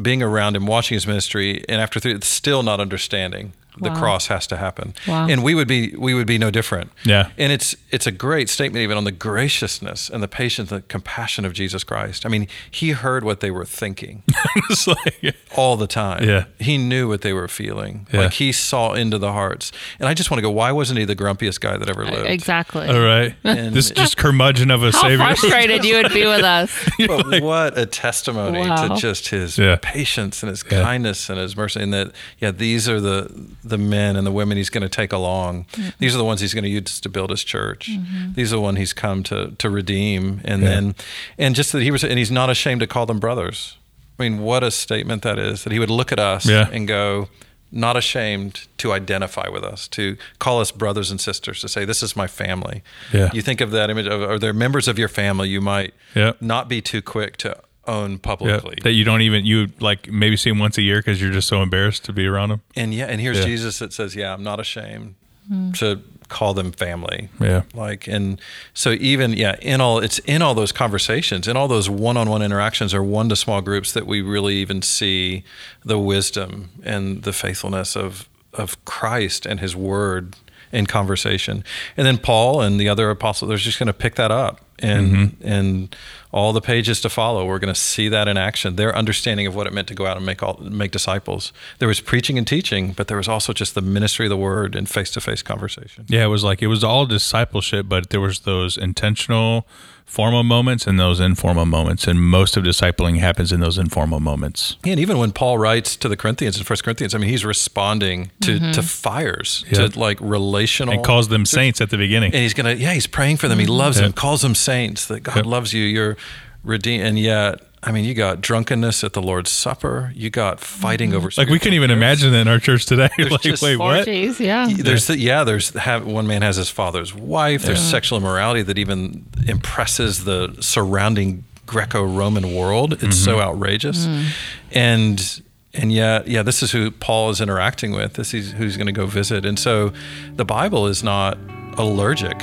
being 0.00 0.22
around 0.22 0.56
him, 0.56 0.66
watching 0.66 0.94
his 0.94 1.06
ministry, 1.06 1.64
and 1.68 1.80
after 1.80 2.00
three, 2.00 2.18
still 2.22 2.62
not 2.62 2.80
understanding. 2.80 3.52
The 3.80 3.90
Wow. 3.90 3.98
cross 3.98 4.26
has 4.28 4.46
to 4.46 4.56
happen, 4.56 4.94
Wow. 5.08 5.26
and 5.28 5.42
we 5.42 5.52
would 5.54 5.66
be 5.66 5.94
we 5.98 6.14
would 6.14 6.26
be 6.28 6.38
no 6.38 6.50
different. 6.50 6.92
Yeah. 7.04 7.30
and 7.36 7.50
it's 7.52 7.74
it's 7.90 8.06
a 8.06 8.12
great 8.12 8.48
statement 8.48 8.82
even 8.84 8.96
on 8.96 9.02
the 9.04 9.10
graciousness 9.12 10.08
and 10.08 10.22
the 10.22 10.28
patience, 10.28 10.70
the 10.70 10.82
compassion 10.82 11.44
of 11.44 11.52
Jesus 11.52 11.82
Christ. 11.84 12.24
I 12.24 12.28
mean, 12.28 12.46
he 12.70 12.90
heard 12.92 13.24
what 13.24 13.40
they 13.40 13.50
were 13.50 13.64
thinking 13.64 14.22
like, 14.86 15.34
all 15.56 15.76
the 15.76 15.86
time. 15.86 16.22
Yeah. 16.24 16.44
he 16.58 16.78
knew 16.78 17.08
what 17.08 17.22
they 17.22 17.32
were 17.32 17.48
feeling. 17.48 18.06
Yeah. 18.12 18.20
Like 18.22 18.32
he 18.34 18.52
saw 18.52 18.92
into 18.92 19.18
the 19.18 19.32
hearts. 19.32 19.72
And 19.98 20.08
I 20.08 20.14
just 20.14 20.30
want 20.30 20.38
to 20.38 20.42
go. 20.42 20.50
Why 20.50 20.70
wasn't 20.72 20.98
he 21.00 21.04
the 21.04 21.16
grumpiest 21.16 21.60
guy 21.60 21.76
that 21.76 21.88
ever 21.88 22.04
lived? 22.04 22.28
Exactly. 22.30 22.86
all 22.88 23.00
right. 23.00 23.34
And- 23.44 23.74
this 23.74 23.90
just 24.02 24.16
curmudgeon 24.16 24.70
of 24.70 24.82
a 24.82 24.92
How 24.92 25.02
savior. 25.02 25.18
frustrated 25.18 25.84
you 25.84 25.96
would 25.96 26.12
be 26.12 26.26
with 26.26 26.42
us. 26.44 26.70
But 27.06 27.42
what 27.42 27.76
a 27.78 27.86
testimony 27.86 28.68
Wow. 28.68 28.88
to 28.88 29.00
just 29.00 29.28
his 29.28 29.58
Yeah. 29.58 29.76
patience 29.82 30.42
and 30.42 30.50
his 30.50 30.64
Yeah. 30.70 30.82
kindness 30.82 31.28
and 31.28 31.38
his 31.38 31.56
mercy, 31.56 31.80
and 31.82 31.92
that 31.92 32.12
yeah, 32.38 32.50
these 32.52 32.88
are 32.88 33.00
the 33.00 33.28
the 33.64 33.78
men 33.78 34.16
and 34.16 34.26
the 34.26 34.30
women 34.32 34.56
he's 34.56 34.70
going 34.70 34.82
to 34.82 34.88
take 34.88 35.12
along. 35.12 35.64
Mm-hmm. 35.72 35.88
These 35.98 36.14
are 36.14 36.18
the 36.18 36.24
ones 36.24 36.40
he's 36.40 36.54
going 36.54 36.64
to 36.64 36.70
use 36.70 37.00
to 37.00 37.08
build 37.08 37.30
his 37.30 37.42
church. 37.44 37.88
Mm-hmm. 37.90 38.34
These 38.34 38.52
are 38.52 38.56
the 38.56 38.62
one 38.62 38.76
he's 38.76 38.92
come 38.92 39.22
to 39.24 39.52
to 39.58 39.70
redeem, 39.70 40.40
and 40.44 40.62
Yeah. 40.62 40.68
then 40.68 40.94
and 41.38 41.54
just 41.56 41.72
that 41.72 41.82
he 41.82 41.90
was 41.90 42.04
and 42.04 42.18
he's 42.18 42.30
not 42.30 42.50
ashamed 42.50 42.80
to 42.80 42.86
call 42.86 43.06
them 43.06 43.18
brothers. 43.18 43.76
I 44.18 44.22
mean, 44.22 44.38
what 44.42 44.62
a 44.62 44.70
statement 44.70 45.22
that 45.22 45.38
is 45.38 45.64
that 45.64 45.72
he 45.72 45.78
would 45.80 45.90
look 45.90 46.12
at 46.12 46.18
us 46.18 46.46
Yeah. 46.46 46.68
and 46.72 46.86
go. 46.88 47.28
Not 47.76 47.96
ashamed 47.96 48.68
to 48.76 48.92
identify 48.92 49.48
with 49.48 49.64
us, 49.64 49.88
to 49.88 50.16
call 50.38 50.60
us 50.60 50.70
brothers 50.70 51.10
and 51.10 51.20
sisters, 51.20 51.60
to 51.60 51.68
say, 51.68 51.84
This 51.84 52.04
is 52.04 52.14
my 52.14 52.28
family. 52.28 52.84
Yeah. 53.12 53.30
You 53.32 53.42
think 53.42 53.60
of 53.60 53.72
that 53.72 53.90
image 53.90 54.06
of, 54.06 54.22
are 54.22 54.38
there 54.38 54.52
members 54.52 54.86
of 54.86 54.96
your 54.96 55.08
family 55.08 55.48
you 55.48 55.60
might 55.60 55.92
Yeah. 56.14 56.32
not 56.40 56.68
be 56.68 56.80
too 56.80 57.02
quick 57.02 57.36
to 57.38 57.56
own 57.86 58.12
Yeah, 58.12 58.18
publicly. 58.22 58.76
that 58.82 58.92
you 58.92 59.04
don't 59.04 59.20
even 59.22 59.44
you 59.44 59.68
like 59.80 60.10
maybe 60.10 60.36
see 60.36 60.50
him 60.50 60.58
once 60.58 60.78
a 60.78 60.82
year 60.82 60.98
because 60.98 61.20
you're 61.20 61.32
just 61.32 61.48
so 61.48 61.62
embarrassed 61.62 62.04
to 62.06 62.12
be 62.12 62.26
around 62.26 62.50
him. 62.50 62.60
and 62.76 62.94
yeah, 62.94 63.06
and 63.06 63.20
here's 63.20 63.38
Yeah. 63.38 63.44
Jesus 63.46 63.78
that 63.78 63.92
says, 63.92 64.14
"Yeah, 64.16 64.32
I'm 64.34 64.42
not 64.42 64.60
ashamed 64.60 65.14
hmm. 65.48 65.72
to 65.72 66.00
call 66.28 66.54
them 66.54 66.72
family." 66.72 67.28
Yeah. 67.40 67.62
Like 67.74 68.06
and 68.08 68.40
so 68.72 68.92
even 68.92 69.32
yeah, 69.34 69.56
in 69.60 69.80
all 69.80 69.98
it's 69.98 70.18
in 70.20 70.42
all 70.42 70.54
those 70.54 70.72
conversations, 70.72 71.46
in 71.48 71.56
all 71.56 71.68
those 71.68 71.90
one-on-one 71.90 72.42
interactions 72.42 72.94
or 72.94 73.02
one 73.02 73.28
to 73.28 73.36
small 73.36 73.60
groups 73.60 73.92
that 73.92 74.06
we 74.06 74.22
really 74.22 74.54
even 74.56 74.82
see 74.82 75.44
the 75.84 75.98
wisdom 75.98 76.70
and 76.82 77.22
the 77.22 77.32
faithfulness 77.32 77.96
of 77.96 78.28
of 78.52 78.82
Christ 78.84 79.46
and 79.46 79.60
his 79.60 79.74
word 79.76 80.36
in 80.72 80.86
conversation. 80.86 81.62
And 81.96 82.06
then 82.06 82.18
Paul 82.18 82.60
and 82.60 82.80
the 82.80 82.88
other 82.88 83.10
apostles 83.10 83.48
they're 83.48 83.58
just 83.58 83.78
going 83.78 83.86
to 83.88 83.92
pick 83.92 84.14
that 84.16 84.30
up 84.30 84.60
and 84.78 85.06
mm-hmm. 85.08 85.46
and 85.46 85.96
all 86.32 86.52
the 86.52 86.60
pages 86.60 87.00
to 87.00 87.08
follow 87.08 87.46
we're 87.46 87.60
going 87.60 87.72
to 87.72 87.80
see 87.80 88.08
that 88.08 88.26
in 88.26 88.36
action. 88.36 88.76
Their 88.76 88.94
understanding 88.96 89.46
of 89.46 89.54
what 89.54 89.66
it 89.66 89.72
meant 89.72 89.88
to 89.88 89.94
go 89.94 90.06
out 90.06 90.16
and 90.16 90.26
make 90.26 90.42
all 90.42 90.58
make 90.60 90.90
disciples. 90.90 91.52
There 91.78 91.88
was 91.88 92.00
preaching 92.00 92.38
and 92.38 92.46
teaching 92.46 92.92
but 92.92 93.08
there 93.08 93.16
was 93.16 93.28
also 93.28 93.52
just 93.52 93.74
the 93.74 93.82
ministry 93.82 94.26
of 94.26 94.30
the 94.30 94.36
word 94.36 94.74
and 94.74 94.88
face-to-face 94.88 95.42
conversation. 95.42 96.06
Yeah, 96.08 96.24
it 96.24 96.28
was 96.28 96.44
like 96.44 96.62
it 96.62 96.68
was 96.68 96.82
all 96.82 97.06
discipleship, 97.06 97.86
but 97.88 98.10
there 98.10 98.20
was 98.20 98.40
those 98.40 98.76
intentional 98.76 99.66
formal 100.04 100.42
moments 100.44 100.86
and 100.86 100.98
those 101.00 101.18
informal 101.18 101.64
moments, 101.66 102.06
and 102.06 102.20
most 102.22 102.56
of 102.56 102.62
discipling 102.64 103.18
happens 103.18 103.50
in 103.52 103.60
those 103.60 103.78
informal 103.78 104.20
moments. 104.20 104.76
and 104.84 105.00
even 105.00 105.18
when 105.18 105.32
paul 105.32 105.58
writes 105.58 105.96
to 105.96 106.08
the 106.08 106.16
corinthians 106.16 106.56
in 106.56 106.62
first 106.64 106.84
corinthians 106.84 107.14
i 107.14 107.18
mean 107.18 107.28
he's 107.28 107.44
responding 107.44 108.30
to 108.40 108.58
mm-hmm. 108.58 108.70
to 108.72 108.82
fires 108.82 109.64
Yeah. 109.70 109.88
to 109.88 109.98
like 109.98 110.18
relational 110.20 110.94
And 110.94 111.04
calls 111.04 111.28
them 111.28 111.44
saints 111.46 111.80
at 111.80 111.90
the 111.90 111.96
beginning. 111.98 112.32
and 112.32 112.42
he's 112.42 112.54
gonna 112.54 112.74
yeah 112.74 112.92
he's 112.92 113.06
praying 113.08 113.38
for 113.38 113.48
them 113.48 113.58
he 113.58 113.64
mm-hmm. 113.64 113.74
loves 113.74 113.96
Yeah. 113.96 114.04
them 114.04 114.12
calls 114.12 114.42
them 114.42 114.54
saints 114.54 115.06
that 115.06 115.20
god 115.20 115.36
Yep. 115.36 115.46
loves 115.46 115.72
you 115.72 115.84
you're 115.84 116.16
redeemed 116.62 117.04
and 117.04 117.18
yet 117.18 117.60
i 117.84 117.92
mean 117.92 118.04
you 118.04 118.14
got 118.14 118.40
drunkenness 118.40 119.04
at 119.04 119.12
the 119.12 119.22
lord's 119.22 119.50
supper. 119.50 120.12
You 120.14 120.30
got 120.30 120.60
fighting 120.60 121.10
mm-hmm. 121.10 121.16
over 121.16 121.30
Like 121.36 121.48
we 121.48 121.58
couldn't 121.58 121.74
even 121.74 121.90
imagine 121.90 122.32
that 122.32 122.42
in 122.42 122.48
our 122.48 122.58
church 122.58 122.86
today. 122.86 123.08
like, 123.18 123.40
just 123.40 123.62
wait, 123.62 123.76
what? 123.76 124.00
Orgies, 124.00 124.40
yeah. 124.40 124.68
there's 124.68 125.06
the, 125.06 125.18
yeah 125.18 125.44
there's 125.44 125.70
have, 125.70 126.06
one 126.06 126.26
man 126.26 126.42
has 126.42 126.56
his 126.56 126.70
father's 126.70 127.14
wife. 127.14 127.62
There's 127.62 127.80
sexual 127.80 128.18
immorality 128.18 128.62
that 128.62 128.78
even 128.78 129.26
impresses 129.46 130.24
the 130.24 130.56
surrounding 130.60 131.44
greco-roman 131.66 132.54
world. 132.54 133.02
It's 133.02 133.16
so 133.16 133.36
mm-hmm. 133.36 133.48
outrageous. 133.48 134.06
Mm. 134.06 134.24
And 134.72 135.42
and 135.72 135.92
yet 135.92 136.28
yeah 136.28 136.42
this 136.42 136.62
is 136.62 136.72
who 136.72 136.90
paul 136.90 137.30
is 137.30 137.40
interacting 137.40 137.92
with. 137.92 138.14
This 138.14 138.34
is 138.34 138.52
who's 138.52 138.76
going 138.76 138.86
to 138.86 138.92
go 138.92 139.06
visit. 139.06 139.46
And 139.46 139.58
so 139.58 139.92
the 140.36 140.44
bible 140.44 140.86
is 140.86 141.02
not 141.02 141.38
allergic 141.78 142.38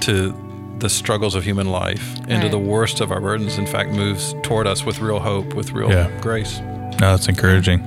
to 0.00 0.32
the 0.78 0.88
struggles 0.88 1.34
of 1.34 1.44
human 1.44 1.68
life 1.70 2.16
into 2.28 2.34
Right. 2.36 2.50
the 2.50 2.58
worst 2.58 3.00
of 3.00 3.10
our 3.12 3.20
burdens 3.20 3.58
in 3.58 3.66
fact 3.66 3.90
moves 3.90 4.34
toward 4.42 4.66
us 4.66 4.84
with 4.84 5.00
real 5.00 5.20
hope 5.20 5.54
with 5.54 5.72
real 5.72 5.90
Yeah. 5.90 6.08
grace 6.20 6.60
No, 7.00 7.10
that's 7.10 7.28
encouraging. 7.28 7.82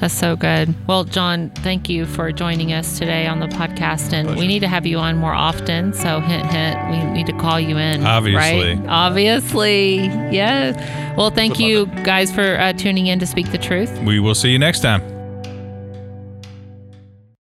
That's 0.00 0.14
so 0.14 0.34
good. 0.34 0.74
Well, 0.86 1.04
John, 1.04 1.50
thank 1.56 1.90
you 1.90 2.06
for 2.06 2.32
joining 2.32 2.72
us 2.72 2.98
today 2.98 3.26
on 3.26 3.38
the 3.40 3.48
podcast. 3.48 4.14
And 4.14 4.34
we 4.36 4.46
need 4.46 4.60
to 4.60 4.66
have 4.68 4.86
you 4.86 4.96
on 4.98 5.16
more 5.18 5.34
often. 5.34 5.92
So, 5.92 6.20
hint, 6.20 6.46
hint, 6.46 6.78
we 6.90 7.04
need 7.12 7.26
to 7.26 7.34
call 7.34 7.60
you 7.60 7.76
in. 7.76 8.06
Obviously. 8.06 8.76
Right? 8.76 8.78
Obviously. 8.88 9.96
Yes. 10.30 10.74
Well, 11.18 11.28
thank 11.30 11.58
Would 11.58 11.60
you 11.60 11.84
love 11.84 12.02
guys 12.04 12.32
for 12.32 12.58
uh, 12.58 12.72
tuning 12.72 13.08
in 13.08 13.18
to 13.18 13.26
Speak 13.26 13.50
the 13.52 13.58
Truth. 13.58 13.98
We 14.02 14.20
will 14.20 14.34
see 14.34 14.48
you 14.50 14.58
next 14.58 14.80
time. 14.80 15.02